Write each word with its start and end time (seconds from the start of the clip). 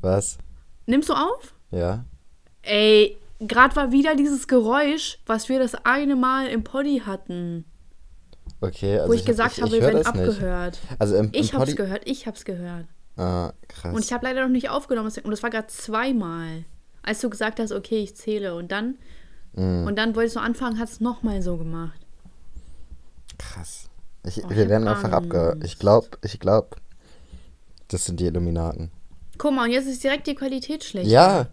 Was? 0.00 0.38
Nimmst 0.86 1.08
du 1.08 1.14
auf? 1.14 1.54
Ja? 1.70 2.04
Ey, 2.62 3.18
gerade 3.38 3.76
war 3.76 3.92
wieder 3.92 4.16
dieses 4.16 4.48
Geräusch, 4.48 5.18
was 5.26 5.48
wir 5.48 5.58
das 5.58 5.74
eine 5.84 6.16
Mal 6.16 6.48
im 6.48 6.64
Poddy 6.64 7.02
hatten. 7.04 7.64
Okay, 8.60 8.98
also 8.98 9.08
wo 9.08 9.12
ich, 9.14 9.20
hab- 9.20 9.26
gesagt 9.26 9.52
ich, 9.56 9.62
habe, 9.62 9.68
ich 9.68 9.80
wir 9.80 9.82
werden 9.82 9.98
nicht. 9.98 10.06
abgehört. 10.06 10.78
Also 10.98 11.16
im, 11.16 11.26
im 11.26 11.30
Ich 11.34 11.52
hab's 11.54 11.64
Poddy- 11.64 11.74
gehört, 11.76 12.02
ich 12.06 12.26
hab's 12.26 12.44
gehört. 12.44 12.86
Ah, 13.16 13.52
krass. 13.68 13.94
Und 13.94 14.04
ich 14.04 14.12
habe 14.12 14.26
leider 14.26 14.42
noch 14.42 14.50
nicht 14.50 14.68
aufgenommen. 14.70 15.10
Und 15.22 15.30
das 15.30 15.42
war 15.42 15.50
gerade 15.50 15.66
zweimal. 15.68 16.64
Als 17.02 17.20
du 17.20 17.30
gesagt 17.30 17.58
hast, 17.60 17.72
okay, 17.72 18.02
ich 18.02 18.14
zähle. 18.16 18.54
Und 18.54 18.70
dann, 18.72 18.98
Mhm. 19.54 19.86
und 19.86 19.96
dann 19.96 20.14
wolltest 20.14 20.36
du 20.36 20.40
anfangen, 20.40 20.78
hast 20.78 20.92
es 20.92 21.00
nochmal 21.00 21.40
so 21.42 21.56
gemacht. 21.56 21.98
Krass. 23.38 23.88
Ich, 24.26 24.44
Oh, 24.44 24.48
ich 24.50 24.56
wir 24.56 24.68
werden 24.68 24.86
einfach 24.88 25.12
abgehört. 25.12 25.64
Ich 25.64 25.78
glaube, 25.78 26.08
ich 26.22 26.38
glaube, 26.40 26.76
das 27.88 28.04
sind 28.04 28.20
die 28.20 28.26
Illuminaten. 28.26 28.90
Guck 29.40 29.54
mal, 29.54 29.64
und 29.64 29.70
jetzt 29.70 29.86
ist 29.86 30.04
direkt 30.04 30.26
die 30.26 30.34
Qualität 30.34 30.84
schlecht. 30.84 31.08
Ja, 31.08 31.46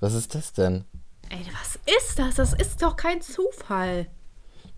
was 0.00 0.12
ist 0.12 0.34
das 0.34 0.52
denn? 0.52 0.84
Ey, 1.30 1.40
was 1.62 1.78
ist 1.96 2.18
das? 2.18 2.34
Das 2.34 2.52
ist 2.52 2.82
doch 2.82 2.94
kein 2.94 3.22
Zufall. 3.22 4.06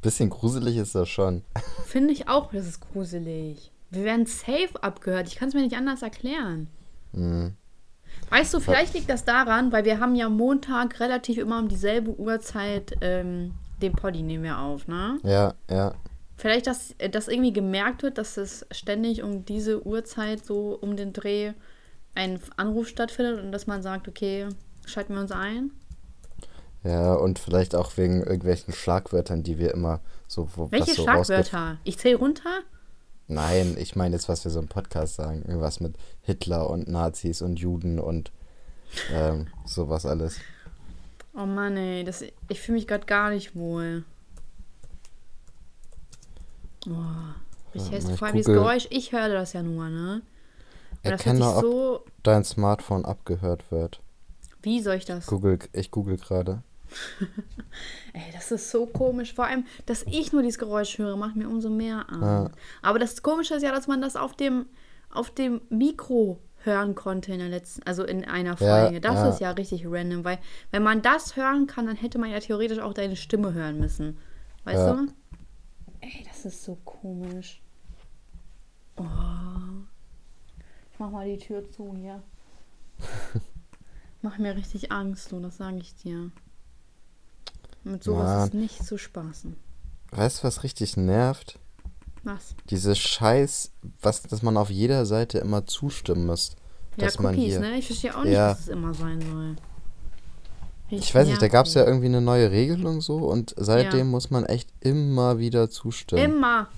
Bisschen 0.01 0.31
gruselig 0.31 0.77
ist 0.77 0.95
das 0.95 1.09
schon. 1.09 1.43
Finde 1.85 2.13
ich 2.13 2.29
auch, 2.29 2.53
das 2.53 2.67
ist 2.67 2.81
gruselig. 2.81 3.73
Wir 3.91 4.05
werden 4.05 4.27
safe 4.27 4.71
abgehört. 4.81 5.27
Ich 5.27 5.35
kann 5.35 5.49
es 5.49 5.55
mir 5.55 5.63
nicht 5.63 5.77
anders 5.77 6.03
erklären. 6.03 6.69
Mhm. 7.11 7.55
Weißt 8.31 8.55
du, 8.55 8.61
vielleicht 8.61 8.95
liegt 8.95 9.11
das 9.11 9.25
daran, 9.25 9.73
weil 9.73 9.85
wir 9.85 9.99
haben 9.99 10.15
ja 10.15 10.29
Montag 10.29 11.01
relativ 11.01 11.39
immer 11.39 11.59
um 11.59 11.67
dieselbe 11.67 12.17
Uhrzeit 12.17 12.95
ähm, 13.01 13.55
den 13.83 13.95
Poddy 13.95 14.23
nehmen 14.23 14.45
wir 14.45 14.61
auf, 14.61 14.87
ne? 14.87 15.19
Ja, 15.25 15.55
ja. 15.69 15.93
Vielleicht, 16.37 16.69
dass 16.69 16.93
äh, 16.99 17.11
das 17.11 17.27
irgendwie 17.27 17.53
gemerkt 17.53 18.05
wird, 18.05 18.17
dass 18.17 18.37
es 18.37 18.65
ständig 18.71 19.25
um 19.25 19.45
diese 19.45 19.85
Uhrzeit 19.85 20.47
so 20.47 20.79
um 20.81 20.95
den 20.95 21.13
Dreh 21.13 21.55
ein 22.15 22.41
Anruf 22.57 22.89
stattfindet 22.89 23.43
und 23.43 23.53
dass 23.53 23.67
man 23.67 23.83
sagt, 23.83 24.09
okay, 24.09 24.49
schalten 24.87 25.15
wir 25.15 25.21
uns 25.21 25.33
ein. 25.33 25.71
Ja, 26.83 27.15
und 27.15 27.39
vielleicht 27.39 27.75
auch 27.75 27.97
wegen 27.97 28.23
irgendwelchen 28.23 28.75
Schlagwörtern, 28.75 29.43
die 29.43 29.59
wir 29.59 29.73
immer 29.73 30.01
so. 30.27 30.49
Wo, 30.55 30.71
Welche 30.71 30.95
so 30.95 31.05
Schlagwörter? 31.05 31.79
Ich 31.85 31.99
zähle 31.99 32.17
runter? 32.17 32.61
Nein, 33.27 33.77
ich 33.79 33.97
meine 33.97 34.17
jetzt, 34.17 34.29
was 34.29 34.45
wir 34.45 34.51
so 34.51 34.61
im 34.61 34.69
Podcast 34.69 35.15
sagen. 35.15 35.43
Irgendwas 35.47 35.81
mit 35.81 35.97
Hitler 36.21 36.69
und 36.69 36.89
Nazis 36.89 37.41
und 37.41 37.59
Juden 37.59 37.99
und 37.99 38.33
ähm, 39.11 39.47
sowas 39.65 40.05
alles. 40.05 40.39
Oh 41.35 41.47
Mann, 41.47 41.77
ey, 41.77 42.05
das, 42.05 42.23
ich 42.49 42.61
fühle 42.61 42.77
mich 42.77 42.87
gerade 42.87 43.07
gar 43.07 43.31
nicht 43.31 43.57
wohl. 43.57 44.05
Oh, 46.87 46.93
ich 47.73 47.91
Ja, 47.91 47.99
Vor 48.17 48.29
allem 48.29 48.37
dieses 48.37 48.53
Geräusch, 48.53 48.87
ich 48.91 49.13
höre 49.13 49.31
das 49.31 49.55
ja 49.55 49.63
nur, 49.63 49.89
ne? 49.89 50.21
Erkenne, 51.13 51.49
ob 51.55 51.61
so. 51.61 52.05
dein 52.23 52.45
Smartphone 52.45 53.05
abgehört 53.05 53.71
wird. 53.71 54.01
Wie 54.63 54.81
soll 54.81 54.95
ich 54.97 55.05
das? 55.05 55.27
Google, 55.27 55.59
ich 55.73 55.91
google 55.91 56.17
gerade. 56.17 56.63
Ey, 58.13 58.23
das 58.33 58.51
ist 58.53 58.71
so 58.71 58.87
komisch. 58.87 59.35
Vor 59.35 59.47
allem, 59.47 59.65
dass 59.87 60.05
ich 60.05 60.33
nur 60.33 60.43
dieses 60.43 60.59
Geräusch 60.59 60.99
höre, 60.99 61.17
macht 61.17 61.37
mir 61.37 61.49
umso 61.49 61.69
mehr 61.71 62.07
Angst. 62.09 62.23
Ja. 62.23 62.51
Aber 62.83 62.99
das 62.99 63.23
Komische 63.23 63.55
ist 63.57 63.63
ja, 63.63 63.73
dass 63.73 63.87
man 63.89 64.01
das 64.01 64.17
auf 64.17 64.35
dem, 64.35 64.67
auf 65.11 65.31
dem 65.31 65.61
Mikro 65.71 66.39
hören 66.63 66.95
konnte 66.95 67.33
in 67.33 67.41
der 67.41 67.49
letzten, 67.49 67.83
also 67.83 68.05
in 68.05 68.25
einer 68.25 68.57
Ja, 68.61 68.81
Folge. 68.85 69.01
das 69.01 69.15
ja. 69.17 69.29
ist 69.29 69.41
ja 69.41 69.51
richtig 69.51 69.85
random, 69.87 70.25
weil 70.25 70.39
wenn 70.71 70.83
man 70.83 71.03
das 71.03 71.37
hören 71.37 71.67
kann, 71.67 71.87
dann 71.87 71.97
hätte 71.97 72.19
man 72.19 72.31
ja 72.31 72.41
theoretisch 72.41 72.79
auch 72.79 72.95
deine 72.95 73.17
Stimme 73.17 73.53
hören 73.53 73.79
müssen. 73.79 74.17
Weißt 74.65 74.79
Ja. 74.79 74.93
du? 74.95 75.07
Ey, 76.01 76.25
das 76.27 76.45
ist 76.47 76.65
so 76.65 76.77
komisch. 76.85 77.61
Oh. 78.97 79.05
Ich 80.95 81.01
mach 81.01 81.11
mal 81.11 81.27
die 81.27 81.39
Tür 81.39 81.69
zu 81.73 81.93
hier. 81.97 82.23
Mach 84.23 84.39
mir 84.39 84.55
richtig 84.57 84.93
Angst, 84.93 85.33
du, 85.33 85.41
das 85.41 85.57
sage 85.57 85.79
ich 85.79 85.93
dir. 85.97 86.31
Mit 87.83 88.05
sowas 88.05 88.23
Mann. 88.27 88.45
ist 88.47 88.55
nicht 88.55 88.85
zu 88.87 88.97
spaßen. 88.97 89.57
Weißt 90.13 90.39
du, 90.39 90.45
was 90.47 90.63
richtig 90.63 90.97
nervt? 90.97 91.59
Was? 92.23 92.55
Dieses 92.71 92.97
Scheiß, 92.97 93.73
was, 94.01 94.23
dass 94.23 94.41
man 94.43 94.57
auf 94.57 94.71
jeder 94.71 95.05
Seite 95.05 95.39
immer 95.39 95.67
zustimmen 95.67 96.27
muss. 96.27 96.55
Ja, 96.97 97.07
Dass 97.07 97.19
man 97.19 97.35
Cookies, 97.35 97.55
hier. 97.55 97.61
ne? 97.61 97.77
Ich 97.77 97.87
verstehe 97.87 98.17
auch 98.17 98.23
nicht, 98.23 98.33
Ja. 98.35 98.53
was 98.53 98.61
es 98.61 98.69
immer 98.69 98.95
sein 98.95 99.21
soll. 99.21 99.57
Ich 100.91 101.13
weiß 101.13 101.27
nicht, 101.27 101.43
da 101.43 101.49
gab 101.49 101.67
es 101.67 101.75
ja 101.75 101.85
irgendwie 101.85 102.07
eine 102.07 102.21
neue 102.21 102.53
Regelung 102.53 103.01
so 103.01 103.17
und 103.17 103.53
seitdem 103.59 103.99
Ja. 103.99 104.05
muss 104.05 104.31
man 104.31 104.47
echt 104.47 104.71
immer 104.81 105.39
wieder 105.41 105.69
zustimmen. 105.69 106.23
Immer. 106.37 106.69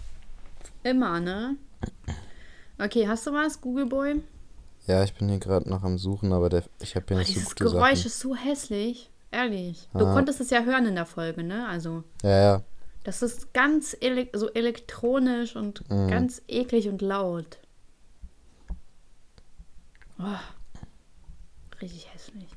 Immer, 0.85 1.21
ne? 1.21 1.57
Okay, 2.79 3.09
hast 3.09 3.27
du 3.27 3.33
was, 3.33 3.61
Google 3.61 3.87
Boy? 3.87 4.23
Ja, 4.87 5.03
ich 5.03 5.15
bin 5.15 5.29
hier 5.29 5.39
gerade 5.39 5.69
noch 5.69 5.83
am 5.83 5.99
Suchen, 5.99 6.33
aber 6.33 6.49
der, 6.49 6.63
ich 6.81 6.95
habe 6.95 7.07
hier 7.09 7.17
Oh, 7.17 7.19
nicht 7.21 7.29
so 7.29 7.35
dieses 7.35 7.49
gute 7.51 7.65
Geräusch 7.65 7.99
Sachen. 7.99 8.07
ist 8.07 8.21
so 8.21 8.35
hässlich. 8.37 9.11
Ehrlich. 9.33 9.89
Du 9.93 10.07
Ah. 10.07 10.13
konntest 10.15 10.41
es 10.41 10.51
ja 10.51 10.63
hören 10.63 10.87
in 10.87 10.95
der 10.95 11.07
Folge, 11.07 11.43
ne? 11.43 11.67
Also, 11.69 12.05
Ja, 12.23 12.31
ja. 12.41 12.63
das 13.05 13.23
ist 13.23 13.53
ganz 13.53 13.97
ele 14.01 14.29
so 14.33 14.49
elektronisch 14.51 15.57
und 15.57 15.89
Mhm. 15.91 16.09
ganz 16.09 16.43
eklig 16.49 16.89
und 16.89 17.03
laut. 17.03 17.59
Oh. 20.19 20.25
Richtig 21.83 22.13
hässlich. 22.13 22.49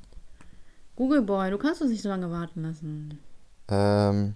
Google 0.96 1.22
Boy, 1.22 1.50
du 1.50 1.58
kannst 1.58 1.82
uns 1.82 1.90
nicht 1.90 2.02
so 2.02 2.08
lange 2.08 2.30
warten 2.30 2.62
lassen. 2.62 3.18
Ähm, 3.68 4.34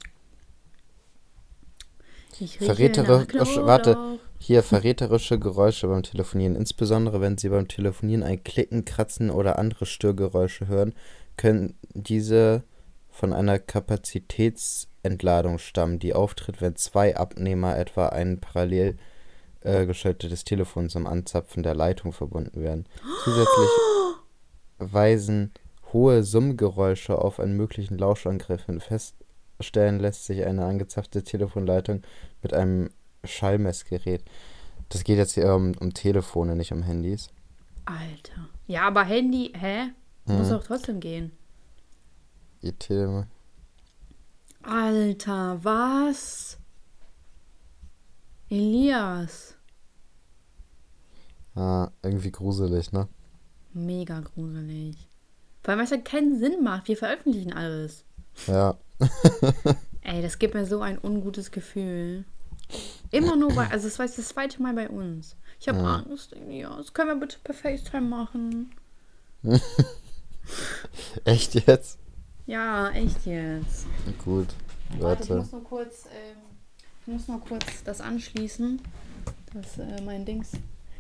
Ich 2.40 2.58
Verräterische- 2.58 3.64
warte. 3.64 4.18
Hier 4.46 4.62
verräterische 4.62 5.38
Geräusche 5.38 5.88
beim 5.88 6.02
Telefonieren. 6.02 6.54
Insbesondere 6.54 7.22
wenn 7.22 7.38
Sie 7.38 7.48
beim 7.48 7.66
Telefonieren 7.66 8.22
ein 8.22 8.44
Klicken, 8.44 8.84
Kratzen 8.84 9.30
oder 9.30 9.58
andere 9.58 9.86
Störgeräusche 9.86 10.68
hören, 10.68 10.94
können 11.38 11.78
diese 11.94 12.62
von 13.08 13.32
einer 13.32 13.58
Kapazitätsentladung 13.58 15.56
stammen, 15.56 15.98
die 15.98 16.12
auftritt, 16.12 16.60
wenn 16.60 16.76
zwei 16.76 17.16
Abnehmer 17.16 17.78
etwa 17.78 18.08
ein 18.10 18.38
parallel 18.38 18.98
äh, 19.62 19.86
geschaltetes 19.86 20.44
Telefon 20.44 20.90
zum 20.90 21.06
Anzapfen 21.06 21.62
der 21.62 21.74
Leitung 21.74 22.12
verbunden 22.12 22.60
werden. 22.60 22.84
Zusätzlich 23.24 23.70
weisen 24.78 25.52
hohe 25.94 26.22
Summgeräusche 26.22 27.16
auf 27.16 27.40
einen 27.40 27.56
möglichen 27.56 27.96
Lauschangriff 27.96 28.66
hin. 28.66 28.80
Feststellen 28.80 30.00
lässt 30.00 30.26
sich 30.26 30.44
eine 30.44 30.66
angezapfte 30.66 31.22
Telefonleitung 31.22 32.02
mit 32.42 32.52
einem 32.52 32.90
Schallmessgerät. 33.26 34.22
Das 34.88 35.04
geht 35.04 35.18
jetzt 35.18 35.34
hier 35.34 35.54
um, 35.54 35.72
um 35.80 35.92
Telefone, 35.94 36.56
nicht 36.56 36.72
um 36.72 36.82
Handys. 36.82 37.28
Alter. 37.84 38.48
Ja, 38.66 38.86
aber 38.86 39.04
Handy, 39.04 39.52
hä? 39.54 39.92
Muss 40.26 40.46
Mhm. 40.46 40.50
doch 40.52 40.64
trotzdem 40.64 41.00
gehen. 41.00 41.32
Ihr 42.62 42.78
Tele 42.78 43.26
Alter, 44.62 45.58
was? 45.62 46.58
Elias. 48.48 49.54
ah, 51.54 51.90
irgendwie 52.02 52.30
gruselig, 52.32 52.92
ne? 52.92 53.08
Mega 53.72 54.20
gruselig. 54.20 54.96
Vor 55.62 55.70
allem, 55.72 55.78
weil 55.78 55.84
es 55.84 55.90
ja 55.90 55.98
keinen 55.98 56.38
Sinn 56.38 56.62
macht. 56.62 56.88
Wir 56.88 56.96
veröffentlichen 56.96 57.52
alles. 57.52 58.04
Ja. 58.46 58.76
Ey, 60.02 60.22
das 60.22 60.38
gibt 60.38 60.54
mir 60.54 60.66
so 60.66 60.80
ein 60.80 60.98
ungutes 60.98 61.50
Gefühl. 61.50 62.24
Immer 63.10 63.36
nur 63.36 63.54
bei, 63.54 63.68
also 63.70 63.86
es 63.86 63.98
war 63.98 64.06
jetzt 64.06 64.18
das 64.18 64.28
zweite 64.28 64.60
Mal 64.62 64.74
bei 64.74 64.88
uns. 64.88 65.36
Ich 65.60 65.68
habe 65.68 65.78
Ja. 65.78 65.96
Angst, 66.08 66.32
Elias. 66.32 66.92
Können 66.92 67.10
wir 67.10 67.16
bitte 67.16 67.36
per 67.44 67.54
FaceTime 67.54 68.02
machen? 68.08 68.72
Echt 71.24 71.54
jetzt? 71.54 71.98
Ja, 72.46 72.90
echt 72.90 73.24
jetzt. 73.24 73.86
Gut. 74.24 74.48
Warte, 74.98 75.22
ich 75.24 75.30
Warte. 75.30 75.34
muss 75.36 75.52
nur 75.52 75.64
kurz, 75.64 76.04
ähm, 76.06 76.36
ich 77.02 77.12
muss 77.12 77.28
nur 77.28 77.40
kurz 77.40 77.64
das 77.84 78.00
anschließen. 78.00 78.80
Das, 79.54 79.78
äh, 79.78 80.02
mein 80.02 80.24
Dings. 80.26 80.52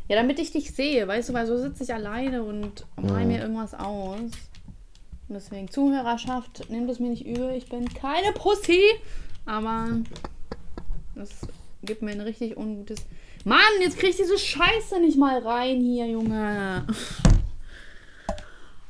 Ja, 0.08 0.16
damit 0.16 0.38
ich 0.38 0.52
dich 0.52 0.72
sehe, 0.74 1.06
weißt 1.06 1.28
du, 1.28 1.32
weil 1.34 1.46
so 1.46 1.58
sitze 1.58 1.82
ich 1.84 1.92
alleine 1.92 2.42
und 2.42 2.86
mal 2.96 3.22
Mhm. 3.22 3.28
mir 3.28 3.40
irgendwas 3.42 3.74
aus. 3.74 4.18
Und 4.20 5.34
deswegen, 5.34 5.70
Zuhörerschaft, 5.70 6.68
nehmt 6.70 6.88
es 6.90 6.98
mir 7.00 7.08
nicht 7.10 7.26
übel. 7.26 7.52
Ich 7.54 7.68
bin 7.68 7.88
keine 7.92 8.32
Pussy, 8.32 8.82
aber 9.46 9.88
das 11.14 11.30
gibt 11.82 12.02
mir 12.02 12.12
ein 12.12 12.20
richtig 12.20 12.56
ungutes. 12.56 13.00
Mann, 13.44 13.60
jetzt 13.80 13.98
krieg 13.98 14.10
ich 14.10 14.16
diese 14.16 14.38
Scheiße 14.38 15.00
nicht 15.00 15.18
mal 15.18 15.38
rein 15.40 15.80
hier, 15.80 16.06
Junge. 16.06 16.86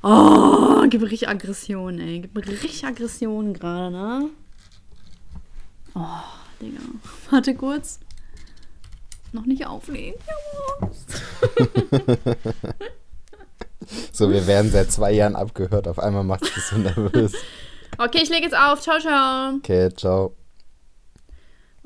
Oh, 0.02 0.82
gibt 0.88 1.04
richtig 1.04 1.28
Aggression, 1.28 1.98
ey. 1.98 2.20
Gibt 2.20 2.36
richtig 2.48 2.84
Aggression 2.84 3.54
gerade, 3.54 3.90
ne? 3.90 4.30
Oh, 5.94 6.00
Digga. 6.60 6.80
Warte 7.30 7.54
kurz. 7.54 8.00
Noch 9.32 9.46
nicht 9.46 9.66
auflegen. 9.66 10.20
So, 14.12 14.30
wir 14.30 14.46
werden 14.46 14.70
seit 14.70 14.90
zwei 14.90 15.12
Jahren 15.12 15.36
abgehört. 15.36 15.88
Auf 15.88 15.98
einmal 15.98 16.24
macht 16.24 16.44
es 16.44 16.68
so 16.68 16.76
nervös. 16.76 17.32
Okay, 17.96 18.22
ich 18.24 18.28
lege 18.28 18.42
jetzt 18.42 18.56
auf. 18.56 18.80
Ciao, 18.80 18.98
ciao. 18.98 19.54
Okay, 19.54 19.88
ciao. 19.94 20.34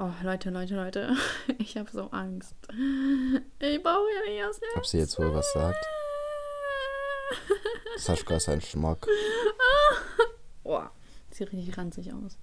Oh, 0.01 0.13
Leute, 0.23 0.51
Leute, 0.51 0.77
Leute. 0.77 1.17
Ich 1.59 1.77
habe 1.77 1.91
so 1.91 2.09
Angst. 2.13 2.55
Ich 3.59 3.83
brauche 3.83 4.07
ja 4.15 4.31
nicht 4.31 4.39
erst 4.39 4.63
Ob 4.77 4.87
sie 4.87 4.99
jetzt 4.99 5.19
wohl 5.19 5.35
was 5.35 5.53
sagt? 5.53 5.85
Saschka 7.97 8.37
ist 8.37 8.49
ein 8.49 8.61
Schmuck. 8.61 9.09
Boah, 10.63 10.93
sieht 11.31 11.53
richtig 11.53 11.77
ranzig 11.77 12.13
aus. 12.13 12.39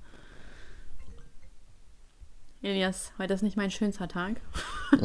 Elias, 2.62 3.14
heute 3.18 3.34
ist 3.34 3.42
nicht 3.42 3.56
mein 3.58 3.72
schönster 3.72 4.08
Tag. 4.08 4.42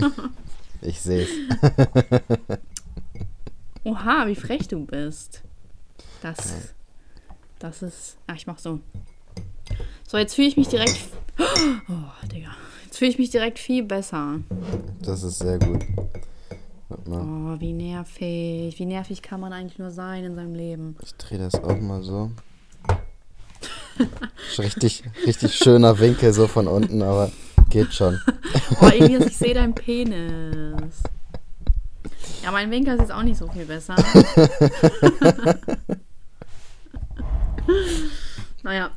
Ich 0.83 0.99
sehe 1.03 1.25
es. 1.25 1.31
Oha, 3.85 4.27
wie 4.27 4.35
frech 4.35 4.67
du 4.67 4.87
bist. 4.87 5.43
Das, 6.23 6.73
das 7.59 7.83
ist. 7.83 8.17
Ach, 8.27 8.35
ich 8.35 8.47
mach 8.47 8.59
so. 8.59 8.81
So, 10.11 10.19
jetzt 10.19 10.35
fühle 10.35 10.49
ich 10.49 10.57
mich 10.57 10.67
direkt. 10.67 10.99
Oh, 11.39 12.27
Digga. 12.27 12.49
Jetzt 12.85 12.99
fühle 12.99 13.13
ich 13.13 13.19
mich 13.19 13.31
direkt 13.31 13.61
viel 13.61 13.85
besser. 13.85 14.41
Das 15.01 15.23
ist 15.23 15.39
sehr 15.39 15.61
gut. 15.61 15.85
Oh, 17.09 17.55
wie 17.61 17.73
nervig. 17.73 18.77
Wie 18.77 18.87
nervig 18.87 19.23
kann 19.23 19.39
man 19.39 19.53
eigentlich 19.53 19.79
nur 19.79 19.93
sein 19.93 20.25
in 20.25 20.35
seinem 20.35 20.57
Leben? 20.57 20.97
Ich 21.01 21.15
drehe 21.15 21.39
das 21.39 21.55
auch 21.63 21.79
mal 21.79 22.03
so. 22.03 22.33
Richtig, 24.59 25.05
richtig 25.27 25.55
schöner 25.55 25.97
Winkel 26.01 26.33
so 26.33 26.49
von 26.49 26.67
unten, 26.67 27.03
aber 27.03 27.31
geht 27.69 27.95
schon. 27.95 28.21
Oh, 28.81 28.87
Elias, 28.87 29.27
ich 29.27 29.37
sehe 29.37 29.55
deinen 29.55 29.77
Penis. 29.77 31.05
Ja, 32.43 32.51
mein 32.51 32.69
Winkel 32.73 32.95
ist 32.95 33.01
jetzt 33.01 33.13
auch 33.13 33.23
nicht 33.23 33.39
so 33.39 33.47
viel 33.47 33.65
besser. 33.65 33.95
naja. 38.65 38.91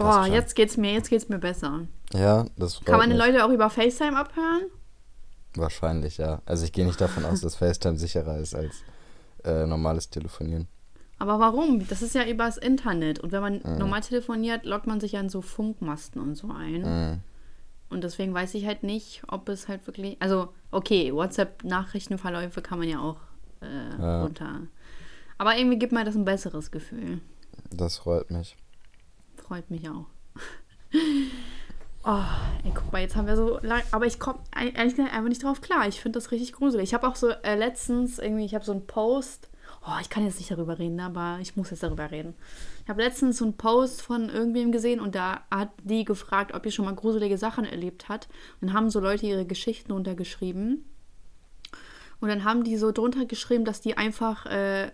Ah, 0.00 0.26
Boah, 0.26 0.26
jetzt 0.26 0.54
geht's 0.56 0.76
mir, 0.76 0.92
jetzt 0.92 1.10
geht's 1.10 1.28
mir 1.28 1.38
besser. 1.38 1.80
Ja, 2.12 2.46
das 2.56 2.76
freut 2.76 2.86
Kann 2.86 2.98
man 2.98 3.08
mich. 3.10 3.18
Leute 3.18 3.44
auch 3.44 3.50
über 3.50 3.70
FaceTime 3.70 4.16
abhören? 4.16 4.62
Wahrscheinlich, 5.54 6.18
ja. 6.18 6.42
Also 6.46 6.64
ich 6.64 6.72
gehe 6.72 6.86
nicht 6.86 7.00
davon 7.00 7.24
aus, 7.24 7.40
dass 7.42 7.56
FaceTime 7.56 7.98
sicherer 7.98 8.38
ist 8.38 8.54
als 8.54 8.82
äh, 9.44 9.66
normales 9.66 10.10
Telefonieren. 10.10 10.68
Aber 11.18 11.38
warum? 11.38 11.86
Das 11.88 12.00
ist 12.02 12.14
ja 12.14 12.24
übers 12.24 12.56
Internet. 12.56 13.18
Und 13.20 13.30
wenn 13.32 13.42
man 13.42 13.60
normal 13.78 14.00
telefoniert, 14.00 14.64
loggt 14.64 14.86
man 14.86 15.00
sich 15.00 15.12
ja 15.12 15.20
in 15.20 15.28
so 15.28 15.42
Funkmasten 15.42 16.20
und 16.20 16.34
so 16.34 16.50
ein. 16.50 16.82
Mhm. 16.82 17.18
Und 17.90 18.04
deswegen 18.04 18.32
weiß 18.32 18.54
ich 18.54 18.64
halt 18.66 18.84
nicht, 18.84 19.22
ob 19.28 19.48
es 19.50 19.68
halt 19.68 19.86
wirklich. 19.86 20.16
Also, 20.20 20.48
okay, 20.70 21.12
WhatsApp-Nachrichtenverläufe 21.12 22.62
kann 22.62 22.78
man 22.78 22.88
ja 22.88 23.00
auch 23.00 23.16
äh, 23.60 24.00
Ja. 24.00 24.22
runter. 24.22 24.60
Aber 25.36 25.56
irgendwie 25.58 25.78
gibt 25.78 25.92
mir 25.92 26.04
das 26.04 26.14
ein 26.14 26.24
besseres 26.24 26.70
Gefühl. 26.70 27.20
Das 27.70 27.98
freut 27.98 28.30
mich. 28.30 28.56
Freut 29.50 29.68
mich 29.68 29.90
auch. 29.90 30.06
Oh, 32.04 32.22
ey, 32.64 32.72
guck 32.72 32.92
mal, 32.92 33.02
jetzt 33.02 33.16
haben 33.16 33.26
wir 33.26 33.34
so 33.34 33.58
lang. 33.62 33.82
Aber 33.90 34.06
ich 34.06 34.20
komme 34.20 34.38
gesagt 34.54 35.12
einfach 35.12 35.28
nicht 35.28 35.42
drauf 35.42 35.60
klar. 35.60 35.88
Ich 35.88 36.00
finde 36.00 36.20
das 36.20 36.30
richtig 36.30 36.52
gruselig. 36.52 36.84
Ich 36.84 36.94
habe 36.94 37.08
auch 37.08 37.16
so 37.16 37.30
äh, 37.30 37.56
letztens 37.56 38.20
irgendwie, 38.20 38.44
ich 38.44 38.54
habe 38.54 38.64
so 38.64 38.70
einen 38.70 38.86
Post. 38.86 39.48
Oh, 39.84 39.98
ich 40.00 40.08
kann 40.08 40.24
jetzt 40.24 40.38
nicht 40.38 40.52
darüber 40.52 40.78
reden, 40.78 41.00
aber 41.00 41.38
ich 41.40 41.56
muss 41.56 41.70
jetzt 41.70 41.82
darüber 41.82 42.12
reden. 42.12 42.34
Ich 42.84 42.88
habe 42.88 43.02
letztens 43.02 43.38
so 43.38 43.44
einen 43.44 43.56
Post 43.56 44.02
von 44.02 44.28
irgendwem 44.28 44.70
gesehen 44.70 45.00
und 45.00 45.16
da 45.16 45.40
hat 45.50 45.70
die 45.82 46.04
gefragt, 46.04 46.54
ob 46.54 46.64
ihr 46.64 46.70
schon 46.70 46.84
mal 46.84 46.94
gruselige 46.94 47.36
Sachen 47.36 47.64
erlebt 47.64 48.08
hat. 48.08 48.28
Und 48.60 48.68
dann 48.68 48.76
haben 48.76 48.88
so 48.88 49.00
Leute 49.00 49.26
ihre 49.26 49.46
Geschichten 49.46 49.90
untergeschrieben. 49.90 50.84
Und 52.20 52.28
dann 52.28 52.44
haben 52.44 52.62
die 52.62 52.76
so 52.76 52.92
drunter 52.92 53.24
geschrieben, 53.24 53.64
dass 53.64 53.80
die 53.80 53.96
einfach, 53.96 54.46
äh, 54.46 54.92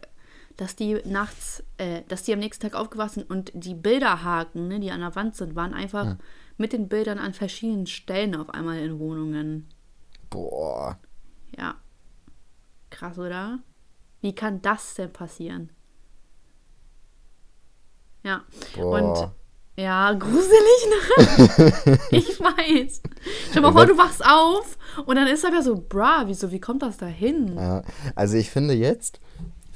dass 0.57 0.77
die 0.77 1.01
nachts, 1.05 1.63
äh, 1.77 2.03
dass 2.09 2.23
die 2.23 2.33
am 2.33 2.39
nächsten 2.39 2.63
Tag 2.63 2.79
aufgewacht 2.79 3.13
sind 3.13 3.29
und 3.29 3.53
die 3.55 3.75
Bilderhaken, 3.75 4.69
ne, 4.69 4.81
die 4.81 4.91
an 4.91 5.01
der 5.01 5.15
Wand 5.15 5.37
sind, 5.37 5.55
waren 5.55 5.75
einfach 5.75 6.17
mit 6.57 6.73
den 6.73 6.89
Bildern 6.89 7.19
an 7.19 7.35
verschiedenen 7.35 7.87
Stellen 7.87 8.35
auf 8.35 8.51
einmal 8.51 8.79
in 8.79 8.99
Wohnungen. 8.99 9.69
Boah. 10.31 10.99
Ja. 11.57 11.77
Krass, 12.91 13.19
oder? 13.19 13.59
Wie 14.21 14.35
kann 14.35 14.63
das 14.63 14.95
denn 14.95 15.13
passieren? 15.13 15.71
Ja. 18.23 18.45
Boah. 18.75 19.01
Und 19.01 19.33
ja, 19.79 20.15
gruselig, 20.15 20.87
ne? 20.89 21.99
ich 22.11 22.41
weiß. 22.41 23.03
Stell 23.51 23.63
mal 23.63 23.73
vor, 23.73 23.85
du 23.85 23.99
wachst 23.99 24.25
auf 24.25 24.79
und 25.05 25.17
dann 25.17 25.27
ist 25.27 25.45
aber 25.45 25.63
so, 25.63 25.77
bra, 25.77 26.23
wieso, 26.25 26.51
wie 26.51 26.61
kommt 26.61 26.83
das 26.83 26.97
da 26.97 27.07
hin? 27.07 27.55
Ja, 27.57 27.83
also 28.15 28.39
ich 28.39 28.51
finde 28.51 28.73
jetzt, 28.73 29.21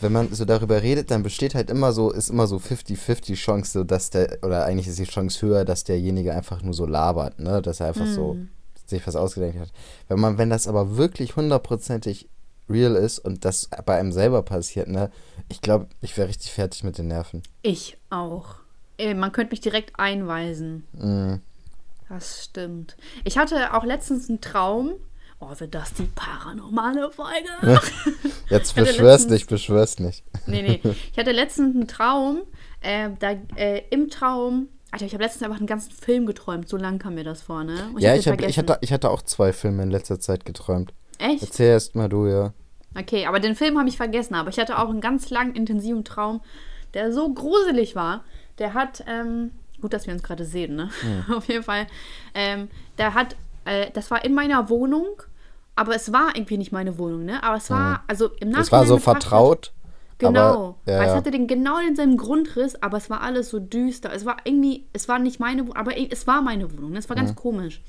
wenn 0.00 0.12
man 0.12 0.32
so 0.32 0.44
darüber 0.44 0.82
redet, 0.82 1.10
dann 1.10 1.22
besteht 1.22 1.54
halt 1.54 1.70
immer 1.70 1.92
so, 1.92 2.10
ist 2.10 2.30
immer 2.30 2.46
so 2.46 2.56
50-50 2.56 3.34
Chance, 3.34 3.72
so 3.72 3.84
dass 3.84 4.10
der, 4.10 4.38
oder 4.42 4.64
eigentlich 4.64 4.88
ist 4.88 4.98
die 4.98 5.04
Chance 5.04 5.46
höher, 5.46 5.64
dass 5.64 5.84
derjenige 5.84 6.34
einfach 6.34 6.62
nur 6.62 6.74
so 6.74 6.86
labert, 6.86 7.38
ne? 7.38 7.62
Dass 7.62 7.80
er 7.80 7.88
einfach 7.88 8.06
so 8.06 8.36
sich 8.86 9.06
was 9.06 9.16
ausgedacht 9.16 9.58
hat. 9.58 9.72
Wenn 10.08 10.20
man, 10.20 10.36
wenn 10.38 10.50
das 10.50 10.66
aber 10.66 10.96
wirklich 10.96 11.36
hundertprozentig 11.36 12.28
real 12.68 12.94
ist 12.94 13.18
und 13.18 13.44
das 13.44 13.68
bei 13.84 13.98
einem 13.98 14.12
selber 14.12 14.42
passiert, 14.42 14.88
ne? 14.88 15.10
Ich 15.48 15.60
glaube, 15.60 15.86
ich 16.00 16.16
wäre 16.16 16.28
richtig 16.28 16.52
fertig 16.52 16.84
mit 16.84 16.98
den 16.98 17.08
Nerven. 17.08 17.42
Ich 17.62 17.96
auch. 18.10 18.56
Ey, 18.96 19.14
man 19.14 19.32
könnte 19.32 19.52
mich 19.52 19.60
direkt 19.60 19.98
einweisen. 19.98 20.86
Mhm. 20.92 21.40
Das 22.08 22.44
stimmt. 22.44 22.96
Ich 23.24 23.38
hatte 23.38 23.72
auch 23.74 23.84
letztens 23.84 24.28
einen 24.28 24.40
Traum. 24.40 24.94
Oh, 25.40 25.48
wird 25.58 25.74
das 25.74 25.94
die 25.94 26.08
paranormale 26.14 27.10
Folge? 27.10 27.80
Jetzt 28.50 28.74
beschwör's 28.74 28.98
letztens- 29.22 29.30
nicht, 29.30 29.48
beschwör's 29.48 29.98
nicht. 29.98 30.22
nee, 30.46 30.62
nee. 30.62 30.80
Ich 31.12 31.18
hatte 31.18 31.32
letztens 31.32 31.74
einen 31.74 31.88
Traum. 31.88 32.42
Äh, 32.82 33.10
da, 33.18 33.32
äh, 33.56 33.82
Im 33.90 34.10
Traum. 34.10 34.68
Alter, 34.90 35.06
ich 35.06 35.12
habe 35.14 35.22
letztens 35.22 35.42
einfach 35.44 35.58
einen 35.58 35.66
ganzen 35.66 35.92
Film 35.92 36.26
geträumt. 36.26 36.68
So 36.68 36.76
lang 36.76 36.98
kam 36.98 37.14
mir 37.14 37.24
das 37.24 37.42
vor, 37.42 37.64
ne? 37.64 37.90
Und 37.94 38.00
ja, 38.02 38.14
ich, 38.14 38.28
hab, 38.28 38.40
ich, 38.42 38.58
hatte, 38.58 38.78
ich 38.82 38.92
hatte 38.92 39.10
auch 39.10 39.22
zwei 39.22 39.52
Filme 39.52 39.82
in 39.82 39.90
letzter 39.90 40.18
Zeit 40.20 40.44
geträumt. 40.44 40.92
Echt? 41.18 41.42
Erzähl 41.42 41.68
erst 41.68 41.94
mal 41.94 42.08
du, 42.08 42.26
ja. 42.26 42.52
Okay, 42.98 43.26
aber 43.26 43.38
den 43.40 43.54
Film 43.54 43.78
habe 43.78 43.88
ich 43.88 43.96
vergessen. 43.96 44.34
Aber 44.34 44.50
ich 44.50 44.58
hatte 44.58 44.78
auch 44.78 44.90
einen 44.90 45.00
ganz 45.00 45.30
langen, 45.30 45.54
intensiven 45.54 46.04
Traum, 46.04 46.40
der 46.94 47.12
so 47.12 47.32
gruselig 47.32 47.94
war. 47.94 48.24
Der 48.58 48.74
hat, 48.74 49.04
ähm, 49.06 49.52
gut, 49.80 49.92
dass 49.92 50.06
wir 50.06 50.12
uns 50.12 50.22
gerade 50.22 50.44
sehen, 50.44 50.74
ne? 50.76 50.90
Auf 51.34 51.46
jeden 51.48 51.62
Fall. 51.62 51.86
Ähm, 52.34 52.68
der 52.98 53.14
hat, 53.14 53.36
äh, 53.64 53.90
das 53.92 54.10
war 54.10 54.24
in 54.24 54.34
meiner 54.34 54.68
Wohnung, 54.70 55.06
aber 55.76 55.94
es 55.94 56.12
war 56.12 56.34
irgendwie 56.34 56.58
nicht 56.58 56.72
meine 56.72 56.98
Wohnung, 56.98 57.24
ne? 57.24 57.42
Aber 57.42 57.56
es 57.56 57.70
war, 57.70 58.02
also 58.06 58.26
im 58.40 58.50
Nachhinein 58.50 58.62
Es 58.62 58.72
war 58.72 58.86
so 58.86 58.98
vertraut. 58.98 59.72
Genau. 60.18 60.76
Aber, 60.84 60.92
ja, 60.92 60.98
weil 60.98 61.08
es 61.08 61.14
hatte 61.14 61.30
den 61.30 61.46
genau 61.46 61.78
denselben 61.80 62.18
Grundriss, 62.18 62.80
aber 62.82 62.98
es 62.98 63.08
war 63.08 63.22
alles 63.22 63.48
so 63.48 63.58
düster. 63.58 64.12
Es 64.12 64.26
war 64.26 64.36
irgendwie, 64.44 64.84
es 64.92 65.08
war 65.08 65.18
nicht 65.18 65.40
meine 65.40 65.62
Wohnung, 65.62 65.76
aber 65.76 65.96
es 65.96 66.26
war 66.26 66.42
meine 66.42 66.70
Wohnung. 66.76 66.92
ne? 66.92 66.98
Es 66.98 67.08
war 67.08 67.16
ganz 67.16 67.34
komisch. 67.34 67.80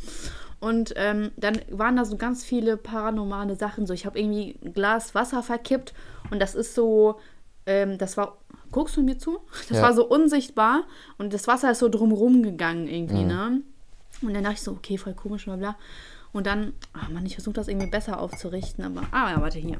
Und 0.61 0.93
ähm, 0.95 1.31
dann 1.37 1.59
waren 1.71 1.95
da 1.97 2.05
so 2.05 2.15
ganz 2.17 2.45
viele 2.45 2.77
paranormale 2.77 3.55
Sachen. 3.55 3.85
So, 3.87 3.93
ich 3.93 4.05
habe 4.05 4.17
irgendwie 4.19 4.57
ein 4.63 4.73
Glas 4.73 5.13
Wasser 5.15 5.43
verkippt 5.43 5.93
und 6.29 6.39
das 6.39 6.55
ist 6.55 6.75
so, 6.75 7.19
ähm, 7.65 7.97
das 7.97 8.15
war, 8.15 8.37
guckst 8.71 8.95
du 8.95 9.01
mir 9.03 9.17
zu? 9.17 9.39
Das 9.67 9.77
Ja. 9.79 9.83
war 9.83 9.93
so 9.93 10.07
unsichtbar 10.07 10.83
und 11.17 11.33
das 11.33 11.47
Wasser 11.47 11.71
ist 11.71 11.79
so 11.79 11.89
drumrum 11.89 12.43
gegangen 12.43 12.87
irgendwie, 12.87 13.23
ne? 13.25 13.61
Und 14.21 14.33
dann 14.35 14.43
dachte 14.43 14.55
ich 14.55 14.61
so, 14.61 14.71
okay, 14.71 14.97
voll 14.97 15.15
komisch, 15.15 15.45
bla 15.45 15.55
bla. 15.55 15.75
Und 16.33 16.47
dann, 16.47 16.73
ah 16.93 17.09
Mann, 17.09 17.25
ich 17.25 17.35
versuche 17.35 17.55
das 17.55 17.67
irgendwie 17.67 17.89
besser 17.89 18.19
aufzurichten, 18.19 18.83
aber, 18.85 19.07
ah 19.11 19.31
ja, 19.31 19.41
warte, 19.41 19.59
hier. 19.59 19.77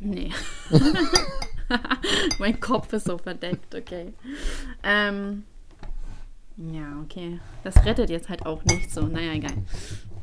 Nee. 0.00 0.32
mein 2.38 2.60
Kopf 2.60 2.92
ist 2.92 3.06
so 3.06 3.18
verdeckt, 3.18 3.74
okay. 3.74 4.12
Ähm, 4.82 5.44
ja, 6.56 7.00
okay. 7.02 7.40
Das 7.64 7.84
rettet 7.84 8.10
jetzt 8.10 8.28
halt 8.28 8.46
auch 8.46 8.64
nicht 8.64 8.90
so. 8.90 9.02
Naja, 9.02 9.32
egal. 9.32 9.54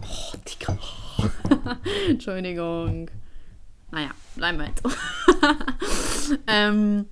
Oh, 0.02 0.38
Digga. 0.48 0.78
Entschuldigung. 2.10 3.10
Naja, 3.92 4.12
bleiben 4.36 4.60
wir 4.60 4.68
jetzt. 4.68 4.84
ähm, 6.48 7.06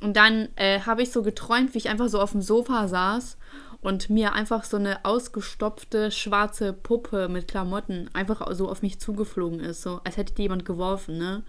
und 0.00 0.16
dann 0.16 0.48
äh, 0.56 0.80
habe 0.80 1.02
ich 1.02 1.12
so 1.12 1.22
geträumt, 1.22 1.74
wie 1.74 1.78
ich 1.78 1.88
einfach 1.90 2.08
so 2.08 2.20
auf 2.20 2.32
dem 2.32 2.40
Sofa 2.40 2.88
saß 2.88 3.36
und 3.82 4.08
mir 4.08 4.32
einfach 4.32 4.64
so 4.64 4.78
eine 4.78 5.04
ausgestopfte 5.04 6.10
schwarze 6.10 6.72
Puppe 6.72 7.28
mit 7.28 7.48
Klamotten 7.48 8.08
einfach 8.14 8.46
so 8.54 8.70
auf 8.70 8.80
mich 8.80 8.98
zugeflogen 8.98 9.60
ist, 9.60 9.82
so 9.82 10.00
als 10.04 10.16
hätte 10.16 10.34
die 10.34 10.42
jemand 10.42 10.64
geworfen, 10.64 11.18
ne? 11.18 11.42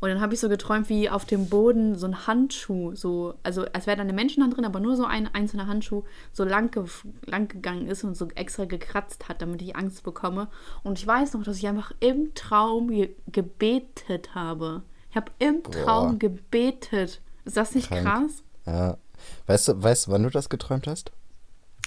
Und 0.00 0.10
dann 0.10 0.20
habe 0.20 0.34
ich 0.34 0.40
so 0.40 0.50
geträumt, 0.50 0.90
wie 0.90 1.08
auf 1.08 1.24
dem 1.24 1.48
Boden 1.48 1.96
so 1.96 2.06
ein 2.06 2.26
Handschuh, 2.26 2.94
so, 2.94 3.34
also 3.42 3.64
als 3.72 3.86
wäre 3.86 3.96
da 3.96 4.02
eine 4.02 4.12
Menschenhand 4.12 4.54
drin, 4.54 4.66
aber 4.66 4.78
nur 4.78 4.96
so 4.96 5.06
ein 5.06 5.32
einzelner 5.32 5.66
Handschuh 5.66 6.02
so 6.32 6.44
lang, 6.44 6.70
ge 6.70 6.84
lang 7.24 7.48
gegangen 7.48 7.86
ist 7.86 8.04
und 8.04 8.14
so 8.14 8.28
extra 8.34 8.66
gekratzt 8.66 9.30
hat, 9.30 9.40
damit 9.40 9.62
ich 9.62 9.76
Angst 9.76 10.02
bekomme. 10.02 10.48
Und 10.82 10.98
ich 10.98 11.06
weiß 11.06 11.32
noch, 11.32 11.42
dass 11.44 11.56
ich 11.56 11.66
einfach 11.68 11.92
im 12.00 12.34
Traum 12.34 12.88
ge 12.88 13.14
gebetet 13.28 14.34
habe. 14.34 14.82
Ich 15.08 15.16
habe 15.16 15.32
im 15.38 15.62
Traum 15.62 16.10
Boah. 16.10 16.18
gebetet. 16.18 17.22
Ist 17.46 17.56
das 17.56 17.74
nicht 17.74 17.88
Krank. 17.88 18.04
krass? 18.04 18.42
Ja. 18.66 18.98
Weißt 19.46 19.68
du, 19.68 19.82
weißt 19.82 20.08
du, 20.08 20.10
wann 20.10 20.24
du 20.24 20.30
das 20.30 20.50
geträumt 20.50 20.86
hast? 20.86 21.12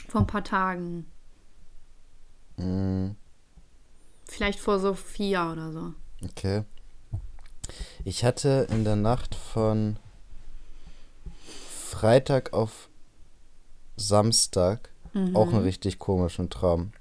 Vor 0.08 0.22
ein 0.22 0.28
paar 0.28 0.44
Tagen. 0.44 1.06
Mm, 2.58 3.12
Vielleicht 4.26 4.60
vor 4.60 4.80
so 4.80 4.94
vier 4.94 5.50
oder 5.52 5.72
so. 5.72 5.94
okay. 6.26 6.64
Ich 8.06 8.24
hatte 8.24 8.68
in 8.72 8.84
der 8.86 8.96
Nacht 8.96 9.36
von 9.36 9.98
Freitag 11.90 12.54
auf 12.54 12.90
Samstag 13.98 14.90
auch 15.34 15.48
einen 15.48 15.64
richtig 15.64 15.98
komischen 15.98 16.50
Traum. 16.50 16.92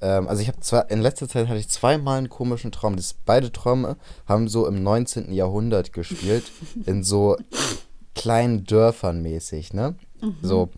Ähm, 0.00 0.26
also 0.28 0.42
ich 0.42 0.48
habe 0.48 0.58
zwar 0.60 0.90
in 0.90 1.00
letzter 1.00 1.28
Zeit 1.28 1.46
hatte 1.48 1.60
ich 1.60 1.68
zweimal 1.68 2.18
einen 2.18 2.28
komischen 2.28 2.72
Traum. 2.72 2.96
Das, 2.96 3.14
beide 3.14 3.52
Träume 3.52 3.96
haben 4.26 4.48
so 4.48 4.66
im 4.66 4.82
19. 4.82 5.32
Jahrhundert 5.32 5.92
gespielt, 5.92 6.50
in 6.86 7.04
so 7.04 7.36
kleinen 8.16 8.64
Dörfern 8.64 9.22
mäßig, 9.22 9.72
ne? 9.72 9.94
So. 10.42 10.70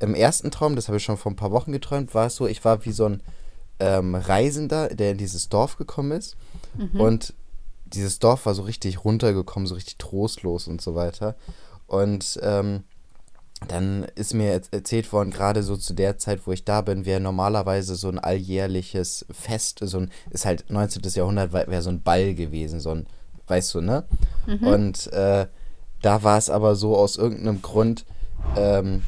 Im 0.00 0.14
ersten 0.14 0.50
Traum, 0.50 0.76
das 0.76 0.88
habe 0.88 0.96
ich 0.96 1.04
schon 1.04 1.16
vor 1.16 1.30
ein 1.30 1.36
paar 1.36 1.52
Wochen 1.52 1.72
geträumt, 1.72 2.14
war 2.14 2.26
es 2.26 2.36
so, 2.36 2.46
ich 2.46 2.64
war 2.64 2.84
wie 2.84 2.92
so 2.92 3.06
ein 3.06 3.22
ähm, 3.78 4.14
Reisender, 4.14 4.88
der 4.88 5.12
in 5.12 5.18
dieses 5.18 5.48
Dorf 5.48 5.76
gekommen 5.76 6.12
ist. 6.12 6.36
Und 6.98 7.34
dieses 7.86 8.18
Dorf 8.18 8.46
war 8.46 8.54
so 8.54 8.62
richtig 8.62 9.04
runtergekommen, 9.04 9.66
so 9.66 9.74
richtig 9.74 9.96
trostlos 9.98 10.68
und 10.68 10.80
so 10.80 10.94
weiter. 10.94 11.34
Und 11.86 12.38
ähm, 12.42 12.84
dann 13.68 14.04
ist 14.14 14.32
mir 14.32 14.58
erzählt 14.70 15.12
worden, 15.12 15.30
gerade 15.30 15.62
so 15.62 15.76
zu 15.76 15.92
der 15.92 16.16
Zeit, 16.16 16.46
wo 16.46 16.52
ich 16.52 16.64
da 16.64 16.80
bin, 16.80 17.04
wäre 17.04 17.20
normalerweise 17.20 17.94
so 17.94 18.08
ein 18.08 18.18
alljährliches 18.18 19.26
Fest, 19.30 19.80
so 19.82 19.98
ein, 19.98 20.10
ist 20.30 20.46
halt 20.46 20.64
19. 20.70 21.02
Jahrhundert, 21.14 21.52
wäre 21.52 21.82
so 21.82 21.90
ein 21.90 22.02
Ball 22.02 22.34
gewesen, 22.34 22.80
so 22.80 22.90
ein, 22.90 23.06
weißt 23.48 23.74
du, 23.74 23.80
ne? 23.82 24.04
Und 24.66 25.12
äh, 25.12 25.46
da 26.00 26.22
war 26.22 26.38
es 26.38 26.48
aber 26.48 26.74
so 26.74 26.96
aus 26.96 27.16
irgendeinem 27.16 27.60
Grund, 27.60 28.06
ähm, 28.56 29.02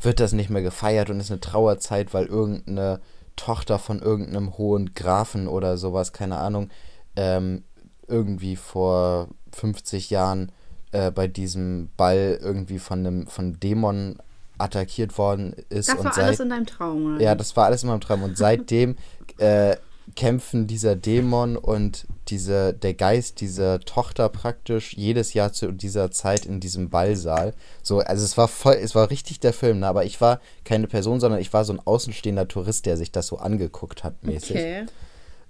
wird 0.00 0.20
das 0.20 0.32
nicht 0.32 0.50
mehr 0.50 0.62
gefeiert 0.62 1.10
und 1.10 1.20
ist 1.20 1.30
eine 1.30 1.40
Trauerzeit, 1.40 2.14
weil 2.14 2.26
irgendeine 2.26 3.00
Tochter 3.36 3.78
von 3.78 4.00
irgendeinem 4.00 4.56
hohen 4.58 4.94
Grafen 4.94 5.48
oder 5.48 5.76
sowas, 5.76 6.12
keine 6.12 6.38
Ahnung, 6.38 6.70
ähm, 7.16 7.64
irgendwie 8.08 8.56
vor 8.56 9.28
50 9.52 10.10
Jahren 10.10 10.52
äh, 10.92 11.10
bei 11.10 11.28
diesem 11.28 11.90
Ball 11.96 12.38
irgendwie 12.42 12.78
von 12.78 13.00
einem 13.00 13.26
von 13.26 13.58
Dämonen 13.58 14.18
attackiert 14.58 15.18
worden 15.18 15.54
ist. 15.70 15.88
Das 15.88 15.98
und 15.98 16.04
war 16.04 16.12
seit, 16.12 16.24
alles 16.24 16.40
in 16.40 16.50
deinem 16.50 16.66
Traum, 16.66 17.14
oder? 17.14 17.22
ja, 17.22 17.34
das 17.34 17.56
war 17.56 17.66
alles 17.66 17.82
in 17.82 17.88
meinem 17.88 18.00
Traum. 18.00 18.22
Und 18.22 18.36
seitdem 18.36 18.96
äh, 19.38 19.76
kämpfen 20.14 20.66
dieser 20.66 20.96
Dämon 20.96 21.56
und 21.56 22.06
diese, 22.28 22.72
der 22.72 22.94
Geist 22.94 23.40
dieser 23.40 23.80
Tochter 23.80 24.28
praktisch 24.28 24.94
jedes 24.94 25.34
Jahr 25.34 25.52
zu 25.52 25.72
dieser 25.72 26.10
Zeit 26.10 26.46
in 26.46 26.60
diesem 26.60 26.90
Ballsaal. 26.90 27.54
So, 27.82 28.00
also 28.00 28.24
es 28.24 28.36
war 28.36 28.48
voll, 28.48 28.74
es 28.74 28.94
war 28.94 29.10
richtig 29.10 29.40
der 29.40 29.52
Film, 29.52 29.80
ne? 29.80 29.88
aber 29.88 30.04
ich 30.04 30.20
war 30.20 30.40
keine 30.64 30.86
Person, 30.86 31.20
sondern 31.20 31.40
ich 31.40 31.52
war 31.52 31.64
so 31.64 31.72
ein 31.72 31.80
außenstehender 31.84 32.48
Tourist, 32.48 32.86
der 32.86 32.96
sich 32.96 33.12
das 33.12 33.26
so 33.26 33.38
angeguckt 33.38 34.04
hat, 34.04 34.22
mäßig. 34.24 34.56
Okay. 34.56 34.86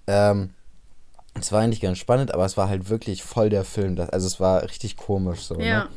Ähm, 0.07 0.51
es 1.35 1.53
war 1.53 1.61
eigentlich 1.61 1.81
ganz 1.81 1.99
spannend, 1.99 2.33
aber 2.33 2.45
es 2.45 2.57
war 2.57 2.69
halt 2.69 2.89
wirklich 2.89 3.23
voll 3.23 3.49
der 3.49 3.65
Film. 3.65 3.97
Das, 3.97 4.11
also 4.11 4.27
es 4.27 4.41
war 4.41 4.63
richtig 4.63 4.97
komisch 4.97 5.41
so. 5.41 5.59
Ja. 5.59 5.85
Ne? 5.85 5.89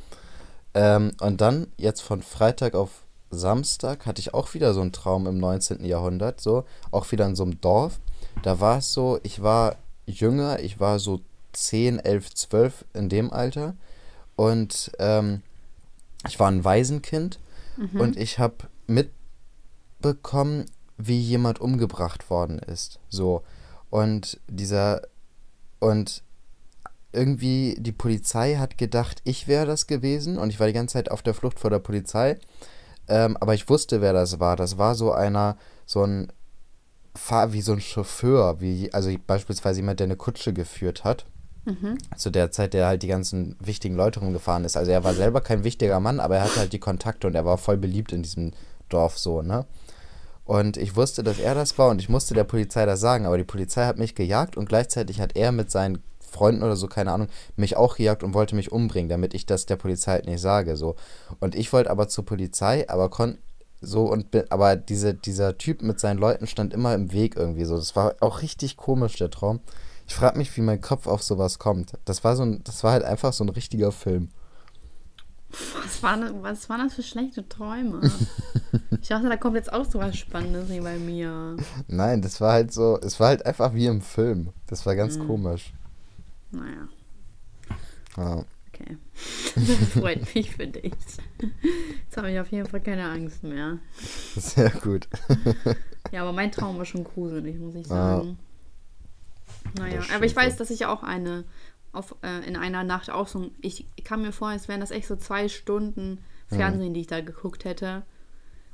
Ähm, 0.74 1.12
und 1.22 1.42
dann, 1.42 1.68
jetzt 1.78 2.02
von 2.02 2.22
Freitag 2.22 2.76
auf 2.76 3.04
Samstag, 3.32 4.06
hatte 4.06 4.20
ich 4.20 4.34
auch 4.34 4.54
wieder 4.54 4.74
so 4.74 4.82
einen 4.82 4.92
Traum 4.92 5.28
im 5.28 5.38
19. 5.38 5.84
Jahrhundert, 5.86 6.42
so, 6.42 6.66
auch 6.92 7.12
wieder 7.12 7.26
in 7.26 7.36
so 7.36 7.44
einem 7.44 7.60
Dorf. 7.62 8.00
Da 8.44 8.60
war 8.60 8.80
es 8.80 8.94
so, 8.94 9.20
ich 9.24 9.42
war 9.42 9.78
jünger, 10.06 10.60
ich 10.60 10.80
war 10.80 11.00
so 11.00 11.22
10, 11.54 12.00
11, 12.00 12.34
12 12.34 12.86
in 12.94 13.10
dem 13.10 13.32
Alter. 13.32 13.76
Und 14.36 14.92
ähm, 15.00 15.42
ich 16.28 16.40
war 16.40 16.50
ein 16.50 16.64
Waisenkind 16.64 17.40
und 17.94 18.18
ich 18.18 18.40
habe 18.40 18.56
mitbekommen, 18.88 20.66
wie 20.98 21.20
jemand 21.20 21.60
umgebracht 21.60 22.30
worden 22.30 22.60
ist. 22.60 23.00
So. 23.10 23.44
Und 23.90 24.40
dieser. 24.48 25.02
Und 25.80 26.24
irgendwie 27.12 27.76
die 27.80 27.92
Polizei 27.92 28.56
hat 28.56 28.78
gedacht, 28.78 29.22
ich 29.24 29.48
wäre 29.48 29.66
das 29.66 29.88
gewesen 29.88 30.38
und 30.38 30.50
ich 30.50 30.60
war 30.60 30.68
die 30.68 30.74
ganze 30.74 30.94
Zeit 30.94 31.12
auf 31.12 31.22
der 31.22 31.34
Flucht 31.34 31.60
vor 31.60 31.70
der 31.70 31.80
Polizei. 31.80 32.38
Ähm, 33.08 33.38
aber 33.40 33.54
ich 33.54 33.70
wusste, 33.70 34.02
wer 34.02 34.14
das 34.14 34.40
war. 34.40 34.56
Das 34.56 34.78
war 34.78 34.96
so 34.96 35.14
einer, 35.14 35.58
so 35.86 36.04
ein 36.04 36.32
Fahr 37.16 37.54
wie 37.54 37.62
so 37.62 37.74
ein 37.74 37.82
Chauffeur, 37.82 38.62
wie 38.62 38.94
also 38.94 39.10
beispielsweise 39.26 39.80
jemand, 39.80 40.00
der 40.00 40.06
eine 40.06 40.18
Kutsche 40.18 40.54
geführt 40.54 41.04
hat. 41.04 41.26
Zu 42.16 42.30
der 42.30 42.52
Zeit, 42.52 42.76
der 42.76 42.86
halt 42.86 43.02
die 43.02 43.08
ganzen 43.08 43.56
wichtigen 43.60 43.96
Leute 43.96 44.20
rumgefahren 44.20 44.66
ist. 44.66 44.78
Also 44.78 44.92
er 44.92 45.04
war 45.04 45.16
selber 45.16 45.42
kein 45.42 45.64
wichtiger 45.64 46.00
Mann, 46.00 46.20
aber 46.20 46.36
er 46.36 46.44
hatte 46.44 46.60
halt 46.60 46.74
die 46.74 46.80
Kontakte 46.80 47.26
und 47.26 47.34
er 47.34 47.44
war 47.44 47.58
voll 47.58 47.78
beliebt 47.78 48.12
in 48.12 48.22
diesem 48.22 48.52
Dorf 48.88 49.18
so, 49.18 49.42
ne? 49.42 49.66
Und 50.44 50.78
ich 50.78 50.96
wusste, 50.96 51.24
dass 51.24 51.40
er 51.40 51.56
das 51.56 51.80
war 51.80 51.90
und 51.90 52.00
ich 52.00 52.08
musste 52.08 52.36
der 52.36 52.44
Polizei 52.44 52.86
das 52.86 53.00
sagen, 53.00 53.26
aber 53.26 53.40
die 53.40 53.44
Polizei 53.44 53.86
hat 53.86 53.98
mich 53.98 54.14
gejagt 54.14 54.58
und 54.58 54.70
gleichzeitig 54.70 55.20
hat 55.20 55.36
er 55.36 55.52
mit 55.52 55.72
seinen 55.72 56.04
Freunden 56.20 56.62
oder 56.62 56.76
so, 56.76 56.86
keine 56.88 57.12
Ahnung, 57.12 57.30
mich 57.56 57.78
auch 57.78 57.96
gejagt 57.96 58.22
und 58.22 58.36
wollte 58.36 58.56
mich 58.56 58.72
umbringen, 58.72 59.10
damit 59.10 59.34
ich 59.34 59.48
das 59.48 59.66
der 59.66 59.78
Polizei 59.78 60.12
halt 60.12 60.28
nicht 60.28 60.42
sage, 60.42 60.76
so. 60.76 60.96
Und 61.40 61.56
ich 61.56 61.74
wollte 61.74 61.90
aber 61.90 62.08
zur 62.10 62.26
Polizei, 62.26 62.88
aber 62.88 63.10
konnte 63.10 63.40
so 63.82 64.06
und 64.12 64.32
bin, 64.32 64.46
aber 64.50 64.76
diese, 64.76 65.14
dieser 65.14 65.58
Typ 65.58 65.82
mit 65.82 66.00
seinen 66.00 66.18
Leuten 66.20 66.48
stand 66.48 66.74
immer 66.74 66.94
im 66.96 67.12
Weg 67.12 67.36
irgendwie 67.36 67.66
so. 67.66 67.76
Das 67.76 67.96
war 67.96 68.16
auch 68.22 68.42
richtig 68.42 68.78
komisch, 68.78 69.16
der 69.18 69.30
Traum. 69.30 69.60
Ich 70.08 70.16
frage 70.16 70.38
mich, 70.38 70.56
wie 70.58 70.62
mein 70.62 70.82
Kopf 70.82 71.08
auf 71.08 71.24
sowas 71.24 71.60
kommt. 71.60 71.94
Das 72.06 72.24
war 72.24 72.36
so 72.36 72.44
ein, 72.44 72.64
das 72.64 72.84
war 72.84 72.92
halt 72.92 73.04
einfach 73.04 73.34
so 73.34 73.44
ein 73.44 73.50
richtiger 73.50 73.92
Film. 73.92 74.30
Was, 75.84 76.04
war, 76.04 76.18
ne- 76.18 76.34
was 76.42 76.68
waren 76.70 76.82
das 76.86 76.96
für 76.96 77.04
schlechte 77.04 77.48
Träume? 77.48 78.02
ich 79.02 79.08
dachte, 79.08 79.30
da 79.30 79.38
kommt 79.38 79.56
jetzt 79.56 79.72
auch 79.72 79.86
so 79.86 80.00
was 80.00 80.18
Spannendes 80.18 80.70
wie 80.70 80.82
bei 80.82 80.98
mir. 80.98 81.56
Nein, 81.88 82.22
das 82.22 82.42
war 82.42 82.52
halt 82.54 82.74
so, 82.74 83.00
es 83.02 83.20
war 83.20 83.28
halt 83.30 83.46
einfach 83.46 83.74
wie 83.74 83.86
im 83.86 84.02
Film. 84.02 84.50
Das 84.68 84.86
war 84.86 84.96
ganz 84.96 85.18
komisch. 85.18 85.74
Naja, 86.52 86.88
Ja. 88.18 88.44
okay. 88.74 88.98
Das 89.68 89.90
freut 90.02 90.36
mich 90.36 90.52
für 90.56 90.68
dich. 90.68 90.94
Jetzt 90.94 92.18
habe 92.18 92.32
ich 92.32 92.40
auf 92.40 92.52
jeden 92.52 92.68
Fall 92.68 92.82
keine 92.82 93.06
Angst 93.10 93.44
mehr. 93.44 93.80
Sehr 94.36 94.70
gut. 94.70 95.08
Ja, 96.12 96.22
aber 96.22 96.34
mein 96.34 96.52
Traum 96.52 96.78
war 96.78 96.86
schon 96.86 97.04
gruselig, 97.04 97.58
muss 97.58 97.74
ich 97.74 97.86
Ah. 97.88 98.18
sagen. 98.20 98.38
Naja, 99.78 99.98
Das 99.98 100.12
aber 100.12 100.26
ich 100.26 100.36
weiß, 100.36 100.56
dass 100.56 100.70
ich 100.70 100.86
auch 100.86 101.02
eine 101.02 101.46
auf, 101.94 102.16
äh, 102.22 102.48
in 102.48 102.56
einer 102.56 102.84
Nacht 102.84 103.10
auch 103.10 103.28
so. 103.28 103.50
Ich 103.62 103.86
kam 104.04 104.22
mir 104.22 104.32
vor, 104.32 104.50
als 104.50 104.68
wären 104.68 104.80
das 104.82 104.92
echt 104.92 105.08
so 105.08 105.16
zwei 105.16 105.50
Stunden 105.50 106.20
Fernsehen, 106.48 106.94
die 106.94 107.02
ich 107.02 107.08
da 107.08 107.22
geguckt 107.22 107.66
hätte. 107.66 108.04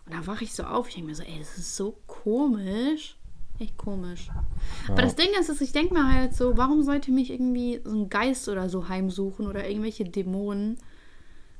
Und 0.05 0.13
dann 0.13 0.27
wache 0.27 0.43
ich 0.43 0.53
so 0.53 0.63
auf. 0.63 0.89
Ich 0.89 0.95
denke 0.95 1.09
mir 1.09 1.15
so, 1.15 1.23
ey, 1.23 1.39
das 1.39 1.57
ist 1.57 1.77
so 1.77 1.97
komisch. 2.05 3.15
Echt 3.61 3.77
komisch. 3.77 4.29
Aber 4.87 5.03
das 5.03 5.15
Ding 5.15 5.27
ist, 5.39 5.47
dass 5.47 5.61
ich 5.61 5.71
denke 5.71 5.93
mir 5.93 6.11
halt 6.11 6.35
so, 6.35 6.57
warum 6.57 6.81
sollte 6.81 7.11
mich 7.11 7.29
irgendwie 7.29 7.79
so 7.83 7.91
ein 7.91 8.09
Geist 8.09 8.49
oder 8.49 8.69
so 8.69 8.89
heimsuchen 8.89 9.45
oder 9.45 9.69
irgendwelche 9.69 10.03
Dämonen? 10.03 10.77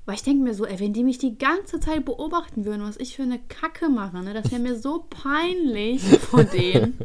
Weil 0.07 0.15
ich 0.15 0.23
denke 0.23 0.43
mir 0.43 0.55
so, 0.55 0.65
ey, 0.65 0.79
wenn 0.79 0.93
die 0.93 1.03
mich 1.03 1.19
die 1.19 1.37
ganze 1.37 1.79
Zeit 1.79 2.03
beobachten 2.05 2.65
würden, 2.65 2.81
was 2.81 2.97
ich 2.97 3.15
für 3.15 3.21
eine 3.21 3.37
Kacke 3.37 3.87
mache, 3.87 4.23
ne, 4.23 4.33
das 4.33 4.51
wäre 4.51 4.59
mir 4.59 4.75
so 4.75 5.05
peinlich 5.11 6.01
vor 6.19 6.43
denen. 6.43 6.97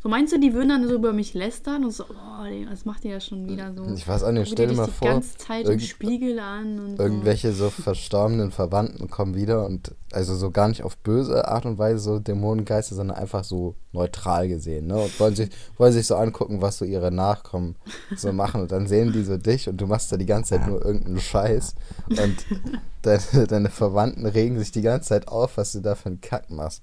So 0.00 0.08
meinst 0.08 0.32
du, 0.32 0.38
die 0.38 0.54
würden 0.54 0.68
dann 0.68 0.86
so 0.86 0.94
über 0.94 1.12
mich 1.12 1.34
lästern 1.34 1.84
und 1.84 1.90
so, 1.90 2.04
oh, 2.04 2.68
was 2.70 2.84
macht 2.84 3.04
ihr 3.04 3.14
da 3.14 3.20
schon 3.20 3.48
wieder 3.48 3.74
so? 3.74 3.92
Ich 3.92 4.06
weiß 4.06 4.22
auch 4.22 4.30
nicht, 4.30 4.52
stell 4.52 4.68
dir 4.68 4.76
mal 4.76 4.86
die 4.86 4.92
vor, 4.92 5.08
ganze 5.08 5.36
Zeit 5.38 5.68
im 5.68 5.80
Spiegel 5.80 6.38
an 6.38 6.78
und 6.78 7.00
irgendwelche 7.00 7.52
so 7.52 7.68
verstorbenen 7.68 8.52
Verwandten 8.52 9.10
kommen 9.10 9.34
wieder 9.34 9.66
und 9.66 9.96
also 10.12 10.34
so 10.36 10.50
gar 10.50 10.68
nicht 10.68 10.82
auf 10.82 10.96
böse 10.98 11.48
Art 11.48 11.66
und 11.66 11.78
Weise 11.78 11.98
so 11.98 12.18
Dämonengeister, 12.18 12.94
sondern 12.94 13.16
einfach 13.16 13.42
so 13.44 13.74
neutral 13.92 14.48
gesehen, 14.48 14.86
ne? 14.86 14.96
Und 14.96 15.18
wollen 15.20 15.34
sich, 15.34 15.50
wollen 15.78 15.92
sich 15.92 16.06
so 16.06 16.16
angucken, 16.16 16.62
was 16.62 16.78
so 16.78 16.84
ihre 16.84 17.10
Nachkommen 17.10 17.76
so 18.16 18.32
machen 18.32 18.60
und 18.62 18.70
dann 18.72 18.86
sehen 18.86 19.12
die 19.12 19.24
so 19.24 19.36
dich 19.36 19.68
und 19.68 19.80
du 19.80 19.86
machst 19.86 20.12
da 20.12 20.16
die 20.16 20.26
ganze 20.26 20.50
Zeit 20.50 20.68
nur 20.68 20.84
irgendeinen 20.84 21.20
Scheiß 21.20 21.74
und 22.08 22.46
deine, 23.02 23.46
deine 23.48 23.70
Verwandten 23.70 24.26
regen 24.26 24.58
sich 24.58 24.70
die 24.70 24.82
ganze 24.82 25.08
Zeit 25.08 25.28
auf, 25.28 25.56
was 25.56 25.72
du 25.72 25.80
da 25.80 25.94
für 25.94 26.06
einen 26.06 26.20
Kack 26.20 26.50
machst. 26.50 26.82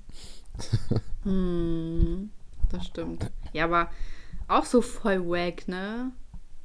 Hm, 1.24 2.32
das 2.70 2.86
stimmt. 2.88 3.32
Ja, 3.54 3.64
aber 3.64 3.88
auch 4.50 4.66
so 4.66 4.82
voll 4.82 5.26
wack, 5.26 5.70
ne? 5.70 6.12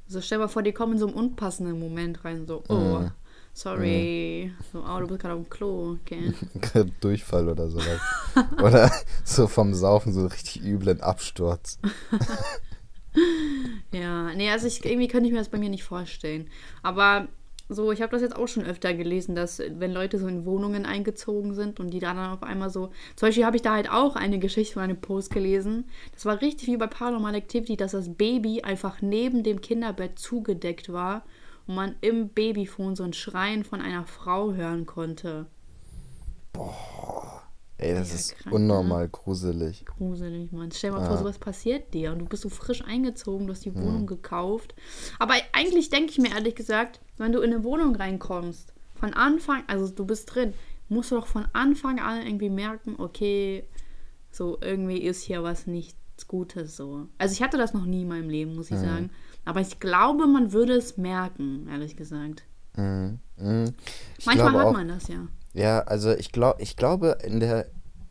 So 0.08 0.20
stell 0.20 0.38
mal 0.38 0.48
vor, 0.48 0.62
die 0.62 0.72
kommen 0.72 0.94
in 0.94 0.98
so 0.98 1.06
einen 1.06 1.14
unpassenden 1.14 1.78
Moment 1.78 2.24
rein, 2.24 2.46
so, 2.46 2.64
oh, 2.68 2.74
Mhm. 2.74 3.10
Sorry. 3.58 4.52
So, 4.72 4.84
oh, 4.84 5.00
du 5.00 5.06
bist 5.08 5.20
gerade 5.20 5.34
auf 5.34 5.42
dem 5.42 5.50
Klo, 5.50 5.96
okay. 6.00 6.32
Durchfall 7.00 7.48
oder 7.48 7.68
sowas. 7.68 8.00
oder 8.62 8.90
so 9.24 9.46
vom 9.46 9.74
Saufen 9.74 10.12
so 10.12 10.26
richtig 10.26 10.62
üblen 10.62 11.00
Absturz. 11.00 11.78
Ja, 13.90 14.32
nee, 14.34 14.50
also 14.50 14.66
ich, 14.66 14.84
irgendwie 14.84 15.08
könnte 15.08 15.26
ich 15.26 15.32
mir 15.32 15.40
das 15.40 15.48
bei 15.48 15.58
mir 15.58 15.70
nicht 15.70 15.82
vorstellen. 15.82 16.48
Aber 16.82 17.26
so, 17.68 17.90
ich 17.90 18.00
habe 18.00 18.12
das 18.12 18.22
jetzt 18.22 18.36
auch 18.36 18.46
schon 18.46 18.64
öfter 18.64 18.94
gelesen, 18.94 19.34
dass 19.34 19.58
wenn 19.58 19.92
Leute 19.92 20.18
so 20.18 20.28
in 20.28 20.44
Wohnungen 20.44 20.86
eingezogen 20.86 21.52
sind 21.54 21.80
und 21.80 21.90
die 21.90 21.98
dann 21.98 22.18
auf 22.18 22.42
einmal 22.42 22.70
so. 22.70 22.92
Zum 23.16 23.28
Beispiel 23.28 23.44
habe 23.44 23.56
ich 23.56 23.62
da 23.62 23.74
halt 23.74 23.90
auch 23.90 24.14
eine 24.14 24.38
Geschichte 24.38 24.74
von 24.74 24.84
einem 24.84 25.00
Post 25.00 25.32
gelesen. 25.32 25.84
Das 26.12 26.26
war 26.26 26.40
richtig 26.40 26.68
wie 26.68 26.76
bei 26.76 26.86
Paranormal 26.86 27.34
Activity, 27.34 27.76
dass 27.76 27.92
das 27.92 28.14
Baby 28.14 28.62
einfach 28.62 29.02
neben 29.02 29.42
dem 29.42 29.60
Kinderbett 29.60 30.18
zugedeckt 30.18 30.92
war 30.92 31.24
und 31.68 31.74
man 31.76 31.94
im 32.00 32.30
Babyphone 32.30 32.96
so 32.96 33.04
ein 33.04 33.12
Schreien 33.12 33.62
von 33.62 33.80
einer 33.80 34.04
Frau 34.04 34.54
hören 34.54 34.86
konnte. 34.86 35.46
Ey, 37.80 37.94
das 37.94 38.08
Ja, 38.08 38.14
ist 38.16 38.34
krank, 38.38 38.46
ne? 38.46 38.52
unnormal 38.56 39.08
gruselig. 39.08 39.84
Gruselig, 39.84 40.50
Mann. 40.50 40.72
Stell 40.72 40.90
dir 40.90 40.96
mal 40.96 41.02
Ja. 41.02 41.06
vor, 41.06 41.16
sowas 41.16 41.38
passiert 41.38 41.94
dir 41.94 42.10
und 42.12 42.18
du 42.18 42.24
bist 42.24 42.42
so 42.42 42.48
frisch 42.48 42.82
eingezogen, 42.84 43.46
du 43.46 43.52
hast 43.52 43.64
die 43.64 43.74
Wohnung 43.76 44.06
gekauft. 44.06 44.74
Aber 45.20 45.34
eigentlich 45.52 45.88
denke 45.90 46.10
ich 46.10 46.18
mir 46.18 46.30
ehrlich 46.32 46.56
gesagt, 46.56 47.00
wenn 47.18 47.32
du 47.32 47.40
in 47.40 47.52
eine 47.52 47.62
Wohnung 47.62 47.94
reinkommst, 47.94 48.72
von 48.96 49.14
Anfang, 49.14 49.62
also 49.68 49.88
du 49.94 50.04
bist 50.04 50.34
drin, 50.34 50.54
musst 50.88 51.12
du 51.12 51.16
doch 51.16 51.28
von 51.28 51.46
Anfang 51.52 52.00
an 52.00 52.26
irgendwie 52.26 52.50
merken, 52.50 52.96
okay, 52.98 53.64
So, 54.30 54.58
irgendwie 54.60 54.98
ist 54.98 55.22
hier 55.22 55.42
was 55.42 55.66
nichts 55.66 56.26
Gutes 56.28 56.76
so. 56.76 57.08
Also 57.16 57.32
ich 57.32 57.42
hatte 57.42 57.56
das 57.56 57.72
noch 57.74 57.86
nie 57.86 58.02
in 58.02 58.08
meinem 58.08 58.28
Leben, 58.28 58.54
muss 58.54 58.70
ich 58.70 58.76
Mhm. 58.76 58.82
sagen. 58.82 59.10
Aber 59.48 59.62
ich 59.62 59.80
glaube, 59.80 60.26
man 60.26 60.52
würde 60.52 60.74
es 60.74 60.98
merken, 60.98 61.68
ehrlich 61.70 61.96
gesagt. 61.96 62.42
Mhm. 62.76 63.18
Mhm. 63.38 63.74
Manchmal 64.26 64.52
hat 64.52 64.66
auch, 64.66 64.72
man 64.74 64.88
das 64.88 65.08
ja. 65.08 65.26
Ja, 65.54 65.80
also 65.80 66.12
ich 66.12 66.32
glaube, 66.32 66.60
ich 66.60 66.76
glaube 66.76 67.16
in 67.24 67.40
der 67.40 67.64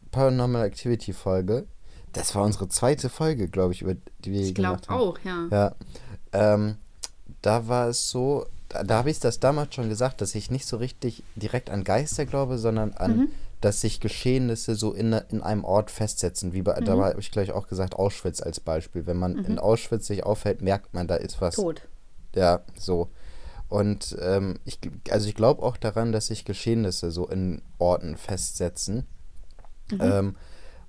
Paranormal 0.10 0.66
Activity 0.66 1.14
Folge, 1.14 1.68
das 2.12 2.34
war 2.34 2.44
unsere 2.44 2.70
zweite 2.70 3.08
Folge, 3.10 3.50
glaube 3.50 3.74
ich, 3.74 3.84
über 3.84 3.94
die 4.26 4.32
wir 4.32 4.42
Ich 4.42 4.56
glaube 4.56 4.82
auch, 4.88 5.20
ja. 5.24 5.48
Ja. 5.52 5.76
Ähm, 6.32 6.78
da 7.44 7.68
war 7.68 7.90
es 7.90 8.10
so, 8.10 8.48
da, 8.70 8.84
da 8.84 8.98
habe 8.98 9.12
ich 9.12 9.20
das 9.20 9.40
damals 9.40 9.76
schon 9.76 9.90
gesagt, 9.90 10.22
dass 10.22 10.34
ich 10.34 10.50
nicht 10.50 10.66
so 10.66 10.78
richtig 10.78 11.22
direkt 11.36 11.70
an 11.70 11.84
Geister 11.84 12.26
glaube, 12.26 12.58
sondern 12.58 12.94
an, 12.94 13.16
Mhm. 13.16 13.28
Dass 13.62 13.82
sich 13.82 14.00
Geschehnisse 14.00 14.76
so 14.76 14.94
in, 14.94 15.14
in 15.14 15.42
einem 15.42 15.64
Ort 15.64 15.90
festsetzen. 15.92 16.54
Wie 16.54 16.62
bei, 16.62 16.80
Mhm. 16.80 16.86
da 16.86 16.98
habe 16.98 17.20
ich 17.20 17.32
gleich 17.32 17.52
auch 17.52 17.68
gesagt, 17.68 17.96
Auschwitz 17.96 18.42
als 18.42 18.60
Beispiel. 18.60 19.06
Wenn 19.08 19.18
man 19.18 19.44
in 19.46 19.58
Auschwitz 19.60 20.08
sich 20.08 20.24
aufhält, 20.24 20.62
merkt 20.62 20.94
man, 20.94 21.08
da 21.08 21.16
ist 21.16 21.42
was. 21.42 21.56
Tot. 21.56 21.88
Ja, 22.36 22.62
so. 22.78 23.10
Und 23.70 24.16
ähm, 24.22 24.60
ich, 24.64 24.80
also 25.10 25.28
ich 25.28 25.36
glaube 25.36 25.64
auch 25.64 25.76
daran, 25.78 26.12
dass 26.12 26.28
sich 26.28 26.46
Geschehnisse 26.46 27.12
so 27.12 27.28
in 27.28 27.62
Orten 27.80 28.16
festsetzen. 28.16 29.06
Ähm, 30.00 30.36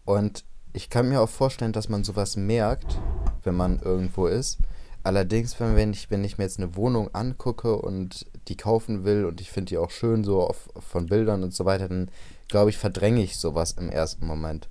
und 0.05 0.45
ich 0.73 0.91
kann 0.91 1.09
mir 1.09 1.21
auch 1.21 1.29
vorstellen, 1.29 1.73
dass 1.73 1.89
man 1.89 2.05
sowas 2.05 2.37
merkt, 2.37 2.99
wenn 3.45 3.55
man 3.55 3.79
irgendwo 3.81 4.27
ist. 4.27 4.59
Allerdings, 5.03 5.59
wenn, 5.59 5.75
wenn, 5.77 5.93
ich, 5.93 6.11
wenn 6.11 6.23
ich 6.25 6.39
mir 6.39 6.45
jetzt 6.45 6.59
eine 6.59 6.77
Wohnung 6.77 7.15
angucke 7.15 7.77
und 7.77 8.27
die 8.49 8.57
kaufen 8.57 9.05
will 9.05 9.25
und 9.25 9.41
ich 9.41 9.51
finde 9.51 9.71
die 9.71 9.79
auch 9.79 9.91
schön 9.91 10.23
so 10.25 10.43
auf, 10.43 10.69
von 10.79 11.07
Bildern 11.07 11.43
und 11.43 11.55
so 11.55 11.65
weiter, 11.65 11.89
dann 11.89 12.11
glaube 12.49 12.71
ich, 12.71 12.78
verdränge 12.78 13.23
ich 13.23 13.37
sowas 13.38 13.73
im 13.73 13.90
ersten 13.90 14.26
Moment. 14.26 14.69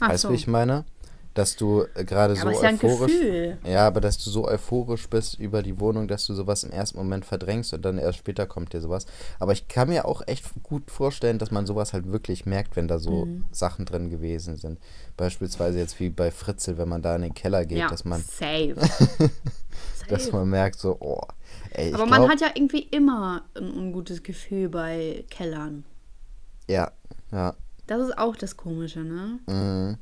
Ach 0.00 0.08
weißt 0.10 0.24
du, 0.24 0.28
so. 0.28 0.32
wie 0.34 0.38
ich 0.38 0.46
meine? 0.46 0.84
Dass 1.34 1.54
du 1.54 1.84
äh, 1.94 2.04
gerade 2.04 2.34
Ja, 2.34 2.42
so 2.42 2.48
ist 2.48 2.62
ja 2.62 2.70
euphorisch. 2.70 3.12
Ja, 3.64 3.86
aber 3.86 4.00
dass 4.00 4.18
du 4.18 4.30
so 4.30 4.48
euphorisch 4.48 5.08
bist 5.08 5.38
über 5.38 5.62
die 5.62 5.78
Wohnung, 5.78 6.08
dass 6.08 6.26
du 6.26 6.34
sowas 6.34 6.64
im 6.64 6.72
ersten 6.72 6.98
Moment 6.98 7.24
verdrängst 7.24 7.72
und 7.72 7.82
dann 7.84 7.98
erst 7.98 8.18
später 8.18 8.46
kommt 8.46 8.72
dir 8.72 8.80
sowas. 8.80 9.06
Aber 9.38 9.52
ich 9.52 9.68
kann 9.68 9.88
mir 9.90 10.06
auch 10.06 10.22
echt 10.26 10.44
gut 10.64 10.90
vorstellen, 10.90 11.38
dass 11.38 11.52
man 11.52 11.66
sowas 11.66 11.92
halt 11.92 12.10
wirklich 12.10 12.46
merkt, 12.46 12.74
wenn 12.74 12.88
da 12.88 12.98
so 12.98 13.26
Mhm. 13.26 13.44
Sachen 13.52 13.84
drin 13.84 14.10
gewesen 14.10 14.56
sind. 14.56 14.80
Beispielsweise 15.16 15.78
jetzt 15.78 16.00
wie 16.00 16.10
bei 16.10 16.32
Fritzel, 16.32 16.78
wenn 16.78 16.88
man 16.88 17.00
da 17.02 17.14
in 17.14 17.22
den 17.22 17.34
Keller 17.34 17.64
geht, 17.64 17.78
ja, 17.78 17.88
dass 17.88 18.04
man, 18.04 18.22
safe. 18.22 18.74
dass 20.08 20.32
man 20.32 20.48
merkt, 20.50 20.80
so, 20.80 20.96
oh, 20.98 21.20
ey, 21.70 21.94
Aber 21.94 22.06
glaub, 22.06 22.18
man 22.20 22.28
hat 22.28 22.40
ja 22.40 22.48
irgendwie 22.54 22.82
immer 22.90 23.44
ein 23.54 23.70
ungutes 23.70 24.24
Gefühl 24.24 24.68
bei 24.68 25.24
Kellern. 25.30 25.84
Ja, 26.70 26.90
ja, 27.32 27.54
Das 27.86 28.00
ist 28.08 28.18
auch 28.18 28.36
das 28.36 28.56
Komische, 28.56 29.00
ne? 29.00 29.38
mhm. 29.46 29.96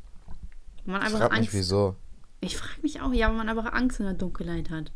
Man 0.85 1.01
Ich 1.03 1.07
einfach 1.07 1.19
frag 1.29 1.39
mich, 1.41 1.53
wieso. 1.53 1.97
Ich 2.41 2.57
frage 2.57 2.81
mich 2.83 3.01
auch, 3.03 3.13
ja, 3.13 3.29
weil 3.29 3.37
man 3.37 3.49
einfach 3.49 3.73
Angst 3.73 4.01
in 4.01 4.07
der 4.07 4.15
Dunkelheit 4.15 4.71
hat. 4.71 4.91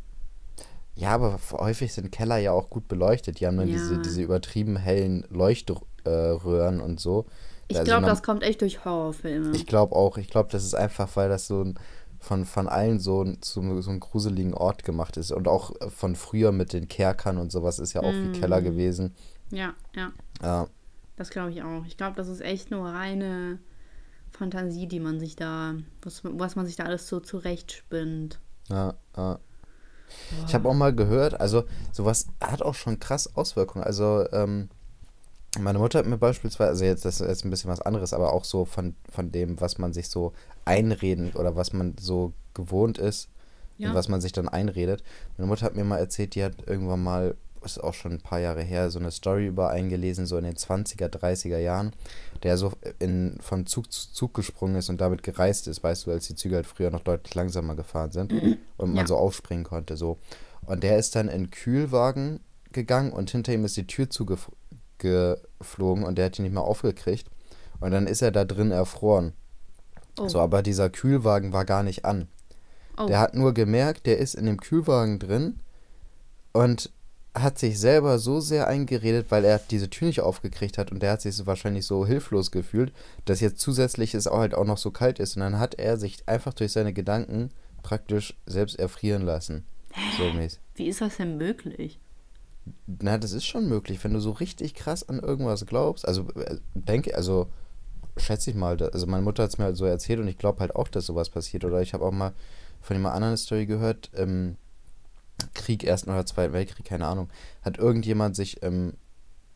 Ja, 0.95 1.11
aber 1.11 1.39
häufig 1.53 1.93
sind 1.93 2.13
Keller 2.13 2.37
ja 2.39 2.53
auch 2.53 2.71
gut 2.71 2.87
beleuchtet. 2.89 3.41
Die 3.41 3.47
haben 3.47 3.57
dann 3.57 3.69
Ja. 3.69 3.75
diese, 3.75 3.99
diese 3.99 4.23
übertrieben 4.23 4.77
hellen 4.77 5.25
Leuchtröhren 5.31 6.81
und 6.81 7.01
so. 7.01 7.27
Ich 7.69 7.79
Also 7.79 7.91
glaube, 7.91 8.07
das 8.07 8.23
kommt 8.23 8.43
echt 8.43 8.61
durch 8.61 8.85
Horrorfilme. 8.85 9.53
Ich 9.57 9.67
glaube 9.67 9.95
auch. 9.97 10.19
Ich 10.19 10.29
glaube, 10.29 10.51
das 10.53 10.65
ist 10.65 10.75
einfach, 10.75 11.09
weil 11.17 11.29
das 11.29 11.47
so 11.47 11.63
ein, 11.63 11.79
von, 12.21 12.45
von 12.45 12.69
allen 12.69 13.01
so, 13.01 13.23
ein- 13.23 13.41
zu 13.43 13.81
so 13.83 13.91
einem 13.91 14.01
gruseligen 14.01 14.55
Ort 14.55 14.85
gemacht 14.85 15.17
ist. 15.17 15.33
Und 15.33 15.49
auch 15.49 15.73
äh, 15.81 15.89
von 15.91 16.15
früher 16.15 16.53
mit 16.53 16.73
den 16.73 16.89
Kerkern 16.89 17.39
und 17.39 17.51
sowas 17.53 17.79
ist 17.79 17.95
ja 17.95 18.03
auch 18.03 18.13
wie 18.13 18.33
Keller 18.39 18.61
gewesen. 18.63 19.15
Ja, 19.51 19.75
ja, 19.95 20.13
Ja, 20.43 20.67
das 21.23 21.31
glaube 21.31 21.51
ich 21.51 21.63
auch. 21.63 21.85
Ich 21.87 21.97
glaube, 21.97 22.17
das 22.17 22.29
ist 22.29 22.41
echt 22.41 22.71
nur 22.71 22.87
reine 22.89 23.59
Fantasie, 24.31 24.87
die 24.87 25.01
man 25.01 25.21
sich 25.21 25.37
da, 25.37 25.75
was, 26.03 26.23
was 26.25 26.57
man 26.57 26.67
sich 26.67 26.77
da 26.77 26.85
alles 26.85 27.07
so 27.09 27.21
zurechtspinnt. 27.21 28.39
ja, 28.69 28.95
ja. 29.17 29.39
Ich 30.47 30.55
habe 30.55 30.69
auch 30.69 30.75
mal 30.75 30.95
gehört, 30.95 31.41
also 31.41 31.65
sowas 31.91 32.27
hat 32.43 32.61
auch 32.61 32.75
schon 32.75 33.01
krass 33.01 33.35
Auswirkungen. 33.35 33.83
Also, 33.83 34.27
ähm, 34.33 34.69
meine 35.59 35.79
Mutter 35.79 35.99
hat 36.01 36.07
mir 36.07 36.19
beispielsweise, 36.19 36.69
also 36.71 36.85
jetzt 36.85 37.05
das 37.07 37.21
ist 37.23 37.27
jetzt 37.29 37.45
ein 37.47 37.51
bisschen 37.51 37.71
was 37.71 37.81
anderes, 37.81 38.13
aber 38.13 38.33
auch 38.35 38.45
so 38.45 38.67
von, 38.67 38.95
von 39.11 39.33
dem, 39.33 39.59
was 39.61 39.79
man 39.79 39.95
sich 39.95 40.11
so 40.11 40.35
einreden 40.67 41.33
oder 41.33 41.57
was 41.57 41.73
man 41.73 41.95
so 41.99 42.35
gewohnt 42.53 42.99
ist, 42.99 43.31
Ja. 43.79 43.89
und 43.89 43.95
was 43.95 44.09
man 44.09 44.21
sich 44.21 44.33
dann 44.33 44.49
einredet. 44.51 45.03
Meine 45.39 45.49
Mutter 45.49 45.65
hat 45.65 45.77
mir 45.77 45.85
mal 45.85 45.97
erzählt, 45.99 46.35
die 46.35 46.45
hat 46.45 46.57
irgendwann 46.67 47.03
mal, 47.03 47.35
ist 47.65 47.79
auch 47.83 47.95
schon 47.95 48.13
ein 48.13 48.21
paar 48.21 48.39
Jahre 48.41 48.63
her, 48.63 48.91
so 48.91 48.99
eine 48.99 49.11
Story 49.11 49.47
über 49.47 49.71
einen 49.71 49.89
gelesen, 49.89 50.27
so 50.27 50.37
in 50.39 50.45
den 50.45 50.55
20er, 50.57 51.09
30er 51.09 51.59
Jahren, 51.59 51.93
der 52.43 52.57
so 52.57 52.73
in, 52.99 53.39
von 53.41 53.67
Zug 53.67 53.93
zu 53.93 54.13
Zug 54.13 54.35
gesprungen 54.35 54.77
ist 54.77 54.89
und 54.91 55.01
damit 55.01 55.23
gereist 55.23 55.69
ist, 55.69 55.83
weißt 55.83 56.07
du, 56.07 56.11
als 56.11 56.27
die 56.27 56.35
Züge 56.35 56.57
halt 56.57 56.67
früher 56.67 56.91
noch 56.91 57.01
deutlich 57.03 57.35
langsamer 57.35 57.75
gefahren 57.77 58.11
sind 58.13 58.33
und 58.77 58.91
man 58.95 59.05
Ja. 59.05 59.07
so 59.07 59.17
aufspringen 59.17 59.65
konnte, 59.65 59.97
so. 59.97 60.19
Und 60.67 60.83
der 60.83 60.99
ist 60.99 61.15
dann 61.17 61.29
in 61.29 61.51
Kühlwagen 61.51 62.41
gegangen 62.73 63.13
und 63.13 63.31
hinter 63.31 63.53
ihm 63.53 63.65
ist 63.65 63.77
die 63.77 63.87
Tür 63.87 64.09
zugeflogen 64.11 66.05
und 66.05 66.17
der 66.19 66.27
hat 66.27 66.39
die 66.39 66.43
nicht 66.43 66.53
mehr 66.55 66.63
aufgekriegt. 66.63 67.29
Und 67.81 67.91
dann 67.91 68.07
ist 68.07 68.23
er 68.23 68.31
da 68.31 68.45
drin 68.45 68.71
erfroren. 68.71 69.33
Oh, 70.19 70.29
So, 70.29 70.41
aber 70.41 70.63
dieser 70.63 70.89
Kühlwagen 70.91 71.53
war 71.53 71.65
gar 71.65 71.83
nicht 71.83 72.05
an. 72.05 72.29
oh. 72.99 73.07
Der 73.07 73.19
hat 73.19 73.35
nur 73.35 73.55
gemerkt, 73.55 74.07
der 74.07 74.19
ist 74.19 74.35
in 74.35 74.47
dem 74.47 74.59
Kühlwagen 74.61 75.19
drin 75.19 75.59
und 76.53 76.91
hat 77.35 77.59
sich 77.59 77.79
selber 77.79 78.19
so 78.19 78.41
sehr 78.41 78.67
eingeredet, 78.67 79.27
weil 79.31 79.45
er 79.45 79.59
diese 79.59 79.89
Tür 79.89 80.09
nicht 80.09 80.21
aufgekriegt 80.21 80.77
hat 80.77 80.93
und 80.93 81.03
der 81.03 81.13
hat 81.13 81.23
sich 81.23 81.35
so 81.35 81.47
wahrscheinlich 81.47 81.87
so 81.87 82.07
hilflos 82.07 82.51
gefühlt, 82.51 82.93
dass 83.25 83.41
jetzt 83.41 83.61
zusätzlich 83.61 84.15
es 84.15 84.27
auch 84.27 84.39
halt 84.39 84.55
auch 84.55 84.67
noch 84.67 84.77
so 84.77 84.91
kalt 84.91 85.19
ist 85.19 85.37
und 85.37 85.41
dann 85.41 85.59
hat 85.59 85.75
er 85.77 85.97
sich 85.97 86.29
einfach 86.29 86.53
durch 86.53 86.73
seine 86.73 86.93
Gedanken 86.93 87.51
praktisch 87.83 88.37
selbst 88.47 88.79
erfrieren 88.79 89.23
lassen. 89.23 89.65
So 90.19 90.33
mäßig. 90.33 90.61
Wie 90.75 90.89
ist 90.89 91.01
das 91.01 91.17
denn 91.17 91.39
möglich? 91.39 91.99
Na, 92.87 93.19
das 93.19 93.33
ist 93.33 93.47
schon 93.47 93.69
möglich, 93.69 94.03
wenn 94.05 94.13
du 94.13 94.21
so 94.21 94.31
richtig 94.33 94.75
krass 94.75 95.09
an 95.09 95.19
irgendwas 95.19 95.67
glaubst. 95.67 96.07
Also 96.07 96.29
äh, 96.35 96.59
denke, 96.75 97.15
also 97.15 97.49
schätze 98.17 98.51
ich 98.51 98.57
mal, 98.57 98.81
also 98.81 99.07
meine 99.07 99.23
Mutter 99.23 99.43
hat 99.43 99.51
es 99.51 99.59
mir 99.59 99.65
halt 99.65 99.77
so 99.77 99.85
erzählt 99.85 100.21
und 100.21 100.29
ich 100.29 100.39
glaube 100.39 100.61
halt 100.61 100.77
auch, 100.77 100.89
dass 100.89 101.07
sowas 101.07 101.31
passiert. 101.31 101.65
Oder 101.65 101.81
ich 101.83 101.95
habe 101.95 102.05
auch 102.05 102.13
mal 102.13 102.33
von 102.81 102.97
jemand 102.97 103.15
anderen 103.15 103.31
eine 103.31 103.39
Story 103.39 103.67
gehört, 103.67 104.11
im 104.15 104.57
Krieg, 105.63 105.85
Ersten 105.85 106.11
oder 106.11 106.27
Zweiten 106.27 106.53
Weltkrieg, 106.53 106.85
keine 106.85 107.07
Ahnung, 107.07 107.29
hat 107.63 107.79
irgendjemand 107.79 108.37
sich 108.37 108.63
im 108.63 108.95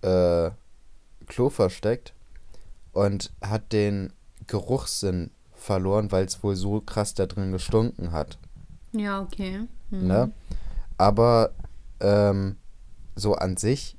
äh, 0.03 0.51
Klo 1.27 1.51
versteckt 1.51 2.15
und 2.93 3.33
hat 3.43 3.73
den 3.73 4.13
Geruchssinn 4.47 5.31
verloren, 5.55 6.13
weil 6.13 6.25
es 6.25 6.43
wohl 6.43 6.55
so 6.55 6.81
krass 6.81 7.15
da 7.15 7.27
drin 7.27 7.53
gestunken 7.53 8.13
hat. 8.13 8.39
Ja, 8.93 9.21
okay. 9.21 9.67
Mhm. 9.91 10.07
Ne? 10.07 10.33
Aber 10.97 11.51
ähm, 12.01 12.57
so 13.17 13.35
an 13.35 13.57
sich 13.57 13.97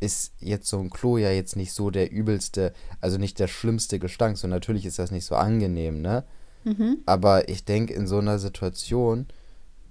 ist 0.00 0.32
jetzt 0.38 0.68
so 0.68 0.78
ein 0.78 0.90
Klo 0.90 1.18
ja 1.18 1.30
jetzt 1.30 1.56
nicht 1.56 1.72
so 1.72 1.90
der 1.90 2.10
übelste, 2.10 2.72
also 3.00 3.18
nicht 3.18 3.38
der 3.38 3.48
schlimmste 3.48 3.98
Gestank. 3.98 4.38
So 4.38 4.48
natürlich 4.48 4.86
ist 4.86 4.98
das 4.98 5.10
nicht 5.10 5.24
so 5.24 5.34
angenehm, 5.34 6.00
ne? 6.00 6.24
Mhm. 6.64 6.98
Aber 7.06 7.48
ich 7.48 7.64
denke, 7.64 7.94
in 7.94 8.06
so 8.06 8.18
einer 8.18 8.38
Situation 8.38 9.26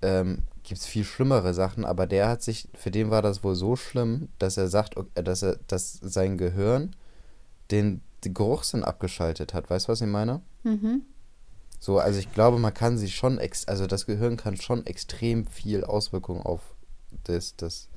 ähm, 0.01 0.43
gibt 0.67 0.81
es 0.81 0.85
viel 0.85 1.05
schlimmere 1.05 1.53
Sachen, 1.53 1.85
aber 1.85 2.07
der 2.07 2.27
hat 2.27 2.41
sich, 2.43 2.67
für 2.75 2.91
den 2.91 3.09
war 3.09 3.21
das 3.21 3.43
wohl 3.43 3.55
so 3.55 3.77
schlimm, 3.77 4.27
dass 4.37 4.57
er 4.57 4.67
sagt, 4.67 4.97
ok- 4.97 5.09
dass 5.15 5.41
er, 5.41 5.57
dass 5.67 5.93
sein 5.93 6.37
Gehirn 6.37 6.93
den, 7.71 8.01
den 8.25 8.33
Geruchssinn 8.33 8.83
abgeschaltet 8.83 9.53
hat. 9.53 9.69
Weißt 9.69 9.87
du, 9.87 9.93
was 9.93 10.01
ich 10.01 10.07
meine? 10.07 10.41
Mhm. 10.63 11.03
So, 11.79 11.99
also 11.99 12.19
ich 12.19 12.33
glaube, 12.33 12.59
man 12.59 12.73
kann 12.73 12.97
sich 12.97 13.15
schon, 13.15 13.37
ex 13.37 13.65
also 13.67 13.87
das 13.87 14.05
Gehirn 14.05 14.35
kann 14.35 14.57
schon 14.57 14.85
extrem 14.85 15.47
viel 15.47 15.85
Auswirkungen 15.85 16.41
auf 16.41 16.61
das, 17.23 17.55
das. 17.55 17.87